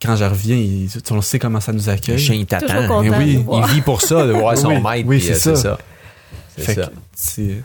quand 0.00 0.16
je 0.16 0.24
reviens, 0.24 0.56
il, 0.56 0.88
tu- 0.90 1.12
on 1.12 1.20
sait 1.22 1.38
comment 1.38 1.60
ça 1.60 1.72
nous 1.72 1.82
Le 1.84 1.88
accueille. 1.90 2.18
chien, 2.18 2.34
il 2.36 2.46
t'attend. 2.46 3.02
mais 3.02 3.10
oui, 3.10 3.44
Il 3.52 3.74
vit 3.74 3.80
pour 3.80 4.02
ça, 4.02 4.26
de 4.26 4.32
voir 4.32 4.56
son 4.56 4.68
Oui, 4.68 4.74
maître. 4.80 5.08
oui, 5.08 5.18
puis, 5.18 5.26
c'est 5.34 5.48
euh, 5.50 5.54
ça. 5.54 5.62
ça. 5.62 5.78
C'est 6.56 6.62
Fait 6.62 6.74
ça. 6.74 6.86
que 6.86 6.92
c'est 7.14 7.62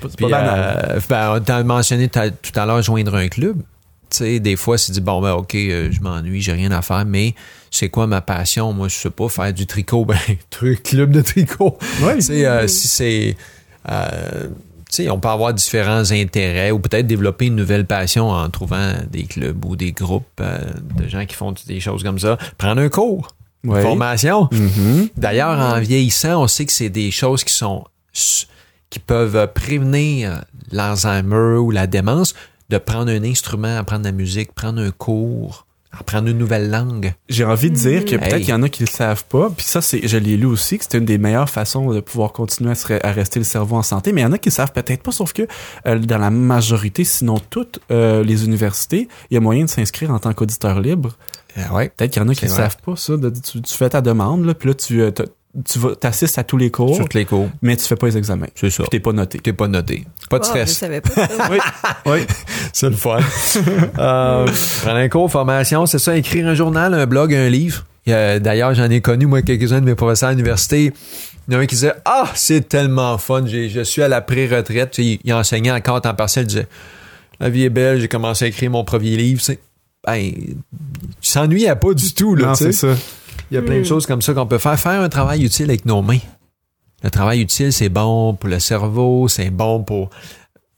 pas, 0.00 0.08
c'est 0.08 0.16
Puis, 0.16 0.24
pas 0.26 0.30
banal. 0.42 0.84
euh, 0.90 1.00
ben, 1.08 1.40
t'as 1.44 1.62
mentionné 1.62 2.08
tout 2.08 2.18
à 2.56 2.66
l'heure 2.66 2.82
joindre 2.82 3.14
un 3.14 3.28
club. 3.28 3.56
Tu 4.10 4.16
sais, 4.18 4.40
des 4.40 4.56
fois, 4.56 4.76
c'est 4.76 4.90
dit, 4.92 5.00
bon, 5.00 5.20
ben, 5.22 5.32
OK, 5.34 5.54
euh, 5.54 5.88
je 5.92 6.00
m'ennuie, 6.00 6.40
j'ai 6.40 6.52
rien 6.52 6.72
à 6.72 6.82
faire, 6.82 7.04
mais 7.06 7.34
c'est 7.70 7.88
quoi 7.90 8.06
ma 8.08 8.20
passion? 8.20 8.72
Moi, 8.72 8.88
je 8.88 8.96
sais 8.96 9.10
pas, 9.10 9.28
faire 9.28 9.52
du 9.52 9.66
tricot, 9.66 10.04
ben, 10.06 10.18
truc, 10.50 10.82
club 10.82 11.12
de 11.12 11.20
tricot. 11.20 11.78
Oui. 12.02 12.14
Tu 12.16 12.22
sais, 12.22 12.44
euh, 12.46 12.66
si 12.66 12.88
c'est. 12.88 13.36
Euh, 14.98 15.08
on 15.10 15.18
peut 15.18 15.28
avoir 15.28 15.54
différents 15.54 16.10
intérêts 16.10 16.70
ou 16.70 16.78
peut-être 16.78 17.06
développer 17.06 17.46
une 17.46 17.56
nouvelle 17.56 17.86
passion 17.86 18.30
en 18.30 18.48
trouvant 18.50 18.94
des 19.10 19.24
clubs 19.24 19.64
ou 19.64 19.76
des 19.76 19.92
groupes 19.92 20.26
euh, 20.40 20.58
de 20.96 21.08
gens 21.08 21.26
qui 21.26 21.34
font 21.34 21.54
des 21.66 21.80
choses 21.80 22.02
comme 22.02 22.18
ça. 22.18 22.38
Prendre 22.58 22.80
un 22.80 22.88
cours, 22.88 23.28
formation. 23.64 24.48
Mhm. 24.50 25.08
D'ailleurs, 25.16 25.58
en 25.58 25.78
vieillissant, 25.80 26.42
on 26.42 26.46
sait 26.46 26.66
que 26.66 26.72
c'est 26.72 26.90
des 26.90 27.10
choses 27.10 27.44
qui 27.44 27.52
sont 27.52 27.84
qui 28.90 28.98
peuvent 28.98 29.52
prévenir 29.54 30.44
l'Alzheimer 30.72 31.58
ou 31.58 31.70
la 31.70 31.86
démence 31.86 32.34
de 32.70 32.78
prendre 32.78 33.10
un 33.10 33.22
instrument, 33.22 33.78
apprendre 33.78 34.04
la 34.04 34.12
musique, 34.12 34.52
prendre 34.52 34.80
un 34.80 34.90
cours, 34.90 35.66
apprendre 35.92 36.28
une 36.28 36.38
nouvelle 36.38 36.70
langue. 36.70 37.12
J'ai 37.28 37.44
envie 37.44 37.70
de 37.70 37.74
dire 37.76 38.04
que 38.04 38.16
peut-être 38.16 38.34
Hey. 38.34 38.40
qu'il 38.42 38.50
y 38.50 38.52
en 38.54 38.62
a 38.62 38.68
qui 38.68 38.82
le 38.84 38.88
savent 38.88 39.24
pas, 39.24 39.50
puis 39.50 39.66
ça, 39.66 39.80
c'est, 39.80 40.06
je 40.06 40.16
l'ai 40.18 40.36
lu 40.36 40.46
aussi, 40.46 40.78
que 40.78 40.84
c'était 40.84 40.98
une 40.98 41.04
des 41.04 41.18
meilleures 41.18 41.50
façons 41.50 41.90
de 41.92 42.00
pouvoir 42.00 42.32
continuer 42.32 42.70
à, 42.70 42.74
se 42.76 42.86
re- 42.86 43.00
à 43.04 43.10
rester 43.12 43.40
le 43.40 43.44
cerveau 43.44 43.76
en 43.76 43.82
santé, 43.82 44.12
mais 44.12 44.20
il 44.20 44.24
y 44.24 44.26
en 44.26 44.32
a 44.32 44.38
qui 44.38 44.50
le 44.50 44.54
savent 44.54 44.72
peut-être 44.72 45.02
pas, 45.02 45.10
sauf 45.12 45.32
que 45.32 45.42
euh, 45.86 45.98
dans 45.98 46.18
la 46.18 46.30
majorité, 46.30 47.02
sinon 47.04 47.40
toutes 47.50 47.80
euh, 47.90 48.22
les 48.22 48.44
universités, 48.44 49.08
il 49.30 49.34
y 49.34 49.36
a 49.36 49.40
moyen 49.40 49.64
de 49.64 49.70
s'inscrire 49.70 50.10
en 50.12 50.18
tant 50.20 50.32
qu'auditeur 50.32 50.80
libre. 50.80 51.16
ouais. 51.72 51.88
Peut-être 51.96 52.12
qu'il 52.12 52.22
y 52.22 52.24
en 52.24 52.28
a 52.28 52.34
qui 52.34 52.46
vrai. 52.46 52.54
savent 52.56 52.76
pas, 52.84 52.94
ça. 52.96 53.16
de- 53.16 53.30
tu, 53.30 53.60
tu 53.60 53.74
fais 53.74 53.88
ta 53.90 54.00
demande, 54.00 54.44
là, 54.44 54.54
puis 54.54 54.68
là, 54.68 54.74
tu, 54.74 55.02
euh, 55.02 55.10
tu 55.68 55.78
vas, 55.80 55.94
t'assistes 55.96 56.38
à 56.38 56.44
tous 56.44 56.56
les 56.56 56.70
cours, 56.70 56.96
Toutes 56.98 57.14
les 57.14 57.24
cours. 57.24 57.48
mais 57.62 57.76
tu 57.76 57.84
fais 57.84 57.96
pas 57.96 58.06
les 58.06 58.16
examens. 58.16 58.46
C'est 58.54 58.70
ça. 58.70 58.82
Puis 58.84 58.90
t'es 58.90 59.00
pas 59.00 59.12
noté. 59.12 59.38
T'es 59.38 59.52
pas 59.52 59.66
noté. 59.68 60.04
Pas 60.28 60.38
de 60.38 60.44
je 60.44 60.48
stress. 60.48 60.76
savais 60.78 61.00
pas 61.00 61.10
ça. 61.26 61.48
oui, 61.50 61.58
oui. 62.06 62.18
C'est 62.72 62.88
le 62.90 62.96
fun. 62.96 63.18
euh, 63.98 64.46
prendre 64.82 64.96
un 64.96 65.08
cours, 65.08 65.30
formation, 65.30 65.86
c'est 65.86 65.98
ça, 65.98 66.16
écrire 66.16 66.46
un 66.46 66.54
journal, 66.54 66.94
un 66.94 67.06
blog, 67.06 67.34
un 67.34 67.48
livre. 67.48 67.84
D'ailleurs, 68.06 68.74
j'en 68.74 68.90
ai 68.90 69.00
connu, 69.00 69.26
moi, 69.26 69.42
quelques-uns 69.42 69.80
de 69.80 69.86
mes 69.86 69.94
professeurs 69.94 70.30
à 70.30 70.32
l'université. 70.32 70.92
Il 71.48 71.54
y 71.54 71.56
en 71.56 71.60
a 71.60 71.62
un 71.62 71.66
qui 71.66 71.74
disait 71.76 71.92
Ah, 72.04 72.30
c'est 72.34 72.68
tellement 72.68 73.18
fun, 73.18 73.44
j'ai- 73.46 73.68
je 73.68 73.80
suis 73.82 74.02
à 74.02 74.08
la 74.08 74.20
pré-retraite. 74.20 74.90
Tu 74.92 75.02
sais, 75.02 75.08
Il, 75.08 75.20
il 75.24 75.32
enseignait 75.34 75.70
encore 75.72 76.00
temps 76.00 76.14
partiel, 76.14 76.44
il 76.44 76.48
disait 76.48 76.66
La 77.40 77.48
vie 77.50 77.64
est 77.64 77.70
belle, 77.70 78.00
j'ai 78.00 78.08
commencé 78.08 78.44
à 78.44 78.48
écrire 78.48 78.70
mon 78.70 78.84
premier 78.84 79.16
livre. 79.16 79.40
Tu 79.40 79.46
sais. 79.46 79.58
Ben, 80.06 80.32
tu 80.32 81.30
s'ennuyais 81.30 81.74
pas 81.76 81.92
du 81.92 82.12
tout, 82.14 82.34
là. 82.34 82.46
Non, 82.48 82.52
tu 82.54 82.64
sais. 82.64 82.72
c'est 82.72 82.94
ça. 82.94 83.00
Il 83.50 83.54
y 83.54 83.58
a 83.58 83.62
plein 83.62 83.76
de 83.76 83.80
Mm. 83.80 83.84
choses 83.84 84.06
comme 84.06 84.22
ça 84.22 84.32
qu'on 84.34 84.46
peut 84.46 84.58
faire. 84.58 84.78
Faire 84.78 85.00
un 85.00 85.08
travail 85.08 85.44
utile 85.44 85.70
avec 85.70 85.84
nos 85.86 86.02
mains. 86.02 86.18
Le 87.02 87.10
travail 87.10 87.40
utile, 87.40 87.72
c'est 87.72 87.88
bon 87.88 88.34
pour 88.34 88.48
le 88.50 88.58
cerveau, 88.60 89.26
c'est 89.28 89.50
bon 89.50 89.82
pour 89.82 90.10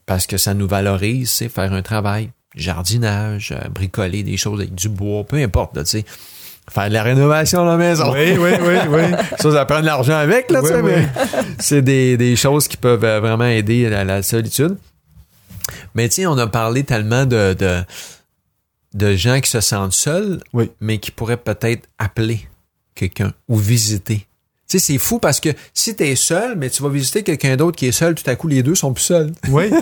parce 0.07 0.27
que 0.27 0.37
ça 0.37 0.55
nous 0.55 0.67
valorise, 0.69 1.31
c'est 1.31 1.49
faire 1.49 1.73
un 1.73 1.83
travail, 1.83 2.31
jardinage, 2.55 3.53
euh, 3.53 3.69
bricoler 3.69 4.23
des 4.23 4.37
choses 4.37 4.61
avec 4.61 4.75
du 4.75 4.89
bois, 4.89 5.25
peu 5.25 5.37
importe, 5.37 5.77
là, 5.77 5.85
tu 5.85 5.91
sais. 5.91 6.05
Faire 6.71 6.89
de 6.89 6.95
la 6.95 7.03
rénovation 7.03 7.63
à 7.63 7.65
la 7.73 7.77
maison. 7.77 8.13
Oui, 8.13 8.37
oui, 8.39 8.51
oui, 8.63 8.75
oui. 8.89 9.03
Ça, 9.41 9.51
ça 9.51 9.65
prend 9.65 9.81
de 9.81 9.87
l'argent 9.87 10.15
avec, 10.17 10.49
là, 10.51 10.61
tu 10.61 10.69
sais, 10.69 10.81
oui. 10.81 10.93
mais 10.95 11.09
c'est 11.59 11.83
des, 11.83 12.17
des 12.17 12.37
choses 12.37 12.69
qui 12.69 12.77
peuvent 12.77 13.05
euh, 13.05 13.19
vraiment 13.21 13.47
aider 13.47 13.87
à 13.93 14.05
la 14.05 14.23
solitude. 14.23 14.77
Mais 15.95 16.09
tu 16.09 16.17
sais, 16.17 16.27
on 16.27 16.39
a 16.39 16.47
parlé 16.47 16.85
tellement 16.85 17.27
de, 17.27 17.55
de, 17.59 17.83
de 18.95 19.15
gens 19.15 19.41
qui 19.41 19.51
se 19.51 19.61
sentent 19.61 19.93
seuls, 19.93 20.41
Oui. 20.53 20.71
mais 20.81 20.99
qui 20.99 21.11
pourraient 21.11 21.37
peut-être 21.37 21.89
appeler 21.99 22.47
quelqu'un 22.95 23.33
ou 23.49 23.57
visiter. 23.57 24.27
Tu 24.69 24.79
sais, 24.79 24.93
c'est 24.93 24.99
fou 24.99 25.19
parce 25.19 25.41
que 25.41 25.51
si 25.75 25.95
tu 25.97 26.03
es 26.05 26.17
seul, 26.17 26.57
mais 26.57 26.71
tu 26.71 26.83
vas 26.83 26.89
visiter 26.89 27.23
quelqu'un 27.23 27.57
d'autre 27.57 27.77
qui 27.77 27.87
est 27.87 27.93
seul, 27.93 28.15
tout 28.15 28.29
à 28.29 28.37
coup, 28.37 28.49
les 28.49 28.63
deux 28.63 28.75
sont 28.75 28.93
plus 28.93 29.03
seuls. 29.05 29.33
Oui. 29.49 29.71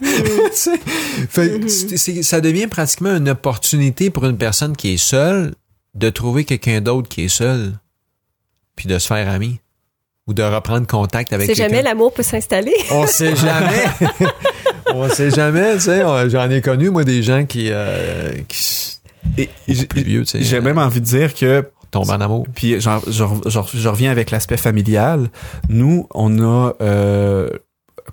Tu 0.00 0.52
sais, 0.52 0.78
fait 1.28 1.60
que 1.60 1.66
c'est- 1.68 1.96
c'est- 1.96 2.22
ça 2.22 2.40
devient 2.40 2.68
pratiquement 2.68 3.16
une 3.16 3.28
opportunité 3.30 4.10
pour 4.10 4.24
une 4.26 4.38
personne 4.38 4.76
qui 4.76 4.94
est 4.94 4.96
seule 4.96 5.54
de 5.94 6.08
trouver 6.10 6.44
quelqu'un 6.44 6.80
d'autre 6.80 7.08
qui 7.08 7.22
est 7.24 7.28
seul, 7.28 7.72
puis 8.76 8.86
de 8.86 8.96
se 9.00 9.08
faire 9.08 9.28
ami 9.28 9.58
ou 10.28 10.34
de 10.34 10.42
reprendre 10.44 10.86
contact 10.86 11.32
avec 11.32 11.46
C'est 11.48 11.54
quelqu'un. 11.54 11.68
jamais 11.70 11.82
l'amour 11.82 12.12
peut 12.14 12.22
s'installer. 12.22 12.74
On 12.92 13.06
sait 13.08 13.34
jamais. 13.34 13.84
on 14.94 15.08
sait 15.08 15.30
jamais, 15.30 15.74
tu 15.74 15.80
sais. 15.82 16.02
J'en 16.30 16.50
ai 16.50 16.60
connu, 16.60 16.90
moi, 16.90 17.04
des 17.04 17.22
gens 17.22 17.44
qui, 17.46 17.68
euh, 17.70 18.32
qui 18.48 18.98
Et 19.36 19.48
plus 19.88 20.02
vieux, 20.02 20.22
tu 20.24 20.30
sais. 20.38 20.42
j'ai 20.42 20.60
même 20.60 20.78
envie 20.78 21.00
de 21.00 21.06
dire 21.06 21.34
que 21.34 21.68
tombent 21.90 22.10
en 22.10 22.20
amour. 22.20 22.46
Puis 22.54 22.80
j'en- 22.80 23.00
je, 23.06 23.24
je- 23.46 23.78
je 23.78 23.88
reviens 23.88 24.10
avec 24.10 24.30
l'aspect 24.30 24.56
familial. 24.56 25.28
Nous, 25.68 26.06
on 26.14 26.38
a 26.42 26.72
euh, 26.82 27.48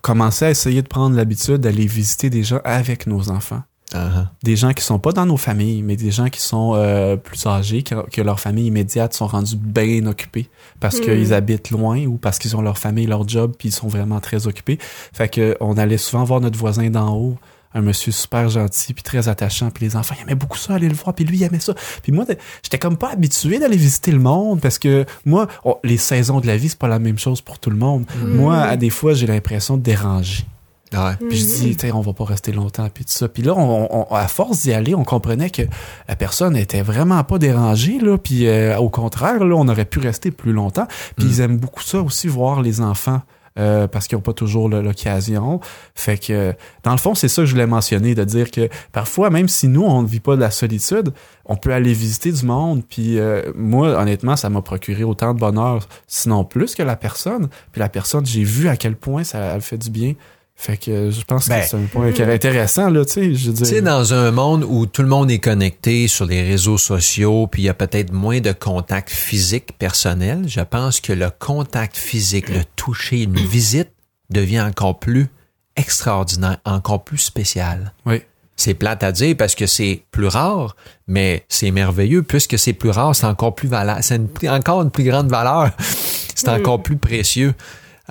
commencé 0.01 0.45
à 0.45 0.49
essayer 0.49 0.81
de 0.81 0.87
prendre 0.87 1.15
l'habitude 1.15 1.57
d'aller 1.57 1.85
visiter 1.85 2.29
des 2.29 2.43
gens 2.43 2.59
avec 2.63 3.07
nos 3.07 3.29
enfants. 3.29 3.63
Uh-huh. 3.95 4.27
Des 4.43 4.55
gens 4.55 4.73
qui 4.73 4.83
sont 4.83 4.99
pas 4.99 5.11
dans 5.11 5.25
nos 5.25 5.37
familles, 5.37 5.81
mais 5.81 5.95
des 5.95 6.11
gens 6.11 6.29
qui 6.29 6.41
sont 6.41 6.73
euh, 6.75 7.15
plus 7.15 7.45
âgés, 7.45 7.83
que, 7.83 7.95
que 8.09 8.21
leurs 8.21 8.39
familles 8.39 8.67
immédiates 8.67 9.13
sont 9.13 9.27
rendues 9.27 9.55
bien 9.55 10.05
occupées 10.05 10.49
parce 10.79 10.95
Mm. 10.99 11.01
qu'ils 11.01 11.33
habitent 11.33 11.71
loin 11.71 12.05
ou 12.05 12.17
parce 12.17 12.39
qu'ils 12.39 12.55
ont 12.55 12.61
leur 12.61 12.77
famille, 12.77 13.05
leur 13.05 13.27
job, 13.27 13.53
puis 13.57 13.69
ils 13.69 13.73
sont 13.73 13.87
vraiment 13.87 14.19
très 14.19 14.47
occupés. 14.47 14.77
Fait 15.13 15.29
que 15.29 15.55
on 15.59 15.77
allait 15.77 15.97
souvent 15.97 16.23
voir 16.23 16.41
notre 16.41 16.57
voisin 16.57 16.89
d'en 16.89 17.15
haut, 17.15 17.37
un 17.73 17.81
monsieur 17.81 18.11
super 18.11 18.47
gentil 18.49 18.93
puis 18.93 19.03
très 19.03 19.27
attachant, 19.27 19.69
puis 19.69 19.85
les 19.85 19.95
enfants 19.97 20.15
ils 20.17 20.23
aimaient 20.23 20.35
beaucoup 20.35 20.57
ça, 20.57 20.75
aller 20.75 20.87
le 20.87 20.95
voir, 20.95 21.13
puis 21.13 21.25
lui 21.25 21.37
il 21.37 21.43
aimait 21.43 21.59
ça. 21.59 21.73
Puis 22.03 22.11
moi 22.11 22.25
j'étais 22.63 22.79
comme 22.79 22.97
pas 22.97 23.11
habitué 23.11 23.59
d'aller 23.59 23.77
visiter 23.77 24.11
le 24.11 24.19
monde 24.19 24.61
parce 24.61 24.79
que 24.79 25.05
moi 25.25 25.47
les 25.83 25.97
saisons 25.97 26.39
de 26.39 26.47
la 26.47 26.57
vie 26.57 26.69
c'est 26.69 26.79
pas 26.79 26.87
la 26.87 26.99
même 26.99 27.19
chose 27.19 27.41
pour 27.41 27.59
tout 27.59 27.69
le 27.69 27.77
monde. 27.77 28.05
Moi 28.23 28.57
à 28.57 28.77
des 28.77 28.89
fois 28.89 29.13
j'ai 29.13 29.27
l'impression 29.27 29.77
de 29.77 29.83
déranger. 29.83 30.45
Ouais. 30.93 31.15
Puis 31.29 31.37
je 31.39 31.45
dis, 31.45 31.75
tu 31.75 31.87
sais, 31.87 31.91
on 31.91 32.01
va 32.01 32.13
pas 32.13 32.25
rester 32.25 32.51
longtemps, 32.51 32.87
puis 32.93 33.03
tout 33.05 33.11
ça. 33.11 33.27
Puis 33.27 33.43
là, 33.43 33.53
on, 33.55 33.87
on- 34.09 34.15
à 34.15 34.27
force 34.27 34.61
d'y 34.61 34.71
aller, 34.71 34.93
on 34.95 35.03
comprenait 35.03 35.49
que 35.49 35.63
la 36.07 36.15
personne 36.15 36.55
était 36.55 36.81
vraiment 36.83 37.23
pas 37.23 37.37
dérangée, 37.39 37.99
là. 37.99 38.17
Puis 38.17 38.47
euh, 38.47 38.77
au 38.77 38.89
contraire, 38.89 39.43
là, 39.43 39.55
on 39.55 39.67
aurait 39.67 39.85
pu 39.85 39.99
rester 39.99 40.31
plus 40.31 40.53
longtemps. 40.53 40.87
Puis 41.17 41.25
Mm. 41.25 41.29
ils 41.29 41.41
aiment 41.41 41.57
beaucoup 41.57 41.81
ça 41.83 41.99
aussi, 42.01 42.27
voir 42.27 42.61
les 42.61 42.81
enfants. 42.81 43.21
euh, 43.57 43.87
parce 43.87 44.09
qu'ils 44.09 44.17
n'ont 44.17 44.21
pas 44.21 44.33
toujours 44.33 44.67
l'occasion. 44.67 45.61
Fait 45.95 46.17
que, 46.17 46.53
dans 46.83 46.91
le 46.91 46.97
fond, 46.97 47.15
c'est 47.15 47.29
ça 47.29 47.41
que 47.41 47.45
je 47.45 47.51
voulais 47.53 47.65
mentionner, 47.67 48.13
de 48.13 48.25
dire 48.25 48.51
que 48.51 48.67
parfois, 48.91 49.29
même 49.29 49.47
si 49.47 49.69
nous, 49.69 49.81
on 49.83 50.01
ne 50.01 50.07
vit 50.09 50.19
pas 50.19 50.35
de 50.35 50.41
la 50.41 50.51
solitude, 50.51 51.13
on 51.45 51.55
peut 51.55 51.71
aller 51.71 51.93
visiter 51.93 52.33
du 52.33 52.45
monde. 52.45 52.83
Puis 52.89 53.17
euh, 53.17 53.53
moi, 53.55 53.97
honnêtement, 53.97 54.35
ça 54.35 54.49
m'a 54.49 54.61
procuré 54.61 55.05
autant 55.05 55.33
de 55.33 55.39
bonheur, 55.39 55.87
sinon 56.05 56.43
plus 56.43 56.75
que 56.75 56.83
la 56.83 56.97
personne. 56.97 57.47
Puis 57.71 57.79
la 57.79 57.87
personne, 57.87 58.25
j'ai 58.25 58.43
vu 58.43 58.67
à 58.67 58.75
quel 58.75 58.97
point 58.97 59.23
ça 59.23 59.39
elle 59.39 59.61
fait 59.61 59.77
du 59.77 59.89
bien. 59.89 60.15
Fait 60.57 60.77
que 60.77 61.11
je 61.11 61.21
pense 61.23 61.49
Ben, 61.49 61.61
que 61.61 61.67
c'est 61.67 61.75
un 61.75 61.85
point 61.85 62.11
qui 62.13 62.21
est 62.21 62.33
intéressant, 62.33 62.89
là, 62.89 63.03
tu 63.05 63.11
sais. 63.13 63.33
Je 63.35 63.51
veux 63.51 63.57
Tu 63.57 63.65
sais, 63.65 63.81
dire. 63.81 63.83
dans 63.83 64.13
un 64.13 64.31
monde 64.31 64.63
où 64.67 64.85
tout 64.85 65.01
le 65.01 65.07
monde 65.09 65.29
est 65.29 65.39
connecté 65.39 66.07
sur 66.07 66.25
les 66.25 66.41
réseaux 66.43 66.77
sociaux, 66.77 67.45
puis 67.47 67.63
il 67.63 67.65
y 67.65 67.69
a 67.69 67.73
peut-être 67.73 68.13
moins 68.13 68.39
de 68.39 68.53
contact 68.53 69.09
physique 69.09 69.77
personnel, 69.77 70.45
je 70.47 70.61
pense 70.61 71.01
que 71.01 71.11
le 71.13 71.29
contact 71.37 71.97
physique, 71.97 72.49
le 72.49 72.61
toucher, 72.77 73.23
une 73.23 73.35
visite 73.35 73.89
devient 74.29 74.61
encore 74.61 74.97
plus 74.99 75.27
extraordinaire, 75.75 76.57
encore 76.65 77.03
plus 77.03 77.17
spécial. 77.17 77.93
Oui. 78.05 78.21
C'est 78.55 78.73
plate 78.73 79.03
à 79.03 79.11
dire 79.11 79.35
parce 79.37 79.53
que 79.53 79.67
c'est 79.67 80.03
plus 80.11 80.27
rare, 80.27 80.77
mais 81.07 81.43
c'est 81.49 81.71
merveilleux. 81.71 82.23
Puisque 82.23 82.57
c'est 82.57 82.71
plus 82.71 82.89
rare, 82.91 83.13
c'est 83.13 83.25
encore 83.25 83.53
plus 83.53 83.67
valable. 83.67 84.01
C'est 84.01 84.15
une- 84.15 84.49
encore 84.49 84.81
une 84.81 84.91
plus 84.91 85.03
grande 85.03 85.29
valeur. 85.29 85.71
c'est 86.35 86.47
encore 86.47 86.81
plus 86.81 86.95
précieux. 86.95 87.53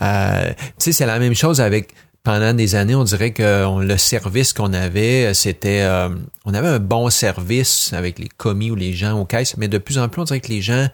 Euh, 0.03 0.51
tu 0.51 0.65
sais, 0.79 0.93
c'est 0.93 1.07
la 1.07 1.19
même 1.19 1.35
chose 1.35 1.63
avec 1.63 1.95
pendant 2.25 2.53
des 2.55 2.75
années, 2.75 2.95
on 2.95 3.05
dirait 3.05 3.33
que 3.33 3.65
on- 3.67 3.79
le 3.79 3.97
service 3.99 4.53
qu'on 4.53 4.73
avait, 4.73 5.33
c'était 5.35 5.83
euh, 5.83 6.09
on 6.45 6.55
avait 6.55 6.69
un 6.69 6.79
bon 6.81 7.09
service 7.11 7.93
avec 7.93 8.19
les 8.19 8.29
commis 8.29 8.71
ou 8.71 8.75
les 8.75 8.93
gens 8.95 9.21
aux 9.21 9.25
caisses, 9.27 9.57
mais 9.59 9.69
de 9.69 9.79
plus 9.79 9.99
en 9.99 10.09
plus, 10.09 10.23
on 10.23 10.25
dirait 10.25 10.41
que 10.41 10.49
les 10.49 10.63
gens 10.63 10.89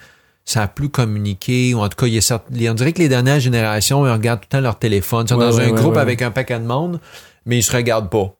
savent 0.45 0.73
plus 0.75 0.89
communiquer, 0.89 1.73
ou 1.75 1.79
en 1.81 1.89
tout 1.89 1.97
cas, 1.97 2.07
il 2.07 2.15
y 2.15 2.19
a 2.19 2.21
certes- 2.21 2.47
on 2.51 2.75
dirait 2.75 2.93
que 2.93 2.99
les 2.99 3.09
dernières 3.09 3.39
générations, 3.41 4.05
ils 4.07 4.11
regardent 4.13 4.41
tout 4.41 4.49
le 4.51 4.57
temps 4.59 4.61
leur 4.61 4.79
téléphone. 4.79 5.25
Ils 5.25 5.29
sont 5.29 5.39
Ouais, 5.39 5.49
dans 5.51 5.57
ouais, 5.57 5.65
un 5.65 5.71
ouais, 5.71 5.81
groupe 5.81 5.95
ouais. 5.95 6.01
avec 6.01 6.21
un 6.23 6.31
paquet 6.33 6.59
de 6.59 6.65
monde, 6.67 6.99
mais 7.47 7.59
ils 7.59 7.63
se 7.63 7.73
regardent 7.77 8.11
pas. 8.11 8.35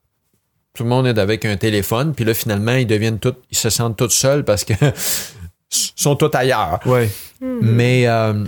Tout 0.75 0.83
le 0.85 0.89
monde 0.89 1.07
est 1.07 1.19
avec 1.19 1.45
un 1.45 1.57
téléphone, 1.57 2.13
puis 2.15 2.25
là, 2.25 2.35
finalement, 2.35 2.73
ils 2.73 2.87
deviennent 2.87 3.19
tous, 3.21 3.35
ils 3.51 3.57
se 3.57 3.71
sentent 3.71 3.97
tous 3.97 4.11
seuls 4.11 4.45
parce 4.45 4.65
que 4.65 4.73
sont 5.69 6.17
tous 6.17 6.31
ailleurs. 6.35 6.81
Ouais. 6.87 7.09
Mais 7.41 8.07
euh, 8.09 8.45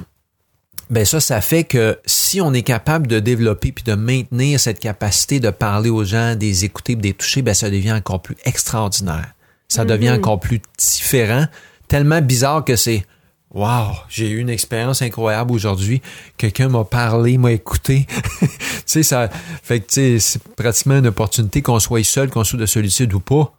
ben 0.93 1.07
ça, 1.07 1.20
ça 1.20 1.40
fait 1.40 1.64
que 1.64 1.99
si 2.05 2.43
on 2.43 2.53
est 2.53 2.62
capable 2.62 3.07
de 3.07 3.18
développer 3.18 3.72
puis 3.72 3.82
de 3.82 3.95
maintenir 3.95 4.61
cette 4.61 4.78
capacité 4.78 5.40
de 5.40 5.49
parler 5.49 5.88
aux 5.88 6.05
gens, 6.05 6.34
de 6.34 6.40
les 6.40 6.66
écouter, 6.66 6.97
de 6.97 7.03
les 7.03 7.14
toucher, 7.14 7.40
ben 7.40 7.55
ça 7.55 7.70
devient 7.70 7.93
encore 7.93 8.20
plus 8.20 8.36
extraordinaire. 8.45 9.32
Ça 9.68 9.86
devient 9.86 10.11
encore 10.11 10.38
plus 10.38 10.61
différent, 10.76 11.47
tellement 11.88 12.20
bizarre 12.20 12.62
que 12.62 12.76
c'est 12.76 13.07
Wow, 13.55 13.93
j'ai 14.11 14.28
eu 14.28 14.38
une 14.38 14.51
expérience 14.51 15.01
incroyable 15.01 15.53
aujourd'hui. 15.53 16.03
Quelqu'un 16.36 16.68
m'a 16.68 16.84
parlé, 16.84 17.38
m'a 17.38 17.53
écouté. 17.53 18.07
tu 18.40 18.49
sais, 18.84 19.03
ça 19.03 19.30
fait 19.62 19.80
que 19.80 19.86
tu 19.86 19.95
sais, 19.95 20.18
c'est 20.18 20.43
pratiquement 20.55 20.99
une 20.99 21.07
opportunité 21.07 21.62
qu'on 21.62 21.78
soit 21.78 22.05
seul, 22.05 22.28
qu'on 22.28 22.45
soit 22.45 22.59
de 22.59 22.66
solitude 22.66 23.14
ou 23.14 23.20
pas. 23.20 23.55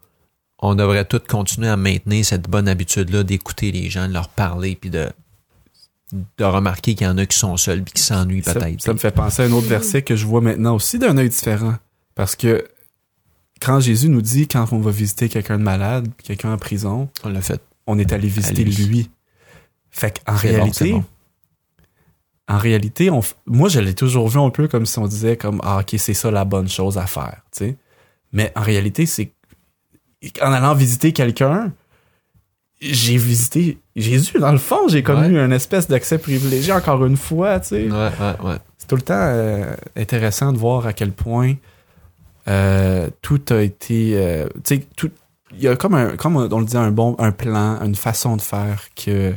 On 0.59 0.75
devrait 0.75 1.05
tous 1.05 1.19
continuer 1.27 1.67
à 1.67 1.77
maintenir 1.77 2.23
cette 2.25 2.47
bonne 2.47 2.67
habitude-là 2.67 3.23
d'écouter 3.23 3.71
les 3.71 3.89
gens, 3.89 4.07
de 4.07 4.13
leur 4.13 4.29
parler, 4.29 4.75
puis 4.75 4.89
de, 4.89 5.09
de 6.37 6.43
remarquer 6.43 6.95
qu'il 6.95 7.07
y 7.07 7.09
en 7.09 7.17
a 7.17 7.25
qui 7.25 7.37
sont 7.37 7.57
seuls 7.57 7.83
puis 7.83 7.93
qui 7.93 8.01
s'ennuient 8.01 8.41
peut-être. 8.41 8.81
ça 8.81 8.93
me 8.93 8.99
fait 8.99 9.11
penser 9.11 9.43
à 9.43 9.45
un 9.45 9.51
autre 9.51 9.67
verset 9.67 10.01
que 10.01 10.15
je 10.15 10.25
vois 10.25 10.41
maintenant 10.41 10.75
aussi 10.75 10.99
d'un 10.99 11.17
œil 11.17 11.29
différent. 11.29 11.75
Parce 12.15 12.35
que 12.35 12.67
quand 13.61 13.79
Jésus 13.79 14.09
nous 14.09 14.21
dit, 14.21 14.47
quand 14.47 14.71
on 14.71 14.79
va 14.79 14.91
visiter 14.91 15.29
quelqu'un 15.29 15.57
de 15.57 15.63
malade, 15.63 16.07
quelqu'un 16.23 16.53
en 16.53 16.57
prison, 16.57 17.09
On 17.23 17.29
l'a 17.29 17.41
fait. 17.41 17.61
on 17.87 17.97
est 17.97 18.11
allé 18.11 18.27
visiter 18.27 18.63
lui. 18.63 19.09
Fait 19.89 20.21
qu'en 20.25 20.33
bon, 20.33 20.39
réalité, 20.39 20.91
bon. 20.91 21.03
en 22.47 22.57
réalité, 22.57 23.09
on, 23.09 23.21
moi, 23.45 23.69
je 23.69 23.79
l'ai 23.79 23.93
toujours 23.93 24.27
vu 24.27 24.39
un 24.39 24.49
peu 24.49 24.67
comme 24.67 24.85
si 24.85 24.99
on 24.99 25.07
disait 25.07 25.37
comme, 25.37 25.61
ah, 25.63 25.79
ok, 25.79 25.95
c'est 25.97 26.13
ça 26.13 26.31
la 26.31 26.45
bonne 26.45 26.67
chose 26.67 26.97
à 26.97 27.05
faire, 27.07 27.41
tu 27.51 27.65
sais. 27.65 27.77
Mais 28.31 28.51
en 28.55 28.61
réalité, 28.61 29.05
c'est, 29.05 29.31
en 30.41 30.51
allant 30.51 30.73
visiter 30.73 31.13
quelqu'un, 31.13 31.71
j'ai 32.91 33.17
visité 33.17 33.77
Jésus, 33.95 34.39
dans 34.39 34.51
le 34.51 34.57
fond, 34.57 34.87
j'ai 34.87 35.03
comme 35.03 35.21
Ouais. 35.21 35.27
eu 35.29 35.37
une 35.39 35.51
espèce 35.53 35.87
d'accès 35.87 36.17
privilégié 36.17 36.73
encore 36.73 37.05
une 37.05 37.17
fois, 37.17 37.59
tu 37.59 37.67
sais. 37.69 37.83
Ouais, 37.83 37.91
ouais, 37.91 38.45
ouais. 38.49 38.57
C'est 38.77 38.87
tout 38.87 38.95
le 38.95 39.01
temps 39.01 39.13
euh, 39.15 39.73
intéressant 39.95 40.51
de 40.51 40.57
voir 40.57 40.85
à 40.87 40.93
quel 40.93 41.11
point 41.11 41.53
euh, 42.47 43.09
tout 43.21 43.41
a 43.51 43.61
été, 43.61 44.11
euh, 44.15 44.47
tu 44.65 44.75
sais, 44.75 44.87
tout, 44.97 45.09
il 45.55 45.61
y 45.61 45.67
a 45.67 45.75
comme 45.75 45.93
un, 45.95 46.15
comme 46.17 46.35
on 46.35 46.59
le 46.59 46.65
dit, 46.65 46.75
un 46.77 46.91
bon, 46.91 47.15
un 47.19 47.31
plan, 47.31 47.79
une 47.83 47.95
façon 47.95 48.35
de 48.35 48.41
faire 48.41 48.87
que 48.95 49.33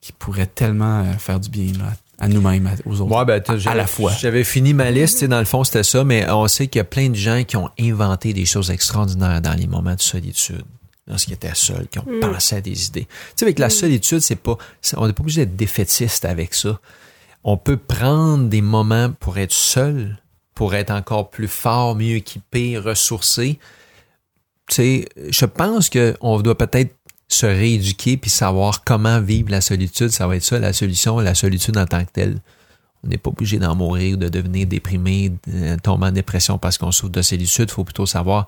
qui 0.00 0.12
pourrait 0.12 0.46
tellement 0.46 1.04
faire 1.18 1.38
du 1.40 1.48
bien 1.48 1.72
là, 1.78 1.92
à 2.18 2.28
nous-mêmes, 2.28 2.66
à- 2.66 2.88
aux 2.88 3.00
autres. 3.00 3.16
Ouais, 3.16 3.24
ben, 3.24 3.40
à 3.46 3.56
j'avais- 3.56 3.76
la 3.76 3.86
fois. 3.86 4.12
J'avais 4.20 4.44
fini 4.44 4.74
ma 4.74 4.90
liste, 4.90 5.24
dans 5.24 5.38
le 5.38 5.44
fond, 5.44 5.62
c'était 5.64 5.82
ça, 5.84 6.04
mais 6.04 6.28
on 6.30 6.46
sait 6.48 6.66
qu'il 6.66 6.78
y 6.78 6.80
a 6.80 6.84
plein 6.84 7.08
de 7.08 7.14
gens 7.14 7.42
qui 7.46 7.56
ont 7.56 7.70
inventé 7.80 8.32
des 8.32 8.44
choses 8.44 8.70
extraordinaires 8.70 9.40
dans 9.40 9.54
les 9.58 9.66
moments 9.68 9.94
de 9.94 10.00
solitude. 10.00 10.62
Lorsqu'ils 11.08 11.34
étaient 11.34 11.54
seuls, 11.54 11.88
qui 11.88 11.98
ont 11.98 12.06
pensé 12.20 12.56
à 12.56 12.60
des 12.60 12.86
idées. 12.86 13.06
Tu 13.06 13.08
sais, 13.36 13.44
avec 13.44 13.58
la 13.58 13.70
solitude, 13.70 14.20
c'est 14.20 14.36
pas, 14.36 14.56
on 14.96 15.06
n'est 15.06 15.12
pas 15.12 15.22
obligé 15.22 15.44
d'être 15.44 15.56
défaitiste 15.56 16.24
avec 16.24 16.54
ça. 16.54 16.78
On 17.42 17.56
peut 17.56 17.76
prendre 17.76 18.48
des 18.48 18.62
moments 18.62 19.10
pour 19.18 19.38
être 19.38 19.52
seul, 19.52 20.22
pour 20.54 20.74
être 20.76 20.92
encore 20.92 21.30
plus 21.30 21.48
fort, 21.48 21.96
mieux 21.96 22.16
équipé, 22.16 22.78
ressourcé. 22.78 23.58
Tu 24.68 24.74
sais, 24.74 25.08
je 25.28 25.44
pense 25.44 25.90
qu'on 25.90 26.40
doit 26.40 26.56
peut-être 26.56 26.94
se 27.26 27.46
rééduquer 27.46 28.16
puis 28.16 28.30
savoir 28.30 28.84
comment 28.84 29.20
vivre 29.20 29.50
la 29.50 29.60
solitude. 29.60 30.10
Ça 30.10 30.28
va 30.28 30.36
être 30.36 30.44
ça, 30.44 30.60
la 30.60 30.72
solution, 30.72 31.18
la 31.18 31.34
solitude 31.34 31.76
en 31.78 31.86
tant 31.86 32.04
que 32.04 32.12
telle. 32.12 32.38
On 33.02 33.08
n'est 33.08 33.18
pas 33.18 33.30
obligé 33.30 33.58
d'en 33.58 33.74
mourir, 33.74 34.18
de 34.18 34.28
devenir 34.28 34.68
déprimé, 34.68 35.32
de 35.48 35.76
tomber 35.80 36.06
en 36.06 36.12
dépression 36.12 36.58
parce 36.58 36.78
qu'on 36.78 36.92
souffre 36.92 37.10
de 37.12 37.22
solitude. 37.22 37.68
Il 37.68 37.72
faut 37.72 37.82
plutôt 37.82 38.06
savoir 38.06 38.46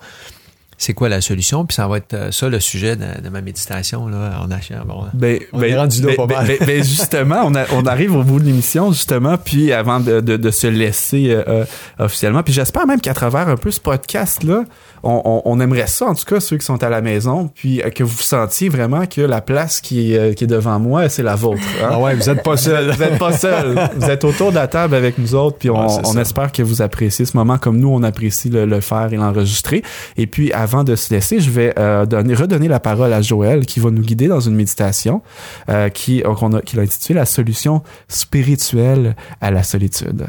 c'est 0.77 0.93
quoi 0.93 1.09
la 1.09 1.21
solution? 1.21 1.65
Puis 1.65 1.75
ça 1.75 1.87
va 1.87 1.97
être 1.97 2.13
euh, 2.13 2.31
ça 2.31 2.49
le 2.49 2.59
sujet 2.59 2.95
de, 2.95 3.21
de 3.23 3.29
ma 3.29 3.41
méditation 3.41 4.07
là, 4.07 4.39
en 4.43 4.51
achant. 4.51 4.75
Bon, 4.85 5.03
Ben, 5.13 5.39
On 5.53 5.61
est 5.61 5.75
rendu 5.75 6.01
là 6.01 6.07
ben, 6.09 6.15
pas 6.15 6.25
ben, 6.27 6.35
mal. 6.37 6.47
ben, 6.47 6.57
ben, 6.67 6.83
justement, 6.83 7.41
on, 7.45 7.55
a- 7.55 7.65
on 7.73 7.83
arrive 7.85 8.15
au 8.15 8.23
bout 8.23 8.39
de 8.39 8.45
l'émission, 8.45 8.91
justement, 8.91 9.37
puis 9.37 9.71
avant 9.73 9.99
de, 9.99 10.19
de- 10.21 10.37
de 10.37 10.51
se 10.51 10.67
laisser 10.67 11.29
euh, 11.29 11.43
euh, 11.47 11.65
officiellement, 11.99 12.43
puis 12.43 12.53
j'espère 12.53 12.85
même 12.87 13.01
qu'à 13.01 13.13
travers 13.13 13.47
un 13.49 13.57
peu 13.57 13.71
ce 13.71 13.79
podcast-là, 13.79 14.63
on, 15.03 15.21
on- 15.25 15.41
on 15.45 15.59
aimerait 15.59 15.87
ça, 15.87 16.05
en 16.07 16.15
tout 16.15 16.25
cas, 16.25 16.39
ceux 16.39 16.57
qui 16.57 16.65
sont 16.65 16.83
à 16.83 16.89
la 16.89 17.01
maison, 17.01 17.49
puis 17.53 17.81
euh, 17.81 17.89
que 17.89 18.03
vous 18.03 18.17
sentiez 18.21 18.69
vraiment 18.69 19.05
que 19.05 19.21
la 19.21 19.41
place 19.41 19.79
qui 19.81 20.13
est, 20.13 20.17
euh, 20.17 20.33
qui 20.33 20.43
est 20.43 20.47
devant 20.47 20.79
moi, 20.79 21.09
c'est 21.09 21.23
la 21.23 21.35
vôtre. 21.35 21.61
hein. 21.81 21.89
Ah 21.91 21.99
ouais, 21.99 22.15
vous 22.15 22.29
êtes 22.29 22.43
pas 22.43 22.57
seul. 22.57 22.91
Vous 22.91 23.03
êtes 23.03 23.17
pas 23.17 23.31
seul. 23.37 23.75
Vous 23.95 24.09
êtes 24.09 24.23
autour 24.23 24.49
de 24.51 24.55
la 24.55 24.67
table 24.67 24.95
avec 24.95 25.17
nous 25.17 25.35
autres, 25.35 25.57
puis 25.57 25.69
on, 25.69 25.75
Ouais, 25.85 26.01
on 26.05 26.17
espère 26.17 26.51
que 26.51 26.63
vous 26.63 26.81
appréciez 26.81 27.25
ce 27.25 27.37
moment 27.37 27.57
comme 27.57 27.77
nous, 27.77 27.89
on 27.89 28.01
apprécie 28.03 28.49
le, 28.49 28.65
le 28.65 28.81
faire 28.81 29.09
et 29.11 29.17
l'enregistrer. 29.17 29.83
Et 30.17 30.25
puis, 30.27 30.51
avant 30.65 30.83
de 30.83 30.95
se 30.95 31.13
laisser, 31.13 31.39
je 31.39 31.51
vais 31.51 31.73
euh, 31.77 32.07
donner, 32.07 32.33
redonner 32.33 32.67
la 32.67 32.79
parole 32.79 33.13
à 33.13 33.21
Joël, 33.21 33.67
qui 33.67 33.79
va 33.79 33.91
nous 33.91 34.01
guider 34.01 34.27
dans 34.27 34.39
une 34.39 34.55
méditation 34.55 35.21
euh, 35.69 35.89
qui, 35.89 36.23
qu'on 36.23 36.53
a, 36.53 36.57
a 36.57 36.79
intitulée 36.79 37.19
La 37.19 37.25
solution 37.25 37.83
spirituelle 38.07 39.15
à 39.41 39.51
la 39.51 39.61
solitude. 39.61 40.25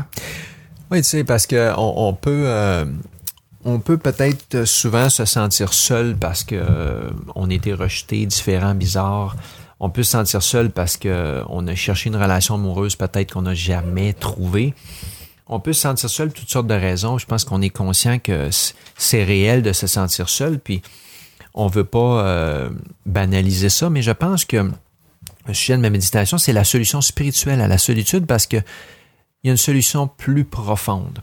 Oui, 0.90 0.98
tu 0.98 1.08
sais, 1.08 1.24
parce 1.24 1.46
que 1.46 1.72
on, 1.78 2.12
peut, 2.12 2.44
euh, 2.44 2.84
on 3.64 3.78
peut 3.78 3.96
peut-être 3.96 4.66
souvent 4.66 5.08
se 5.08 5.24
sentir 5.24 5.72
seul 5.72 6.16
parce 6.16 6.44
que 6.44 6.54
euh, 6.54 7.08
on 7.34 7.48
a 7.48 7.54
été 7.54 7.72
rejeté, 7.72 8.26
différent, 8.26 8.74
bizarre. 8.74 9.36
On 9.80 9.88
peut 9.88 10.02
se 10.02 10.10
sentir 10.10 10.42
seul 10.42 10.70
parce 10.70 10.98
que 10.98 11.42
on 11.48 11.66
a 11.66 11.74
cherché 11.74 12.10
une 12.10 12.16
relation 12.16 12.56
amoureuse 12.56 12.94
peut-être 12.94 13.32
qu'on 13.32 13.42
n'a 13.42 13.54
jamais 13.54 14.12
trouvée. 14.12 14.74
On 15.48 15.60
peut 15.60 15.72
se 15.72 15.82
sentir 15.82 16.10
seul 16.10 16.28
pour 16.28 16.40
toutes 16.40 16.50
sortes 16.50 16.66
de 16.66 16.74
raisons. 16.74 17.18
Je 17.18 17.26
pense 17.26 17.44
qu'on 17.44 17.62
est 17.62 17.70
conscient 17.70 18.18
que 18.18 18.50
c'est 18.96 19.24
réel 19.24 19.62
de 19.62 19.72
se 19.72 19.86
sentir 19.86 20.28
seul, 20.28 20.58
puis 20.58 20.82
on 21.54 21.68
veut 21.68 21.84
pas 21.84 22.26
euh, 22.26 22.70
banaliser 23.06 23.68
ça, 23.68 23.88
mais 23.88 24.02
je 24.02 24.10
pense 24.10 24.44
que 24.44 24.70
le 25.46 25.54
sujet 25.54 25.76
de 25.76 25.82
ma 25.82 25.90
méditation, 25.90 26.38
c'est 26.38 26.52
la 26.52 26.64
solution 26.64 27.00
spirituelle 27.00 27.60
à 27.60 27.68
la 27.68 27.78
solitude 27.78 28.26
parce 28.26 28.46
que 28.46 28.56
il 28.56 29.48
y 29.48 29.50
a 29.50 29.52
une 29.52 29.56
solution 29.56 30.08
plus 30.08 30.44
profonde. 30.44 31.20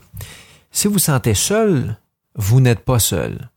Si 0.70 0.88
vous 0.88 0.98
sentez 0.98 1.34
seul, 1.34 1.98
vous 2.36 2.60
n'êtes 2.60 2.80
pas 2.80 2.98
seul. 2.98 3.50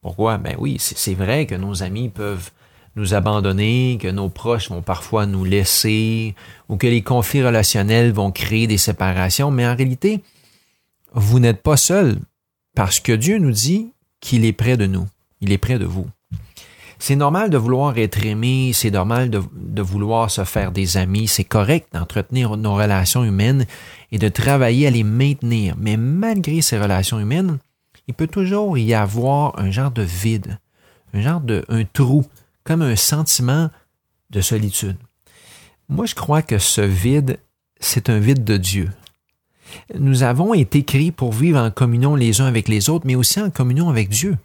Pourquoi? 0.00 0.38
Ben 0.38 0.56
oui, 0.58 0.78
c'est 0.80 1.14
vrai 1.14 1.46
que 1.46 1.54
nos 1.54 1.82
amis 1.82 2.08
peuvent 2.08 2.50
nous 2.96 3.14
abandonner, 3.14 3.98
que 4.00 4.08
nos 4.08 4.28
proches 4.28 4.68
vont 4.68 4.82
parfois 4.82 5.26
nous 5.26 5.44
laisser, 5.44 6.34
ou 6.68 6.76
que 6.76 6.86
les 6.86 7.02
conflits 7.02 7.42
relationnels 7.42 8.12
vont 8.12 8.30
créer 8.30 8.66
des 8.66 8.78
séparations, 8.78 9.50
mais 9.50 9.66
en 9.66 9.74
réalité, 9.74 10.22
vous 11.14 11.40
n'êtes 11.40 11.62
pas 11.62 11.76
seul, 11.76 12.18
parce 12.74 13.00
que 13.00 13.12
Dieu 13.12 13.38
nous 13.38 13.52
dit 13.52 13.92
qu'il 14.20 14.44
est 14.44 14.52
près 14.52 14.76
de 14.76 14.86
nous, 14.86 15.06
il 15.40 15.52
est 15.52 15.58
près 15.58 15.78
de 15.78 15.84
vous. 15.84 16.06
C'est 17.04 17.16
normal 17.16 17.50
de 17.50 17.58
vouloir 17.58 17.98
être 17.98 18.24
aimé, 18.24 18.70
c'est 18.72 18.92
normal 18.92 19.28
de, 19.28 19.82
vouloir 19.82 20.30
se 20.30 20.44
faire 20.44 20.70
des 20.70 20.96
amis, 20.96 21.26
c'est 21.26 21.42
correct 21.42 21.88
d'entretenir 21.92 22.56
nos 22.56 22.76
relations 22.76 23.24
humaines 23.24 23.66
et 24.12 24.18
de 24.18 24.28
travailler 24.28 24.86
à 24.86 24.90
les 24.90 25.02
maintenir. 25.02 25.74
Mais 25.76 25.96
malgré 25.96 26.62
ces 26.62 26.78
relations 26.78 27.18
humaines, 27.18 27.58
il 28.06 28.14
peut 28.14 28.28
toujours 28.28 28.78
y 28.78 28.94
avoir 28.94 29.58
un 29.58 29.72
genre 29.72 29.90
de 29.90 30.02
vide, 30.02 30.60
un 31.12 31.22
genre 31.22 31.40
de 31.40 31.64
un 31.68 31.82
trou, 31.82 32.24
comme 32.64 32.82
un 32.82 32.96
sentiment 32.96 33.70
de 34.30 34.40
solitude. 34.40 34.96
Moi, 35.88 36.06
je 36.06 36.14
crois 36.14 36.42
que 36.42 36.58
ce 36.58 36.80
vide, 36.80 37.38
c'est 37.80 38.08
un 38.08 38.18
vide 38.18 38.44
de 38.44 38.56
Dieu. 38.56 38.90
Nous 39.98 40.22
avons 40.22 40.54
été 40.54 40.84
créés 40.84 41.12
pour 41.12 41.32
vivre 41.32 41.58
en 41.58 41.70
communion 41.70 42.14
les 42.14 42.40
uns 42.40 42.46
avec 42.46 42.68
les 42.68 42.88
autres, 42.90 43.06
mais 43.06 43.14
aussi 43.14 43.40
en 43.40 43.50
communion 43.50 43.88
avec 43.88 44.08
Dieu. 44.08 44.36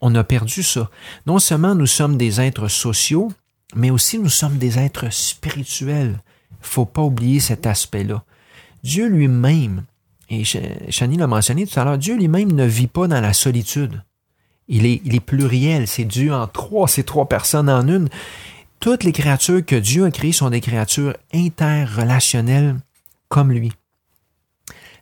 On 0.00 0.14
a 0.14 0.24
perdu 0.24 0.62
ça. 0.62 0.90
Non 1.26 1.38
seulement 1.38 1.74
nous 1.74 1.86
sommes 1.86 2.16
des 2.16 2.40
êtres 2.40 2.68
sociaux, 2.68 3.32
mais 3.74 3.90
aussi 3.90 4.18
nous 4.18 4.28
sommes 4.28 4.58
des 4.58 4.78
êtres 4.78 5.12
spirituels. 5.12 6.20
Il 6.50 6.66
faut 6.66 6.84
pas 6.84 7.02
oublier 7.02 7.40
cet 7.40 7.66
aspect-là. 7.66 8.22
Dieu 8.82 9.08
lui-même, 9.08 9.84
et 10.28 10.44
Chani 10.44 11.16
l'a 11.16 11.26
mentionné 11.26 11.66
tout 11.66 11.78
à 11.78 11.84
l'heure, 11.84 11.98
Dieu 11.98 12.16
lui-même 12.16 12.52
ne 12.52 12.64
vit 12.64 12.86
pas 12.86 13.08
dans 13.08 13.20
la 13.20 13.32
solitude. 13.32 14.02
Il 14.68 14.86
est, 14.86 15.20
pluriel, 15.20 15.86
c'est 15.86 16.04
Dieu 16.04 16.34
en 16.34 16.48
trois, 16.48 16.88
c'est 16.88 17.04
trois 17.04 17.28
personnes 17.28 17.70
en 17.70 17.86
une. 17.86 18.08
Toutes 18.80 19.04
les 19.04 19.12
créatures 19.12 19.64
que 19.64 19.76
Dieu 19.76 20.04
a 20.04 20.10
créées 20.10 20.32
sont 20.32 20.50
des 20.50 20.60
créatures 20.60 21.14
interrelationnelles 21.32 22.76
comme 23.28 23.52
lui. 23.52 23.72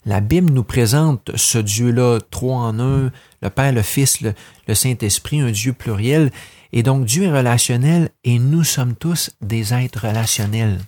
La 0.07 0.21
Bible 0.21 0.53
nous 0.53 0.65
présente 0.65 1.31
ce 1.35 1.57
Dieu-là, 1.57 2.19
trois 2.31 2.59
en 2.59 2.79
un, 2.79 3.11
le 3.41 3.51
Père, 3.51 3.73
le 3.73 3.81
Fils, 3.81 4.21
le, 4.21 4.75
Saint-Esprit, 4.75 5.41
un 5.41 5.51
Dieu 5.51 5.73
pluriel. 5.73 6.31
Et 6.73 6.83
donc 6.83 7.07
Dieu 7.07 7.25
est 7.25 7.33
relationnel 7.33 8.11
et 8.23 8.39
nous 8.39 8.65
sommes 8.65 8.95
tous 8.95 9.31
des 9.41 9.73
êtres 9.73 10.07
relationnels. 10.07 10.81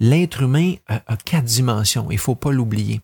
L'être 0.00 0.42
humain 0.42 0.74
a, 0.88 1.02
a, 1.06 1.16
quatre 1.16 1.44
dimensions, 1.44 2.08
il 2.10 2.14
ne 2.14 2.20
faut 2.20 2.34
pas 2.34 2.50
l'oublier. 2.50 3.00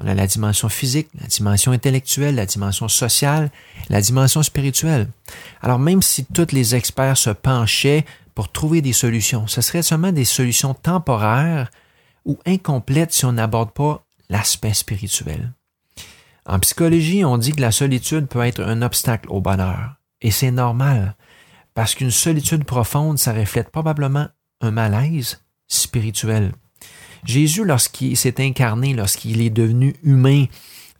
On 0.00 0.06
a 0.06 0.14
la 0.14 0.26
dimension 0.26 0.68
physique, 0.68 1.08
la 1.20 1.26
dimension 1.26 1.72
intellectuelle, 1.72 2.34
la 2.34 2.46
dimension 2.46 2.88
sociale, 2.88 3.50
la 3.88 4.00
dimension 4.00 4.42
spirituelle. 4.42 5.08
Alors 5.62 5.78
même 5.78 6.02
si 6.02 6.24
tous 6.24 6.52
les 6.52 6.74
experts 6.74 7.16
se 7.16 7.30
penchaient 7.30 8.04
pour 8.34 8.50
trouver 8.50 8.82
des 8.82 8.92
solutions, 8.92 9.46
ce 9.46 9.60
serait 9.60 9.82
seulement 9.82 10.12
des 10.12 10.24
solutions 10.24 10.74
temporaires 10.74 11.70
ou 12.24 12.38
incomplètes 12.46 13.12
si 13.12 13.24
on 13.24 13.32
n'aborde 13.32 13.70
pas 13.70 14.04
l'aspect 14.28 14.74
spirituel. 14.74 15.52
En 16.46 16.58
psychologie, 16.58 17.24
on 17.24 17.38
dit 17.38 17.52
que 17.52 17.60
la 17.60 17.72
solitude 17.72 18.26
peut 18.26 18.42
être 18.42 18.62
un 18.62 18.82
obstacle 18.82 19.28
au 19.30 19.40
bonheur. 19.40 19.94
Et 20.20 20.30
c'est 20.30 20.50
normal, 20.50 21.16
parce 21.74 21.94
qu'une 21.94 22.10
solitude 22.10 22.64
profonde, 22.64 23.18
ça 23.18 23.32
reflète 23.32 23.70
probablement 23.70 24.28
un 24.60 24.70
malaise 24.70 25.42
spirituel. 25.68 26.52
Jésus, 27.24 27.64
lorsqu'il 27.64 28.16
s'est 28.16 28.42
incarné, 28.42 28.94
lorsqu'il 28.94 29.40
est 29.40 29.50
devenu 29.50 29.94
humain, 30.02 30.46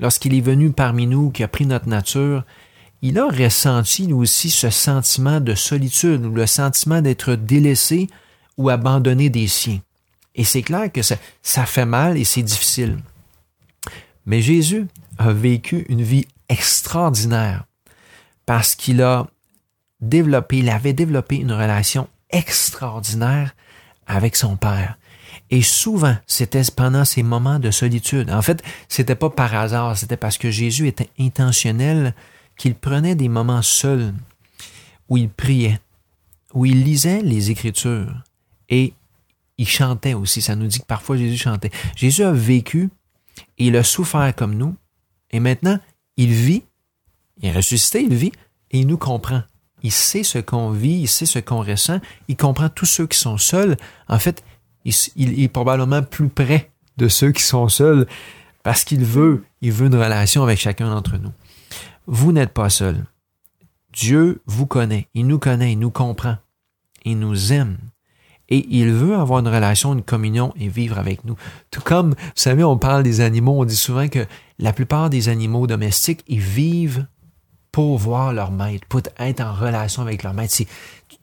lorsqu'il 0.00 0.34
est 0.34 0.40
venu 0.40 0.72
parmi 0.72 1.06
nous, 1.06 1.30
qui 1.30 1.42
a 1.42 1.48
pris 1.48 1.66
notre 1.66 1.88
nature, 1.88 2.44
il 3.02 3.18
a 3.18 3.26
ressenti 3.26 4.12
aussi 4.12 4.48
ce 4.48 4.70
sentiment 4.70 5.40
de 5.40 5.54
solitude 5.54 6.24
ou 6.24 6.30
le 6.30 6.46
sentiment 6.46 7.02
d'être 7.02 7.34
délaissé 7.34 8.08
ou 8.56 8.70
abandonné 8.70 9.28
des 9.28 9.46
siens. 9.46 9.80
Et 10.34 10.44
c'est 10.44 10.62
clair 10.62 10.90
que 10.90 11.02
ça, 11.02 11.16
ça 11.42 11.66
fait 11.66 11.84
mal 11.84 12.16
et 12.16 12.24
c'est 12.24 12.42
difficile. 12.42 12.98
Mais 14.26 14.40
Jésus 14.40 14.86
a 15.18 15.32
vécu 15.32 15.84
une 15.88 16.02
vie 16.02 16.26
extraordinaire 16.48 17.64
parce 18.46 18.74
qu'il 18.74 19.02
a 19.02 19.26
développé, 20.00 20.58
il 20.58 20.70
avait 20.70 20.92
développé 20.92 21.36
une 21.36 21.52
relation 21.52 22.08
extraordinaire 22.30 23.54
avec 24.06 24.36
son 24.36 24.56
Père. 24.56 24.96
Et 25.50 25.62
souvent, 25.62 26.16
c'était 26.26 26.62
pendant 26.74 27.04
ces 27.04 27.22
moments 27.22 27.58
de 27.58 27.70
solitude. 27.70 28.30
En 28.30 28.42
fait, 28.42 28.62
c'était 28.88 29.14
pas 29.14 29.30
par 29.30 29.54
hasard, 29.54 29.96
c'était 29.96 30.16
parce 30.16 30.38
que 30.38 30.50
Jésus 30.50 30.88
était 30.88 31.10
intentionnel 31.18 32.14
qu'il 32.56 32.74
prenait 32.74 33.14
des 33.14 33.28
moments 33.28 33.62
seuls 33.62 34.14
où 35.08 35.16
il 35.16 35.28
priait, 35.28 35.80
où 36.54 36.66
il 36.66 36.82
lisait 36.82 37.22
les 37.22 37.50
Écritures 37.50 38.22
et 38.68 38.94
il 39.58 39.68
chantait 39.68 40.14
aussi. 40.14 40.40
Ça 40.40 40.56
nous 40.56 40.66
dit 40.66 40.80
que 40.80 40.86
parfois 40.86 41.16
Jésus 41.16 41.36
chantait. 41.36 41.70
Jésus 41.94 42.22
a 42.22 42.32
vécu 42.32 42.90
il 43.58 43.76
a 43.76 43.84
souffert 43.84 44.34
comme 44.34 44.54
nous 44.54 44.76
et 45.30 45.40
maintenant 45.40 45.78
il 46.16 46.32
vit, 46.32 46.62
il 47.38 47.48
est 47.48 47.52
ressuscité, 47.52 48.02
il 48.02 48.14
vit 48.14 48.32
et 48.70 48.80
il 48.80 48.86
nous 48.86 48.98
comprend. 48.98 49.42
Il 49.82 49.92
sait 49.92 50.22
ce 50.22 50.38
qu'on 50.38 50.70
vit, 50.70 51.00
il 51.02 51.08
sait 51.08 51.26
ce 51.26 51.38
qu'on 51.38 51.62
ressent, 51.62 52.00
il 52.28 52.36
comprend 52.36 52.68
tous 52.68 52.86
ceux 52.86 53.06
qui 53.06 53.18
sont 53.18 53.36
seuls. 53.36 53.76
En 54.08 54.18
fait, 54.18 54.42
il, 54.84 55.42
est 55.42 55.48
probablement 55.48 56.02
plus 56.02 56.28
près 56.28 56.70
de 56.96 57.08
ceux 57.08 57.32
qui 57.32 57.42
sont 57.42 57.68
seuls 57.68 58.06
parce 58.62 58.84
qu'il 58.84 59.04
veut, 59.04 59.44
il 59.60 59.72
veut 59.72 59.86
une 59.86 59.96
relation 59.96 60.42
avec 60.42 60.58
chacun 60.58 60.90
d'entre 60.90 61.16
nous. 61.16 61.32
Vous 62.06 62.32
n'êtes 62.32 62.52
pas 62.52 62.70
seul. 62.70 63.04
Dieu 63.92 64.42
vous 64.46 64.66
connaît, 64.66 65.08
il 65.14 65.26
nous 65.26 65.38
connaît, 65.38 65.72
il 65.72 65.78
nous 65.78 65.90
comprend, 65.90 66.36
il 67.04 67.18
nous 67.18 67.52
aime 67.52 67.78
et 68.48 68.66
il 68.68 68.92
veut 68.92 69.16
avoir 69.16 69.40
une 69.40 69.48
relation, 69.48 69.94
une 69.94 70.02
communion 70.02 70.52
et 70.58 70.68
vivre 70.68 70.98
avec 70.98 71.24
nous. 71.24 71.36
Tout 71.70 71.80
comme, 71.80 72.10
vous 72.10 72.32
savez, 72.34 72.64
on 72.64 72.76
parle 72.76 73.02
des 73.02 73.20
animaux, 73.20 73.60
on 73.60 73.64
dit 73.64 73.76
souvent 73.76 74.08
que 74.08 74.26
la 74.58 74.72
plupart 74.72 75.10
des 75.10 75.28
animaux 75.28 75.66
domestiques, 75.66 76.24
ils 76.28 76.40
vivent 76.40 77.06
pour 77.74 77.98
voir 77.98 78.32
leur 78.32 78.52
maître, 78.52 78.86
pour 78.88 79.00
être 79.18 79.40
en 79.40 79.52
relation 79.52 80.02
avec 80.02 80.22
leur 80.22 80.32
maître. 80.32 80.54
C'est 80.54 80.68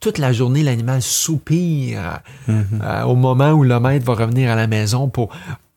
toute 0.01 0.17
la 0.17 0.33
journée, 0.33 0.63
l'animal 0.63 1.01
soupire 1.01 2.19
mm-hmm. 2.49 2.81
euh, 2.83 3.03
au 3.03 3.15
moment 3.15 3.51
où 3.51 3.63
le 3.63 3.79
maître 3.79 4.05
va 4.05 4.15
revenir 4.15 4.51
à 4.51 4.55
la 4.55 4.67
maison 4.67 5.07
pour, 5.07 5.29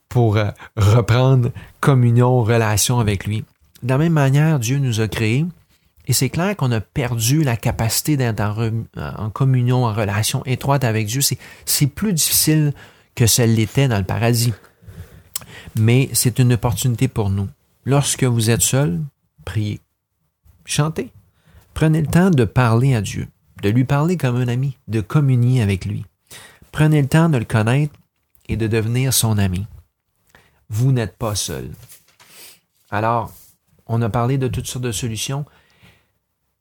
pour 0.09 0.37
euh, 0.37 0.51
reprendre 0.77 1.51
communion, 1.79 2.43
relation 2.43 2.99
avec 2.99 3.25
lui. 3.25 3.45
De 3.85 3.91
la 3.91 3.99
même 3.99 4.15
manière, 4.15 4.59
Dieu 4.59 4.79
nous 4.79 5.01
a 5.01 5.07
créés 5.07 5.47
et 6.09 6.13
c'est 6.13 6.29
clair 6.29 6.57
qu'on 6.57 6.73
a 6.73 6.81
perdu 6.81 7.45
la 7.45 7.57
capacité 7.57 8.17
d'être 8.17 8.73
en, 8.97 9.31
communion, 9.31 9.85
en 9.85 9.93
relation 9.93 10.45
étroite 10.45 10.83
avec 10.83 11.07
Dieu. 11.07 11.21
C'est 11.67 11.87
plus 11.87 12.15
difficile 12.15 12.73
que 13.15 13.29
ce 13.29 13.43
l'était 13.43 13.87
dans 13.87 13.99
le 13.99 14.03
paradis. 14.03 14.53
Mais 15.79 16.11
c'est 16.15 16.41
une 16.41 16.53
opportunité 16.53 17.07
pour 17.07 17.31
nous. 17.31 17.47
Lorsque 17.85 18.25
vous 18.25 18.51
êtes 18.51 18.63
seul, 18.63 19.01
priez. 19.45 19.79
Chantez. 20.65 21.11
Prenez 21.75 22.01
le 22.01 22.07
temps 22.07 22.31
de 22.31 22.45
parler 22.45 22.95
à 22.95 23.01
Dieu, 23.01 23.29
de 23.63 23.69
lui 23.69 23.85
parler 23.85 24.17
comme 24.17 24.37
un 24.37 24.49
ami, 24.49 24.77
de 24.89 25.01
communier 25.01 25.63
avec 25.63 25.85
lui. 25.85 26.05
Prenez 26.73 27.03
le 27.03 27.09
temps 27.09 27.29
de 27.29 27.39
le 27.39 27.45
connaître 27.45 27.95
et 28.49 28.57
de 28.57 28.67
devenir 28.67 29.13
son 29.13 29.39
ami. 29.39 29.67
Vous 30.69 30.93
n'êtes 30.93 31.17
pas 31.17 31.35
seul. 31.35 31.71
Alors, 32.91 33.33
on 33.87 34.03
a 34.03 34.09
parlé 34.09 34.39
de 34.39 34.49
toutes 34.49 34.67
sortes 34.67 34.85
de 34.85 34.93
solutions. 34.93 35.45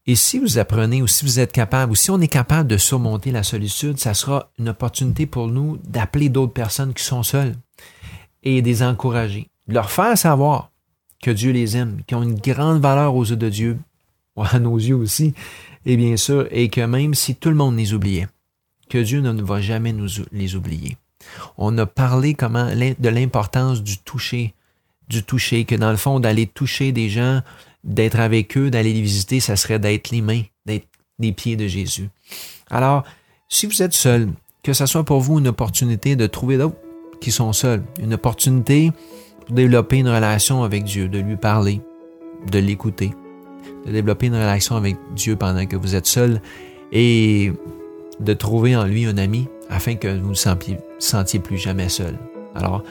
Et 0.06 0.16
si 0.16 0.40
vous 0.40 0.58
apprenez 0.58 1.02
ou 1.02 1.08
si 1.08 1.24
vous 1.24 1.40
êtes 1.40 1.52
capable 1.52 1.92
ou 1.92 1.96
si 1.96 2.12
on 2.12 2.20
est 2.20 2.28
capable 2.28 2.68
de 2.68 2.78
surmonter 2.78 3.32
la 3.32 3.44
solitude, 3.44 3.98
ça 3.98 4.14
sera 4.14 4.52
une 4.60 4.70
opportunité 4.70 5.26
pour 5.26 5.48
nous 5.48 5.78
d'appeler 5.78 6.30
d'autres 6.30 6.54
personnes 6.54 6.94
qui 6.94 7.04
sont 7.04 7.24
seules 7.24 7.56
et 8.44 8.62
de 8.62 8.68
les 8.68 8.84
encourager, 8.84 9.50
de 9.68 9.74
leur 9.74 9.90
faire 9.90 10.18
savoir 10.18 10.72
que 11.22 11.32
Dieu 11.32 11.52
les 11.52 11.78
aime, 11.78 12.02
qu'ils 12.06 12.18
ont 12.18 12.24
une 12.24 12.36
grande 12.40 12.82
valeur 12.82 13.16
aux 13.16 13.24
yeux 13.24 13.38
de 13.38 13.50
Dieu, 13.50 13.80
à 14.38 14.60
nos 14.60 14.78
yeux 14.78 14.96
aussi, 14.96 15.34
et 15.86 15.98
bien 15.98 16.18
sûr, 16.18 16.48
et 16.52 16.70
que 16.70 16.82
même 16.82 17.14
si 17.14 17.36
tout 17.36 17.50
le 17.50 17.56
monde 17.56 17.78
les 17.78 17.94
oubliait, 17.94 18.28
que 18.90 18.98
Dieu 18.98 19.22
ne 19.22 19.42
va 19.42 19.62
jamais 19.62 19.94
nous 19.94 20.10
les 20.32 20.56
oublier. 20.56 20.98
On 21.58 21.78
a 21.78 21.86
parlé 21.86 22.34
comment 22.34 22.68
de 22.68 23.10
l'importance 23.10 23.82
du 23.82 23.98
toucher, 23.98 24.54
du 25.08 25.24
toucher, 25.24 25.66
que 25.66 25.76
dans 25.76 25.92
le 25.92 25.98
fond, 25.98 26.20
d'aller 26.20 26.48
toucher 26.48 26.92
des 26.92 27.10
gens, 27.10 27.42
d'être 27.84 28.20
avec 28.20 28.58
eux, 28.58 28.70
d'aller 28.70 28.94
les 28.94 29.02
visiter, 29.02 29.40
ça 29.40 29.56
serait 29.56 29.80
d'être 29.80 30.10
les 30.12 30.22
mains, 30.22 30.44
d'être 30.66 30.88
les 31.20 31.32
pieds 31.32 31.56
de 31.56 31.68
Jésus. 31.68 32.10
Alors, 32.70 33.04
si 33.50 33.66
vous 33.68 33.82
êtes 33.82 33.94
seul, 33.94 34.30
que 34.64 34.74
ce 34.74 34.86
soit 34.86 35.04
pour 35.04 35.20
vous 35.20 35.40
une 35.40 35.48
opportunité 35.48 36.16
de 36.16 36.28
trouver 36.28 36.58
d'autres 36.58 36.78
qui 37.20 37.32
sont 37.32 37.54
seuls, 37.54 37.84
une 38.00 38.14
opportunité 38.14 38.92
pour 39.46 39.56
développer 39.56 39.98
une 39.98 40.10
relation 40.10 40.64
avec 40.64 40.84
Dieu, 40.84 41.08
de 41.08 41.20
lui 41.20 41.38
parler, 41.38 41.82
de 42.50 42.60
l'écouter, 42.60 43.12
de 43.86 43.92
développer 43.92 44.28
une 44.28 44.36
relation 44.36 44.76
avec 44.76 44.98
Dieu 45.16 45.36
pendant 45.36 45.66
que 45.66 45.76
vous 45.76 45.96
êtes 45.96 46.06
seul 46.06 46.42
et 46.92 47.52
de 48.20 48.34
trouver 48.34 48.76
en 48.76 48.86
lui 48.86 49.06
un 49.06 49.18
ami 49.18 49.48
afin 49.70 49.96
que 49.96 50.08
vous 50.20 50.30
ne 50.30 50.36
sentiez, 50.36 50.78
sentiez 51.00 51.40
plus 51.40 51.58
jamais 51.58 51.90
seul. 51.90 52.18
Alors, 52.56 52.84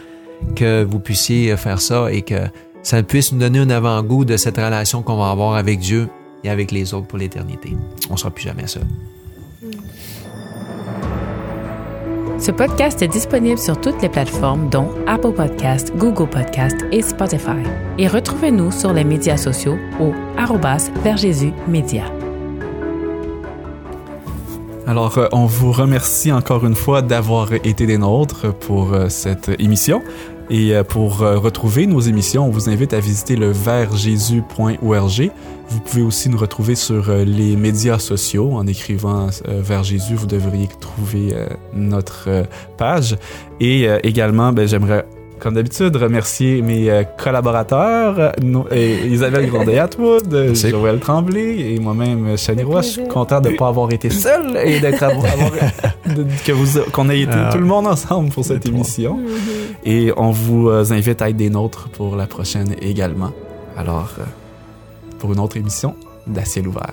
que 0.56 0.82
vous 0.82 0.98
puissiez 0.98 1.56
faire 1.56 1.80
ça 1.80 2.12
et 2.12 2.22
que 2.22 2.46
ça 2.82 3.02
puisse 3.02 3.32
nous 3.32 3.38
donner 3.38 3.60
un 3.60 3.70
avant-goût 3.70 4.24
de 4.24 4.36
cette 4.36 4.56
relation 4.56 5.02
qu'on 5.02 5.16
va 5.16 5.30
avoir 5.30 5.54
avec 5.54 5.78
Dieu 5.78 6.08
et 6.42 6.50
avec 6.50 6.72
les 6.72 6.94
autres 6.94 7.06
pour 7.06 7.18
l'éternité. 7.18 7.76
On 8.10 8.16
sera 8.16 8.30
plus 8.30 8.44
jamais 8.44 8.66
seul. 8.66 8.82
Ce 12.42 12.50
podcast 12.50 13.00
est 13.02 13.08
disponible 13.08 13.56
sur 13.56 13.80
toutes 13.80 14.02
les 14.02 14.08
plateformes 14.08 14.68
dont 14.68 14.90
Apple 15.06 15.30
Podcast, 15.30 15.92
Google 15.94 16.28
Podcast 16.28 16.74
et 16.90 17.00
Spotify. 17.00 17.62
Et 17.98 18.08
retrouvez-nous 18.08 18.72
sur 18.72 18.92
les 18.92 19.04
médias 19.04 19.36
sociaux 19.36 19.78
au. 20.00 20.12
Alors, 24.88 25.18
euh, 25.18 25.28
on 25.30 25.46
vous 25.46 25.70
remercie 25.70 26.32
encore 26.32 26.66
une 26.66 26.74
fois 26.74 27.00
d'avoir 27.00 27.52
été 27.52 27.86
des 27.86 27.96
nôtres 27.96 28.52
pour 28.52 28.92
euh, 28.92 29.08
cette 29.08 29.48
émission. 29.60 30.02
Et 30.50 30.74
euh, 30.74 30.84
pour 30.84 31.22
euh, 31.22 31.38
retrouver 31.38 31.86
nos 31.86 32.00
émissions, 32.00 32.46
on 32.46 32.50
vous 32.50 32.68
invite 32.68 32.92
à 32.92 33.00
visiter 33.00 33.36
le 33.36 33.50
vertjésus.org. 33.50 35.30
Vous 35.68 35.80
pouvez 35.80 36.02
aussi 36.02 36.28
nous 36.28 36.38
retrouver 36.38 36.74
sur 36.74 37.08
euh, 37.08 37.24
les 37.24 37.56
médias 37.56 37.98
sociaux. 37.98 38.52
En 38.52 38.66
écrivant 38.66 39.28
vers 39.46 39.82
Jésus, 39.84 40.14
vous 40.14 40.26
devriez 40.26 40.68
trouver 40.80 41.34
notre 41.74 42.44
page. 42.76 43.16
Et 43.60 43.86
également, 44.02 44.52
ben, 44.52 44.66
j'aimerais 44.66 45.06
comme 45.42 45.54
d'habitude, 45.54 45.96
remercier 45.96 46.62
mes 46.62 46.88
euh, 46.88 47.02
collaborateurs, 47.02 48.14
euh, 48.20 48.62
et 48.70 49.08
Isabelle 49.08 49.50
Grandet-Atwood, 49.50 50.32
euh, 50.32 50.46
Merci. 50.46 50.70
Joël 50.70 51.00
Tremblay 51.00 51.72
et 51.74 51.80
moi-même, 51.80 52.28
euh, 52.28 52.36
fait 52.36 52.62
Roy. 52.62 52.82
Je 52.82 52.86
suis 52.86 53.08
content 53.08 53.40
de 53.40 53.48
ne 53.48 53.56
pas 53.56 53.66
avoir 53.66 53.92
été 53.92 54.08
seul 54.08 54.56
et 54.56 54.78
d'être 54.78 55.04
qu'on 56.92 57.10
ait 57.10 57.22
été 57.22 57.32
Ah. 57.34 57.50
tout 57.50 57.58
le 57.58 57.64
monde 57.64 57.88
ensemble 57.88 58.30
pour 58.30 58.44
cette 58.44 58.64
émission. 58.66 59.16
Mhm. 59.16 59.28
Et 59.84 60.12
on 60.16 60.30
vous 60.30 60.68
euh, 60.68 60.84
invite 60.92 61.20
à 61.20 61.28
être 61.30 61.36
des 61.36 61.50
nôtres 61.50 61.88
pour 61.88 62.14
la 62.14 62.28
prochaine 62.28 62.76
également. 62.80 63.32
Alors, 63.76 64.12
euh, 64.20 64.22
pour 65.18 65.32
une 65.32 65.40
autre 65.40 65.56
émission 65.56 65.96
d'À 66.28 66.44
ciel 66.44 66.68
ouvert. 66.68 66.92